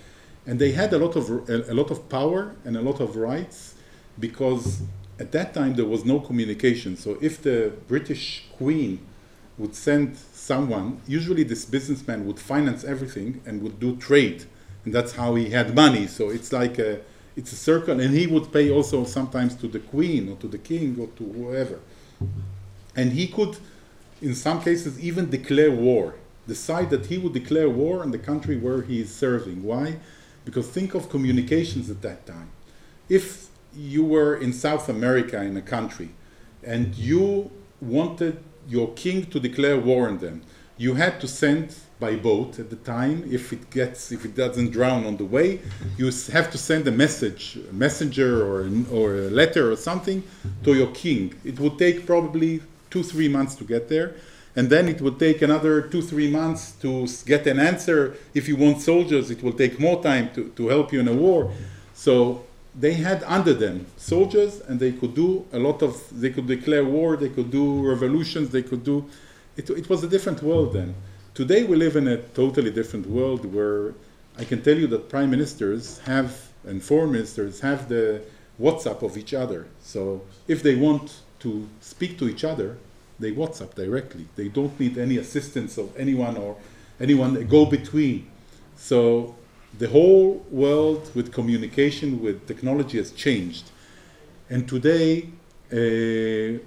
and 0.47 0.59
they 0.63 0.73
had 0.73 0.93
a 0.93 0.99
lot 0.99 1.15
of 1.17 1.25
a, 1.31 1.73
a 1.73 1.75
lot 1.81 1.91
of 1.91 1.99
power 2.11 2.43
and 2.67 2.77
a 2.77 2.83
lot 2.83 3.01
of 3.01 3.17
rights 3.17 3.72
because 4.19 4.83
at 5.19 5.33
that 5.33 5.55
time 5.55 5.75
there 5.75 5.85
was 5.85 6.05
no 6.05 6.21
communication. 6.21 6.97
So 6.97 7.19
if 7.21 7.43
the 7.43 7.73
British 7.89 8.45
Queen 8.57 8.99
would 9.59 9.75
send 9.75 10.17
someone, 10.17 11.01
usually 11.07 11.45
this 11.45 11.65
businessman 11.65 12.27
would 12.27 12.39
finance 12.39 12.85
everything 12.85 13.41
and 13.47 13.63
would 13.63 13.79
do 13.79 13.97
trade, 13.97 14.45
and 14.85 14.93
that's 14.95 15.13
how 15.13 15.35
he 15.35 15.51
had 15.51 15.75
money. 15.75 16.07
So 16.07 16.31
it's 16.31 16.53
like 16.53 16.79
a, 16.79 17.01
it's 17.37 17.53
a 17.53 17.57
circle, 17.57 18.01
and 18.01 18.15
he 18.15 18.27
would 18.27 18.53
pay 18.53 18.71
also 18.71 19.05
sometimes 19.05 19.55
to 19.57 19.69
the 19.69 19.79
queen 19.79 20.29
or 20.29 20.37
to 20.37 20.49
the 20.49 20.59
king 20.59 20.99
or 20.99 21.09
to 21.19 21.25
whoever, 21.25 21.79
and 22.97 23.13
he 23.13 23.27
could, 23.27 23.57
in 24.21 24.35
some 24.35 24.61
cases, 24.63 24.99
even 25.01 25.31
declare 25.31 25.71
war. 25.71 26.15
Decide 26.49 26.91
that 26.91 27.07
he 27.07 27.19
would 27.19 27.35
declare 27.35 27.69
war 27.69 28.03
on 28.03 28.11
the 28.11 28.19
country 28.19 28.57
where 28.57 28.83
he 28.83 29.01
is 29.01 29.15
serving. 29.15 29.63
Why? 29.63 29.99
Because 30.45 30.67
think 30.69 30.95
of 30.95 31.09
communications 31.09 31.89
at 31.89 32.03
that 32.03 32.27
time. 32.27 32.51
If 33.09 33.49
you 33.75 34.05
were 34.05 34.37
in 34.37 34.53
South 34.53 34.89
America 34.89 35.41
in 35.43 35.57
a 35.57 35.63
country 35.63 36.11
and 36.63 36.95
you 36.95 37.51
wanted 37.81 38.39
your 38.69 38.93
king 38.95 39.27
to 39.27 39.41
declare 39.41 39.79
war 39.79 40.09
on 40.09 40.19
them. 40.19 40.43
You 40.79 40.95
had 40.95 41.21
to 41.21 41.29
send 41.29 41.75
by 41.99 42.17
boat 42.17 42.59
at 42.59 42.71
the 42.71 42.77
time. 42.77 43.25
If 43.31 43.53
it 43.53 43.71
gets 43.71 44.11
if 44.11 44.25
it 44.25 44.35
doesn't 44.35 44.71
drown 44.71 45.05
on 45.05 45.17
the 45.17 45.25
way 45.25 45.61
you 45.97 46.07
have 46.33 46.51
to 46.51 46.59
send 46.59 46.87
a 46.89 46.91
message 46.91 47.59
a 47.71 47.73
messenger 47.73 48.45
or 48.47 48.63
an, 48.63 48.87
or 48.91 49.15
a 49.15 49.31
letter 49.31 49.71
or 49.73 49.77
something 49.77 50.23
to 50.65 50.75
your 50.75 50.91
king. 50.93 51.35
It 51.45 51.59
would 51.61 51.79
take 51.79 52.07
probably 52.07 52.63
2 52.91 53.03
3 53.03 53.29
months 53.29 53.55
to 53.57 53.65
get 53.65 53.89
there 53.89 54.15
and 54.55 54.69
then 54.69 54.89
it 54.89 55.01
would 55.01 55.19
take 55.19 55.43
another 55.43 55.83
2 55.83 56.03
3 56.03 56.31
months 56.31 56.73
to 56.83 57.07
get 57.27 57.47
an 57.47 57.59
answer. 57.59 58.17
If 58.35 58.49
you 58.49 58.57
want 58.57 58.81
soldiers 58.81 59.31
it 59.31 59.43
will 59.43 59.57
take 59.65 59.79
more 59.79 60.03
time 60.03 60.31
to, 60.35 60.49
to 60.57 60.69
help 60.69 60.93
you 60.93 61.01
in 61.01 61.09
a 61.09 61.15
war. 61.15 61.53
So 61.95 62.45
they 62.75 62.95
had 62.95 63.23
under 63.25 63.53
them 63.53 63.87
soldiers 63.97 64.61
and 64.61 64.81
they 64.81 64.93
could 64.93 65.15
do 65.15 65.47
a 65.53 65.59
lot 65.59 65.83
of 65.83 66.03
they 66.21 66.31
could 66.31 66.47
declare 66.47 66.85
war 66.85 67.17
they 67.17 67.29
could 67.29 67.51
do 67.51 67.87
revolutions 67.87 68.51
they 68.51 68.63
could 68.63 68.83
do 68.83 69.05
it, 69.57 69.69
it 69.69 69.89
was 69.91 70.03
a 70.03 70.09
different 70.09 70.43
world 70.43 70.73
then. 70.73 70.95
Today 71.35 71.65
we 71.65 71.77
live 71.77 71.97
in 71.97 72.09
a 72.09 72.17
totally 72.17 72.71
different 72.71 73.07
world 73.07 73.45
where 73.55 73.95
i 74.39 74.45
can 74.45 74.63
tell 74.63 74.77
you 74.77 74.87
that 74.87 75.09
prime 75.09 75.31
ministers 75.31 75.99
have 76.01 76.49
and 76.65 76.83
foreign 76.83 77.13
ministers 77.13 77.61
have 77.61 77.89
the 77.89 78.23
whatsapp 78.61 79.03
of 79.03 79.17
each 79.19 79.35
other. 79.35 79.67
So 79.83 80.23
if 80.49 80.63
they 80.63 80.77
want 80.77 81.21
to 81.41 81.69
speak 81.81 82.19
to 82.19 82.29
each 82.29 82.45
other 82.45 82.79
they 83.23 83.33
whatsapp 83.33 83.75
directly. 83.75 84.27
They 84.37 84.49
don't 84.49 84.79
need 84.79 84.99
any 84.99 85.17
assistance 85.17 85.79
of 85.79 85.97
anyone 85.97 86.37
or 86.37 86.57
anyone 87.01 87.47
go 87.47 87.65
between. 87.65 88.29
So 88.77 89.37
the 89.79 89.89
whole 89.89 90.45
world 90.51 91.11
with 91.15 91.33
communication 91.33 92.23
with 92.23 92.47
technology 92.47 92.99
has 92.99 93.11
changed. 93.13 93.71
And 94.51 94.69
today 94.69 95.29
uh, 95.73 96.61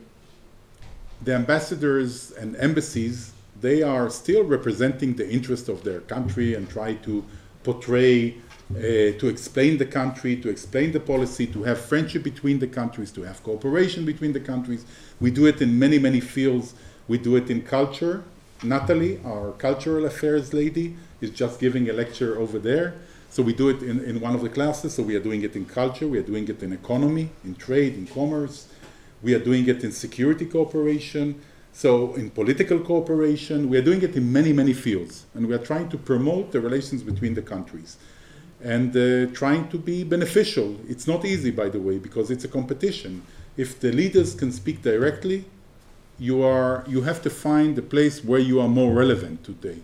the 1.24 1.34
ambassadors 1.34 2.32
and 2.32 2.56
embassies 2.58 3.32
they 3.62 3.82
are 3.82 4.10
still 4.10 4.44
representing 4.44 5.16
the 5.16 5.30
interest 5.30 5.70
of 5.70 5.84
their 5.84 6.02
country 6.02 6.56
and 6.56 6.70
try 6.70 6.94
to 6.94 7.24
portray 7.64 8.36
uh, 8.72 8.80
to 9.20 9.28
explain 9.28 9.78
the 9.78 9.86
country 9.86 10.36
to 10.36 10.50
explain 10.50 10.92
the 10.92 11.00
policy 11.00 11.48
to 11.48 11.64
have 11.64 11.80
friendship 11.80 12.24
between 12.24 12.60
the 12.60 12.68
countries 12.68 13.12
to 13.12 13.22
have 13.22 13.42
cooperation 13.44 14.06
between 14.06 14.34
the 14.34 14.40
countries. 14.40 14.86
We 15.20 15.32
do 15.32 15.46
it 15.46 15.62
in 15.62 15.78
many 15.80 16.00
many 16.00 16.20
fields. 16.20 16.74
We 17.08 17.18
do 17.20 17.36
it 17.36 17.50
in 17.50 17.62
culture 17.62 18.24
natalie 18.64 19.20
our 19.26 19.52
cultural 19.54 20.06
affairs 20.06 20.54
lady 20.54 20.96
is 21.22 21.30
just 21.30 21.60
giving 21.60 21.90
a 21.90 21.94
lecture 21.94 22.40
over 22.40 22.60
there 22.60 22.94
so 23.30 23.44
we 23.44 23.54
do 23.54 23.68
it 23.70 23.82
in, 23.84 24.00
in 24.06 24.20
one 24.22 24.34
of 24.34 24.42
the 24.42 24.50
classes 24.50 24.94
so 24.96 25.04
we 25.04 25.16
are 25.16 25.20
doing 25.20 25.44
it 25.44 25.56
in 25.56 25.66
culture 25.66 26.08
we 26.08 26.18
are 26.18 26.24
doing 26.24 26.48
it 26.48 26.62
in 26.64 26.72
economy 26.72 27.30
in 27.44 27.56
trade 27.56 27.96
in 27.96 28.08
commerce 28.08 28.68
we 29.26 29.34
are 29.34 29.40
doing 29.40 29.68
it 29.68 29.84
in 29.84 29.92
security 29.92 30.46
cooperation, 30.46 31.42
so 31.74 32.14
in 32.14 32.30
political 32.30 32.80
cooperation. 32.80 33.72
We 33.72 33.78
are 33.80 33.82
doing 33.82 34.04
it 34.04 34.16
in 34.16 34.32
many, 34.32 34.54
many 34.54 34.72
fields. 34.72 35.26
And 35.34 35.48
we 35.48 35.56
are 35.56 35.66
trying 35.72 35.90
to 35.90 35.98
promote 35.98 36.52
the 36.52 36.62
relations 36.62 37.02
between 37.02 37.34
the 37.34 37.42
countries 37.42 37.98
and 38.64 38.96
uh, 38.96 39.34
trying 39.34 39.70
to 39.70 39.80
be 39.80 40.04
beneficial. 40.04 40.78
It's 40.88 41.08
not 41.08 41.26
easy, 41.26 41.50
by 41.50 41.70
the 41.70 41.80
way, 41.80 41.98
because 41.98 42.30
it's 42.30 42.46
a 42.46 42.48
competition. 42.48 43.24
If 43.58 43.80
the 43.80 43.92
leaders 43.92 44.36
can 44.36 44.52
speak 44.52 44.84
directly, 44.84 45.46
you, 46.18 46.44
are, 46.44 46.84
you 46.88 47.02
have 47.02 47.22
to 47.24 47.30
find 47.30 47.78
a 47.78 47.82
place 47.82 48.24
where 48.24 48.40
you 48.40 48.60
are 48.62 48.68
more 48.70 48.94
relevant 48.94 49.44
today. 49.44 49.80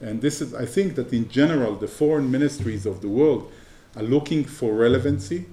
And 0.00 0.20
this 0.20 0.40
is, 0.40 0.54
I 0.54 0.66
think 0.66 0.94
that 0.94 1.12
in 1.12 1.28
general, 1.28 1.76
the 1.76 1.88
foreign 1.88 2.30
ministries 2.30 2.86
of 2.86 3.02
the 3.02 3.08
world 3.08 3.50
are 3.96 4.02
looking 4.02 4.44
for 4.44 4.74
relevancy 4.74 5.46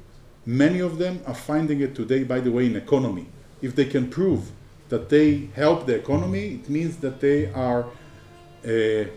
Many 0.47 0.79
of 0.79 0.97
them 0.97 1.19
are 1.27 1.35
finding 1.35 1.81
it 1.81 1.93
today, 1.93 2.23
by 2.23 2.39
the 2.39 2.49
way, 2.49 2.67
in 2.67 2.77
economy. 2.77 3.27
If 3.61 3.75
they 3.75 3.83
can 3.83 4.09
prove 4.09 4.49
that 4.87 5.09
they 5.09 5.49
help 5.53 5.85
the 5.85 5.95
economy, 5.95 6.53
it 6.53 6.69
means 6.69 6.95
that 6.97 7.19
they 7.19 7.51
are 7.51 7.83
uh, 8.65 9.09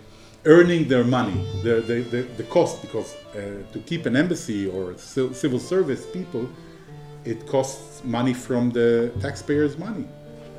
earning 0.44 0.88
their 0.88 1.04
money, 1.04 1.46
the, 1.62 1.82
the, 1.82 2.00
the, 2.00 2.22
the 2.36 2.42
cost, 2.42 2.82
because 2.82 3.14
uh, 3.14 3.62
to 3.72 3.78
keep 3.86 4.06
an 4.06 4.16
embassy 4.16 4.68
or 4.68 4.98
civil 4.98 5.60
service 5.60 6.04
people, 6.04 6.48
it 7.24 7.46
costs 7.46 8.02
money 8.02 8.34
from 8.34 8.70
the 8.72 9.12
taxpayers' 9.20 9.78
money. 9.78 10.08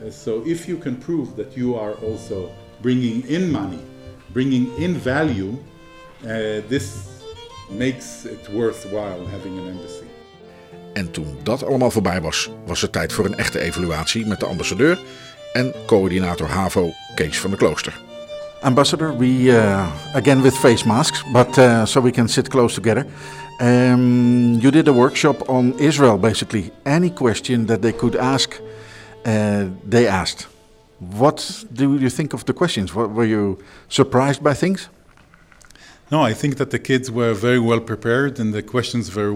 Uh, 0.01 0.11
so 0.11 0.41
if 0.45 0.65
you 0.65 0.77
can 0.77 0.97
prove 0.97 1.35
that 1.35 1.53
you 1.53 1.79
are 1.79 1.93
also 2.03 2.49
bringing 2.81 3.27
in 3.27 3.51
money, 3.51 3.79
bringing 4.33 4.71
in 4.77 4.99
value, 4.99 5.51
uh, 6.23 6.61
this 6.67 7.07
makes 7.69 8.25
it 8.25 8.49
worthwhile 8.53 9.25
having 9.27 9.59
an 9.59 9.67
embassy. 9.67 10.05
En 10.93 11.11
toen 11.11 11.37
dat 11.43 11.63
allemaal 11.63 11.91
voorbij 11.91 12.21
was, 12.21 12.49
was 12.65 12.81
het 12.81 12.91
tijd 12.91 13.13
voor 13.13 13.25
een 13.25 13.37
echte 13.37 13.59
evaluatie 13.59 14.25
met 14.25 14.39
de 14.39 14.45
ambassadeur 14.45 14.99
en 15.53 15.73
coördinator 15.85 16.47
HAVO 16.47 16.91
Kees 17.15 17.39
van 17.39 17.49
der 17.49 17.59
Klooster. 17.59 17.99
Ambassador, 18.61 19.17
we 19.17 19.25
uh, 19.25 19.87
again 20.13 20.41
with 20.41 20.57
face 20.57 20.87
masks, 20.87 21.23
but 21.31 21.57
uh, 21.57 21.85
so 21.85 22.01
we 22.01 22.11
can 22.11 22.29
sit 22.29 22.47
close 22.47 22.75
together. 22.75 23.05
Um, 23.61 24.59
you 24.59 24.71
did 24.71 24.87
a 24.87 24.93
workshop 24.93 25.49
on 25.49 25.73
Israel, 25.79 26.17
basically. 26.17 26.71
Any 26.83 27.09
question 27.09 27.65
that 27.65 27.81
they 27.81 27.93
could 27.93 28.15
ask, 28.15 28.61
uh, 29.25 29.67
they 29.87 30.07
asked. 30.07 30.47
What 30.99 31.63
do 31.73 31.97
you 31.97 32.09
think 32.09 32.33
of 32.33 32.45
the 32.45 32.53
questions? 32.53 32.93
What, 32.93 33.09
were 33.11 33.25
you 33.25 33.57
surprised 33.89 34.43
by 34.43 34.53
things? 34.53 34.89
No, 36.11 36.21
I 36.21 36.33
think 36.33 36.57
that 36.57 36.71
the 36.71 36.79
kids 36.79 37.09
were 37.09 37.33
very 37.33 37.59
well 37.59 37.79
prepared 37.79 38.39
and 38.39 38.53
the 38.53 38.61
questions 38.61 39.15
were 39.15 39.33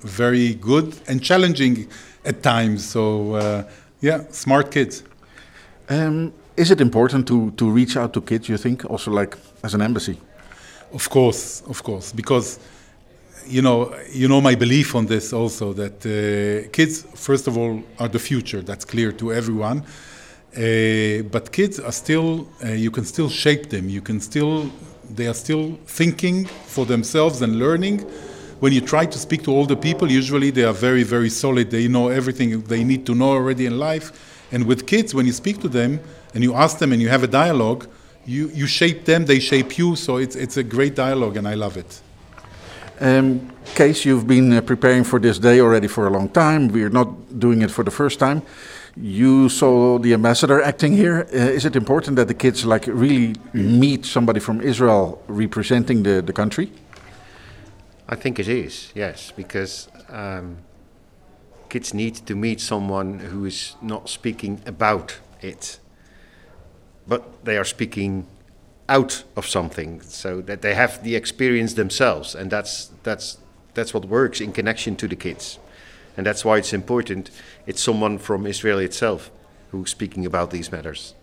very 0.00 0.54
good 0.54 0.96
and 1.06 1.22
challenging 1.22 1.86
at 2.24 2.42
times. 2.42 2.88
So, 2.88 3.34
uh, 3.34 3.64
yeah, 4.00 4.24
smart 4.30 4.70
kids. 4.70 5.02
Um, 5.90 6.32
is 6.56 6.70
it 6.70 6.80
important 6.80 7.28
to, 7.28 7.50
to 7.52 7.70
reach 7.70 7.96
out 7.96 8.12
to 8.14 8.20
kids, 8.20 8.48
you 8.48 8.56
think, 8.56 8.84
also 8.86 9.10
like 9.10 9.36
as 9.62 9.74
an 9.74 9.82
embassy? 9.82 10.18
Of 10.92 11.10
course, 11.10 11.62
of 11.68 11.82
course, 11.82 12.12
because 12.12 12.58
you 13.46 13.62
know, 13.62 13.94
you 14.12 14.28
know 14.28 14.40
my 14.40 14.54
belief 14.54 14.94
on 14.94 15.06
this 15.06 15.32
also 15.32 15.72
that 15.74 16.04
uh, 16.04 16.68
kids, 16.70 17.02
first 17.14 17.46
of 17.46 17.56
all, 17.56 17.82
are 17.98 18.08
the 18.08 18.18
future. 18.18 18.62
That's 18.62 18.84
clear 18.84 19.12
to 19.12 19.32
everyone. 19.32 19.84
Uh, 20.56 21.22
but 21.30 21.52
kids 21.52 21.78
are 21.78 21.92
still, 21.92 22.48
uh, 22.64 22.68
you 22.68 22.90
can 22.90 23.04
still 23.04 23.28
shape 23.28 23.70
them. 23.70 23.88
You 23.88 24.00
can 24.00 24.20
still, 24.20 24.70
they 25.14 25.26
are 25.26 25.34
still 25.34 25.78
thinking 25.86 26.46
for 26.46 26.86
themselves 26.86 27.42
and 27.42 27.58
learning. 27.58 28.00
When 28.60 28.72
you 28.72 28.80
try 28.80 29.06
to 29.06 29.18
speak 29.18 29.44
to 29.44 29.52
older 29.52 29.76
people, 29.76 30.10
usually 30.10 30.50
they 30.50 30.64
are 30.64 30.72
very, 30.72 31.04
very 31.04 31.30
solid. 31.30 31.70
They 31.70 31.86
know 31.86 32.08
everything 32.08 32.62
they 32.62 32.82
need 32.82 33.06
to 33.06 33.14
know 33.14 33.30
already 33.30 33.66
in 33.66 33.78
life. 33.78 34.10
And 34.50 34.66
with 34.66 34.86
kids, 34.86 35.14
when 35.14 35.26
you 35.26 35.32
speak 35.32 35.60
to 35.60 35.68
them 35.68 36.00
and 36.34 36.42
you 36.42 36.54
ask 36.54 36.78
them 36.78 36.92
and 36.92 37.00
you 37.00 37.08
have 37.08 37.22
a 37.22 37.28
dialogue, 37.28 37.86
you, 38.24 38.48
you 38.48 38.66
shape 38.66 39.04
them, 39.04 39.26
they 39.26 39.38
shape 39.38 39.78
you. 39.78 39.96
So 39.96 40.16
it's, 40.16 40.34
it's 40.34 40.56
a 40.56 40.62
great 40.62 40.94
dialogue 40.94 41.36
and 41.36 41.46
I 41.46 41.54
love 41.54 41.76
it. 41.76 42.00
Um, 43.00 43.52
Kees, 43.76 44.04
you've 44.04 44.26
been 44.26 44.52
uh, 44.52 44.60
preparing 44.60 45.04
for 45.04 45.20
this 45.20 45.38
day 45.38 45.60
already 45.60 45.86
for 45.86 46.08
a 46.08 46.10
long 46.10 46.28
time. 46.28 46.68
We're 46.68 46.88
not 46.90 47.38
doing 47.38 47.62
it 47.62 47.70
for 47.70 47.84
the 47.84 47.92
first 47.92 48.18
time. 48.18 48.42
You 48.96 49.48
saw 49.48 49.98
the 49.98 50.14
ambassador 50.14 50.60
acting 50.60 50.94
here. 50.94 51.20
Uh, 51.32 51.36
is 51.36 51.64
it 51.64 51.76
important 51.76 52.16
that 52.16 52.26
the 52.26 52.34
kids 52.34 52.64
like 52.64 52.86
really 52.88 53.36
meet 53.52 54.04
somebody 54.04 54.40
from 54.40 54.60
Israel 54.60 55.22
representing 55.28 56.02
the, 56.02 56.22
the 56.22 56.32
country? 56.32 56.72
I 58.08 58.16
think 58.16 58.40
it 58.40 58.48
is, 58.48 58.90
yes, 58.96 59.32
because 59.36 59.88
um, 60.08 60.58
kids 61.68 61.94
need 61.94 62.16
to 62.26 62.34
meet 62.34 62.60
someone 62.60 63.20
who 63.20 63.44
is 63.44 63.76
not 63.80 64.08
speaking 64.08 64.60
about 64.66 65.20
it, 65.40 65.78
but 67.06 67.44
they 67.44 67.56
are 67.58 67.64
speaking 67.64 68.26
out 68.88 69.24
of 69.36 69.46
something, 69.46 70.00
so 70.02 70.40
that 70.42 70.62
they 70.62 70.74
have 70.74 71.02
the 71.02 71.14
experience 71.14 71.74
themselves, 71.74 72.34
and 72.34 72.50
that's 72.50 72.90
that's 73.02 73.38
that's 73.74 73.94
what 73.94 74.04
works 74.04 74.40
in 74.40 74.52
connection 74.52 74.96
to 74.96 75.08
the 75.08 75.16
kids, 75.16 75.58
and 76.16 76.26
that's 76.26 76.44
why 76.44 76.58
it's 76.58 76.72
important. 76.72 77.30
It's 77.66 77.82
someone 77.82 78.18
from 78.18 78.46
Israel 78.46 78.78
itself 78.78 79.30
who's 79.70 79.90
speaking 79.90 80.26
about 80.26 80.50
these 80.50 80.72
matters. 80.72 81.14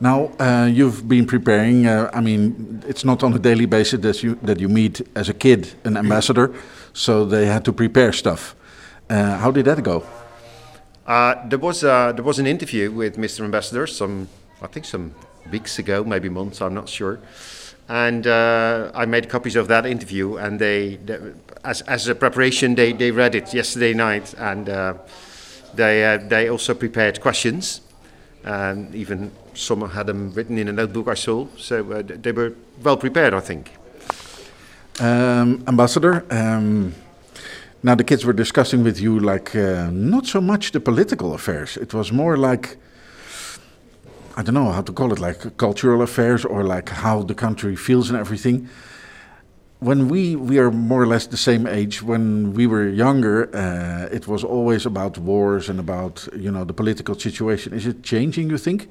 Now 0.00 0.30
uh, 0.38 0.68
you've 0.72 1.08
been 1.08 1.26
preparing. 1.26 1.86
Uh, 1.86 2.10
I 2.14 2.20
mean, 2.20 2.82
it's 2.86 3.04
not 3.04 3.22
on 3.22 3.34
a 3.34 3.38
daily 3.38 3.66
basis 3.66 4.00
that 4.00 4.22
you 4.22 4.38
that 4.42 4.60
you 4.60 4.68
meet 4.68 5.00
as 5.14 5.28
a 5.28 5.34
kid 5.34 5.74
an 5.84 5.96
ambassador, 6.04 6.54
so 6.92 7.24
they 7.24 7.46
had 7.46 7.64
to 7.64 7.72
prepare 7.72 8.12
stuff. 8.12 8.54
Uh, 9.10 9.38
how 9.38 9.50
did 9.50 9.64
that 9.64 9.82
go? 9.82 10.04
Uh, 11.06 11.34
there 11.48 11.58
was 11.58 11.82
uh, 11.82 12.12
there 12.12 12.24
was 12.24 12.38
an 12.38 12.46
interview 12.46 12.90
with 12.90 13.16
Mr. 13.16 13.44
Ambassador 13.44 13.86
some 13.86 14.28
I 14.62 14.66
think 14.66 14.86
some 14.86 15.14
weeks 15.50 15.78
ago, 15.78 16.04
maybe 16.04 16.28
months, 16.28 16.60
I'm 16.60 16.74
not 16.74 16.88
sure. 16.88 17.18
And 17.88 18.26
uh, 18.26 18.90
I 18.94 19.06
made 19.06 19.28
copies 19.28 19.56
of 19.56 19.68
that 19.68 19.86
interview, 19.86 20.36
and 20.36 20.58
they, 20.58 20.96
they 20.96 21.18
as 21.64 21.82
as 21.82 22.08
a 22.08 22.14
preparation, 22.14 22.74
they, 22.74 22.92
they 22.92 23.10
read 23.10 23.34
it 23.34 23.54
yesterday 23.54 23.94
night, 23.94 24.34
and 24.38 24.68
uh, 24.68 24.94
they 25.74 26.04
uh, 26.04 26.28
they 26.28 26.50
also 26.50 26.74
prepared 26.74 27.20
questions, 27.20 27.80
and 28.44 28.94
even 28.94 29.30
some 29.54 29.88
had 29.88 30.06
them 30.06 30.32
written 30.34 30.58
in 30.58 30.68
a 30.68 30.72
notebook 30.72 31.08
I 31.08 31.14
saw. 31.14 31.46
So 31.56 31.92
uh, 31.92 32.02
they 32.04 32.32
were 32.32 32.52
well 32.82 32.96
prepared, 32.96 33.34
I 33.34 33.40
think. 33.40 33.70
Um, 35.00 35.64
Ambassador, 35.66 36.24
um, 36.30 36.94
Now, 37.80 37.94
the 37.94 38.02
kids 38.02 38.24
were 38.24 38.32
discussing 38.32 38.82
with 38.82 39.00
you 39.00 39.20
like 39.20 39.54
uh, 39.54 39.88
not 39.92 40.26
so 40.26 40.40
much 40.40 40.72
the 40.72 40.80
political 40.80 41.32
affairs. 41.32 41.76
It 41.76 41.94
was 41.94 42.10
more 42.10 42.36
like 42.36 42.76
I 44.38 44.42
don't 44.42 44.54
know 44.54 44.70
how 44.70 44.82
to 44.82 44.92
call 44.92 45.12
it, 45.12 45.18
like 45.18 45.56
cultural 45.56 46.00
affairs 46.00 46.44
or 46.44 46.62
like 46.62 46.90
how 46.90 47.22
the 47.24 47.34
country 47.34 47.74
feels 47.74 48.08
and 48.08 48.16
everything. 48.16 48.68
When 49.80 50.08
we 50.08 50.36
we 50.36 50.58
are 50.60 50.70
more 50.70 51.02
or 51.02 51.08
less 51.08 51.26
the 51.26 51.36
same 51.36 51.66
age. 51.66 52.02
When 52.02 52.54
we 52.54 52.68
were 52.68 52.88
younger, 52.88 53.48
uh, 53.52 54.14
it 54.14 54.28
was 54.28 54.44
always 54.44 54.86
about 54.86 55.18
wars 55.18 55.68
and 55.68 55.80
about 55.80 56.28
you 56.36 56.52
know 56.52 56.64
the 56.64 56.72
political 56.72 57.16
situation. 57.16 57.72
Is 57.72 57.84
it 57.86 58.04
changing? 58.04 58.50
You 58.50 58.58
think? 58.58 58.88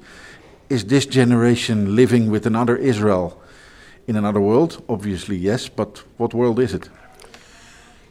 Is 0.68 0.84
this 0.84 1.06
generation 1.06 1.96
living 1.96 2.30
with 2.30 2.46
another 2.46 2.76
Israel 2.76 3.40
in 4.06 4.16
another 4.16 4.40
world? 4.40 4.82
Obviously, 4.86 5.38
yes. 5.38 5.70
But 5.70 6.04
what 6.18 6.34
world 6.34 6.58
is 6.58 6.74
it? 6.74 6.90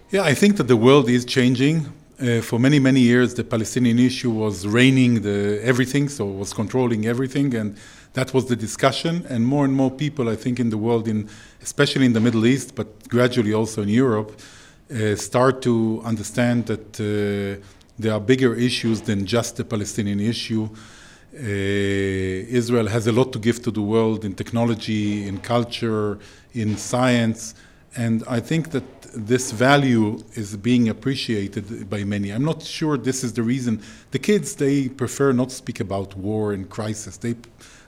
Yeah, 0.10 0.32
I 0.32 0.34
think 0.34 0.58
that 0.58 0.68
the 0.68 0.78
world 0.78 1.08
is 1.08 1.24
changing. 1.26 1.86
Uh, 2.20 2.42
for 2.42 2.58
many 2.58 2.80
many 2.80 3.00
years, 3.00 3.36
the 3.36 3.44
Palestinian 3.44 4.00
issue 4.00 4.32
was 4.32 4.66
reigning 4.66 5.22
the 5.22 5.60
everything, 5.62 6.10
so 6.10 6.26
was 6.26 6.52
controlling 6.52 7.06
everything, 7.06 7.54
and 7.54 7.78
that 8.14 8.34
was 8.34 8.48
the 8.48 8.56
discussion. 8.56 9.24
And 9.30 9.46
more 9.46 9.66
and 9.66 9.74
more 9.76 9.92
people, 9.92 10.28
I 10.28 10.36
think, 10.36 10.60
in 10.60 10.72
the 10.72 10.80
world, 10.80 11.08
in 11.08 11.30
especially 11.62 12.08
in 12.08 12.14
the 12.14 12.20
Middle 12.20 12.48
East, 12.48 12.74
but 12.74 13.08
gradually 13.08 13.54
also 13.54 13.84
in 13.84 13.90
Europe, 13.90 14.32
uh, 14.90 15.16
start 15.16 15.62
to 15.62 16.02
understand 16.04 16.66
that 16.66 17.00
uh, 17.00 17.64
there 18.00 18.14
are 18.14 18.20
bigger 18.20 18.56
issues 18.56 19.02
than 19.02 19.28
just 19.28 19.58
the 19.58 19.64
Palestinian 19.64 20.20
issue. 20.20 20.68
Uh, 21.36 21.40
Israel 21.40 22.88
has 22.88 23.06
a 23.06 23.12
lot 23.12 23.32
to 23.34 23.38
give 23.38 23.62
to 23.62 23.70
the 23.70 23.84
world 23.84 24.26
in 24.26 24.34
technology, 24.34 25.28
in 25.28 25.38
culture, 25.38 26.18
in 26.56 26.78
science, 26.78 27.54
and 27.96 28.24
I 28.28 28.40
think 28.40 28.72
that 28.72 28.97
this 29.26 29.52
value 29.52 30.24
is 30.34 30.56
being 30.58 30.90
appreciated 30.90 31.90
by 31.90 32.04
many. 32.04 32.30
I'm 32.32 32.46
not 32.46 32.62
sure 32.62 32.98
this 32.98 33.24
is 33.24 33.34
the 33.34 33.44
reason. 33.44 33.82
The 34.12 34.20
kids 34.20 34.56
they 34.56 34.90
prefer 34.90 35.32
not 35.32 35.50
to 35.50 35.56
speak 35.56 35.80
about 35.80 36.16
war 36.16 36.54
and 36.54 36.70
crisis. 36.70 37.18
They, 37.18 37.36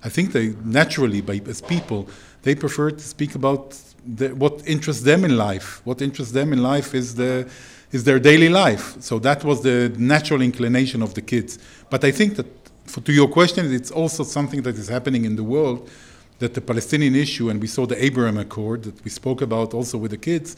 I 0.03 0.09
think 0.09 0.31
they 0.31 0.55
naturally, 0.63 1.21
by, 1.21 1.41
as 1.47 1.61
people, 1.61 2.07
they 2.41 2.55
prefer 2.55 2.91
to 2.91 2.99
speak 2.99 3.35
about 3.35 3.77
the, 4.05 4.29
what 4.29 4.67
interests 4.67 5.03
them 5.03 5.23
in 5.23 5.37
life. 5.37 5.81
What 5.83 6.01
interests 6.01 6.33
them 6.33 6.53
in 6.53 6.63
life 6.63 6.95
is 6.95 7.15
the 7.15 7.49
is 7.91 8.03
their 8.03 8.19
daily 8.19 8.49
life. 8.49 9.01
So 9.01 9.17
that 9.19 9.43
was 9.43 9.63
the 9.63 9.91
natural 9.97 10.43
inclination 10.43 11.01
of 11.01 11.15
the 11.15 11.21
kids. 11.21 11.57
But 11.89 12.03
I 12.03 12.11
think 12.11 12.35
that, 12.35 12.45
for, 12.85 13.01
to 13.01 13.11
your 13.11 13.27
question, 13.27 13.73
it's 13.73 13.89
also 13.89 14.23
something 14.23 14.61
that 14.61 14.75
is 14.75 14.87
happening 14.87 15.25
in 15.25 15.35
the 15.35 15.43
world. 15.43 15.89
That 16.37 16.53
the 16.53 16.61
Palestinian 16.61 17.15
issue, 17.15 17.49
and 17.49 17.59
we 17.59 17.67
saw 17.67 17.85
the 17.85 18.01
Abraham 18.01 18.37
Accord 18.37 18.83
that 18.83 19.03
we 19.03 19.09
spoke 19.09 19.41
about 19.41 19.73
also 19.73 19.97
with 19.97 20.11
the 20.11 20.17
kids, 20.17 20.55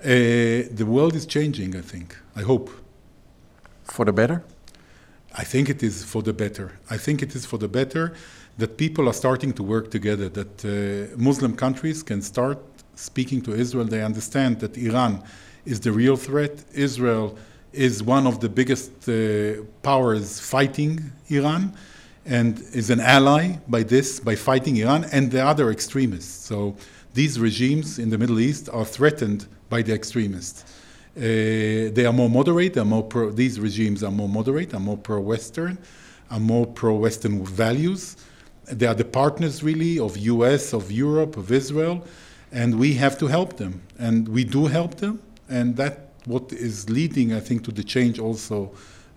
uh, 0.00 0.68
the 0.70 0.84
world 0.86 1.14
is 1.14 1.26
changing, 1.26 1.76
I 1.76 1.80
think. 1.80 2.16
I 2.36 2.42
hope. 2.42 2.70
For 3.84 4.04
the 4.04 4.12
better? 4.12 4.44
I 5.34 5.44
think 5.44 5.68
it 5.68 5.82
is 5.82 6.04
for 6.04 6.22
the 6.22 6.32
better. 6.32 6.78
I 6.90 6.96
think 6.96 7.22
it 7.22 7.34
is 7.34 7.46
for 7.46 7.58
the 7.58 7.68
better 7.68 8.14
that 8.58 8.76
people 8.76 9.08
are 9.08 9.12
starting 9.12 9.52
to 9.54 9.62
work 9.62 9.90
together, 9.90 10.28
that 10.28 10.64
uh, 10.64 11.16
Muslim 11.16 11.56
countries 11.56 12.02
can 12.02 12.22
start 12.22 12.58
speaking 12.94 13.40
to 13.42 13.54
Israel. 13.54 13.84
They 13.84 14.02
understand 14.02 14.60
that 14.60 14.76
Iran 14.76 15.22
is 15.64 15.80
the 15.80 15.92
real 15.92 16.16
threat. 16.16 16.64
Israel 16.72 17.38
is 17.72 18.02
one 18.02 18.26
of 18.26 18.40
the 18.40 18.48
biggest 18.48 19.08
uh, 19.08 19.62
powers 19.82 20.40
fighting 20.40 21.12
Iran 21.28 21.72
and 22.26 22.58
is 22.72 22.90
an 22.90 23.00
ally 23.00 23.58
by 23.68 23.82
this, 23.82 24.20
by 24.20 24.34
fighting 24.34 24.76
Iran 24.76 25.04
and 25.12 25.30
the 25.30 25.44
other 25.44 25.70
extremists. 25.70 26.46
So 26.46 26.76
these 27.14 27.38
regimes 27.38 27.98
in 27.98 28.10
the 28.10 28.18
Middle 28.18 28.40
East 28.40 28.68
are 28.70 28.84
threatened 28.84 29.46
by 29.68 29.82
the 29.82 29.94
extremists. 29.94 30.64
Uh, 31.16 31.90
they 31.92 32.06
are 32.06 32.12
more 32.12 32.30
moderate. 32.30 32.76
Are 32.76 32.84
more 32.84 33.02
pro, 33.02 33.30
these 33.30 33.58
regimes 33.58 34.04
are 34.04 34.10
more 34.10 34.28
moderate, 34.28 34.74
are 34.74 34.80
more 34.80 34.96
pro-Western, 34.96 35.78
are 36.30 36.40
more 36.40 36.66
pro-Western 36.66 37.44
values. 37.44 38.16
They 38.66 38.86
are 38.86 38.94
the 38.94 39.04
partners, 39.04 39.62
really, 39.62 39.98
of 39.98 40.16
U.S., 40.16 40.72
of 40.72 40.92
Europe, 40.92 41.36
of 41.36 41.50
Israel, 41.50 42.04
and 42.52 42.78
we 42.78 42.94
have 42.94 43.18
to 43.18 43.26
help 43.26 43.56
them, 43.56 43.82
and 43.98 44.28
we 44.28 44.44
do 44.44 44.66
help 44.66 44.96
them, 44.96 45.20
and 45.48 45.76
that 45.76 46.10
what 46.26 46.52
is 46.52 46.88
leading, 46.90 47.32
I 47.32 47.40
think, 47.40 47.64
to 47.64 47.72
the 47.72 47.82
change 47.82 48.18
also 48.18 48.70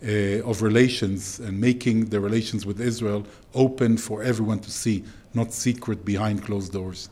uh, 0.04 0.42
of 0.44 0.62
relations 0.62 1.40
and 1.40 1.60
making 1.60 2.06
the 2.06 2.20
relations 2.20 2.66
with 2.66 2.80
Israel 2.80 3.28
open 3.54 3.98
for 3.98 4.24
everyone 4.24 4.60
to 4.60 4.72
see, 4.72 5.04
not 5.34 5.54
secret 5.54 6.04
behind 6.06 6.44
closed 6.44 6.72
doors. 6.72 7.10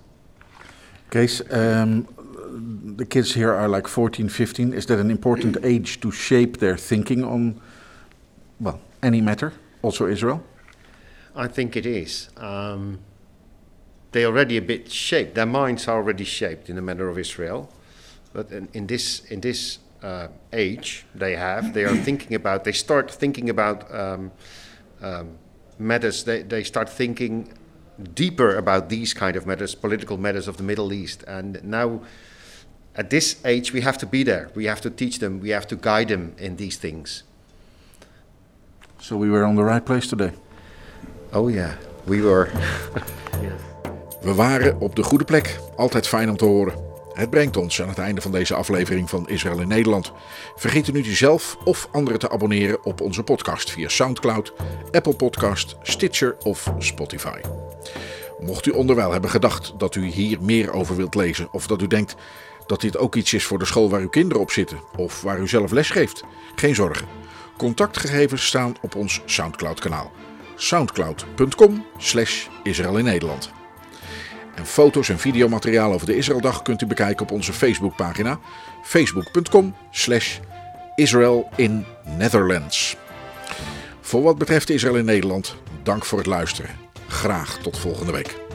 Kees, 1.11 1.41
um, 1.51 2.07
the 2.49 3.05
kids 3.05 3.33
here 3.33 3.53
are 3.53 3.67
like 3.67 3.87
14, 3.87 4.29
15. 4.29 4.73
Is 4.73 4.85
that 4.87 4.99
an 4.99 5.11
important 5.11 5.57
age 5.63 5.99
to 6.01 6.11
shape 6.11 6.57
their 6.57 6.77
thinking 6.77 7.23
on, 7.23 7.59
well, 8.59 8.79
any 9.01 9.21
matter, 9.21 9.53
also 9.81 10.07
Israel? 10.07 10.43
I 11.35 11.47
think 11.47 11.75
it 11.75 11.85
is. 11.85 12.29
Um, 12.37 12.99
they're 14.11 14.27
already 14.27 14.57
a 14.57 14.61
bit 14.61 14.91
shaped. 14.91 15.35
Their 15.35 15.45
minds 15.45 15.87
are 15.87 15.97
already 15.97 16.23
shaped 16.23 16.69
in 16.69 16.75
the 16.75 16.81
matter 16.81 17.07
of 17.07 17.17
Israel. 17.17 17.71
But 18.33 18.51
in, 18.51 18.67
in 18.73 18.87
this 18.87 19.21
in 19.25 19.41
this 19.41 19.79
uh, 20.03 20.27
age 20.53 21.05
they 21.15 21.35
have, 21.35 21.73
they 21.73 21.85
are 21.85 21.95
thinking 22.07 22.35
about. 22.35 22.63
They 22.63 22.71
start 22.71 23.11
thinking 23.11 23.49
about 23.49 23.93
um, 23.93 24.31
um, 25.01 25.37
matters. 25.77 26.23
They 26.23 26.41
they 26.41 26.63
start 26.63 26.89
thinking 26.89 27.53
deeper 28.13 28.55
about 28.55 28.89
these 28.89 29.13
kind 29.13 29.35
of 29.35 29.45
matters, 29.45 29.75
political 29.75 30.17
matters 30.17 30.47
of 30.47 30.57
the 30.57 30.63
Middle 30.63 30.93
East. 30.93 31.23
And 31.27 31.63
now, 31.63 32.01
at 32.99 33.09
this 33.09 33.37
age, 33.43 33.71
we 33.71 33.81
have 33.81 33.97
to 33.97 34.07
be 34.07 34.23
there. 34.23 34.49
We 34.53 34.67
have 34.67 34.81
to 34.81 34.93
teach 34.93 35.17
them. 35.19 35.39
We 35.39 35.53
have 35.53 35.65
to 35.67 35.75
guide 35.75 36.07
them 36.07 36.33
in 36.35 36.55
these 36.55 36.79
things. 36.79 37.23
So 38.97 39.17
we 39.17 39.29
were 39.29 39.45
on 39.45 39.55
the 39.55 39.63
right 39.63 39.85
place 39.85 40.07
today. 40.07 40.31
Oh 41.31 41.49
yeah, 41.49 41.73
we 42.03 42.21
were. 42.21 42.49
We 44.21 44.33
waren 44.33 44.79
op 44.79 44.95
de 44.95 45.03
goede 45.03 45.23
plek. 45.23 45.59
Altijd 45.75 46.07
fijn 46.07 46.29
om 46.29 46.37
te 46.37 46.45
horen. 46.45 46.73
Het 47.13 47.29
brengt 47.29 47.57
ons 47.57 47.81
aan 47.81 47.87
het 47.87 47.97
einde 47.97 48.21
van 48.21 48.31
deze 48.31 48.53
aflevering 48.53 49.09
van 49.09 49.29
Israël 49.29 49.59
in 49.59 49.67
Nederland. 49.67 50.11
Vergeet 50.55 50.87
u 50.87 50.91
niet 50.91 51.05
uzelf 51.05 51.57
of 51.63 51.89
anderen 51.91 52.19
te 52.19 52.29
abonneren 52.29 52.85
op 52.85 53.01
onze 53.01 53.23
podcast 53.23 53.71
via 53.71 53.89
SoundCloud, 53.89 54.53
Apple 54.91 55.15
Podcast, 55.15 55.75
Stitcher 55.81 56.37
of 56.43 56.73
Spotify. 56.79 57.39
Mocht 58.39 58.65
u 58.65 58.71
onderwijl 58.71 59.11
hebben 59.11 59.29
gedacht 59.29 59.73
dat 59.77 59.95
u 59.95 60.05
hier 60.05 60.41
meer 60.41 60.73
over 60.73 60.95
wilt 60.95 61.15
lezen 61.15 61.47
of 61.51 61.67
dat 61.67 61.81
u 61.81 61.87
denkt 61.87 62.15
dat 62.69 62.81
dit 62.81 62.97
ook 62.97 63.15
iets 63.15 63.33
is 63.33 63.45
voor 63.45 63.59
de 63.59 63.65
school 63.65 63.89
waar 63.89 64.01
uw 64.01 64.09
kinderen 64.09 64.41
op 64.41 64.51
zitten 64.51 64.79
of 64.95 65.21
waar 65.21 65.39
u 65.39 65.47
zelf 65.47 65.71
les 65.71 65.89
geeft, 65.89 66.23
geen 66.55 66.75
zorgen. 66.75 67.07
Contactgegevens 67.57 68.45
staan 68.45 68.75
op 68.81 68.95
ons 68.95 69.21
SoundCloud 69.25 69.79
kanaal. 69.79 70.11
soundcloud.com 70.55 71.85
slash 71.97 72.47
Israël 72.63 72.97
in 72.97 73.03
Nederland. 73.03 73.51
En 74.55 74.65
foto's 74.65 75.09
en 75.09 75.19
videomateriaal 75.19 75.93
over 75.93 76.07
de 76.07 76.15
Israëldag 76.15 76.61
kunt 76.61 76.81
u 76.81 76.85
bekijken 76.85 77.25
op 77.25 77.31
onze 77.31 77.53
Facebookpagina 77.53 78.39
facebook.com 78.83 79.75
slash 79.91 80.39
Israel 80.95 81.49
in 81.55 81.85
Netherlands. 82.17 82.97
Voor 84.01 84.21
wat 84.21 84.37
betreft 84.37 84.69
Israël 84.69 84.95
in 84.95 85.05
Nederland, 85.05 85.55
dank 85.83 86.05
voor 86.05 86.17
het 86.17 86.27
luisteren. 86.27 86.75
Graag 87.07 87.57
tot 87.57 87.77
volgende 87.77 88.11
week. 88.11 88.48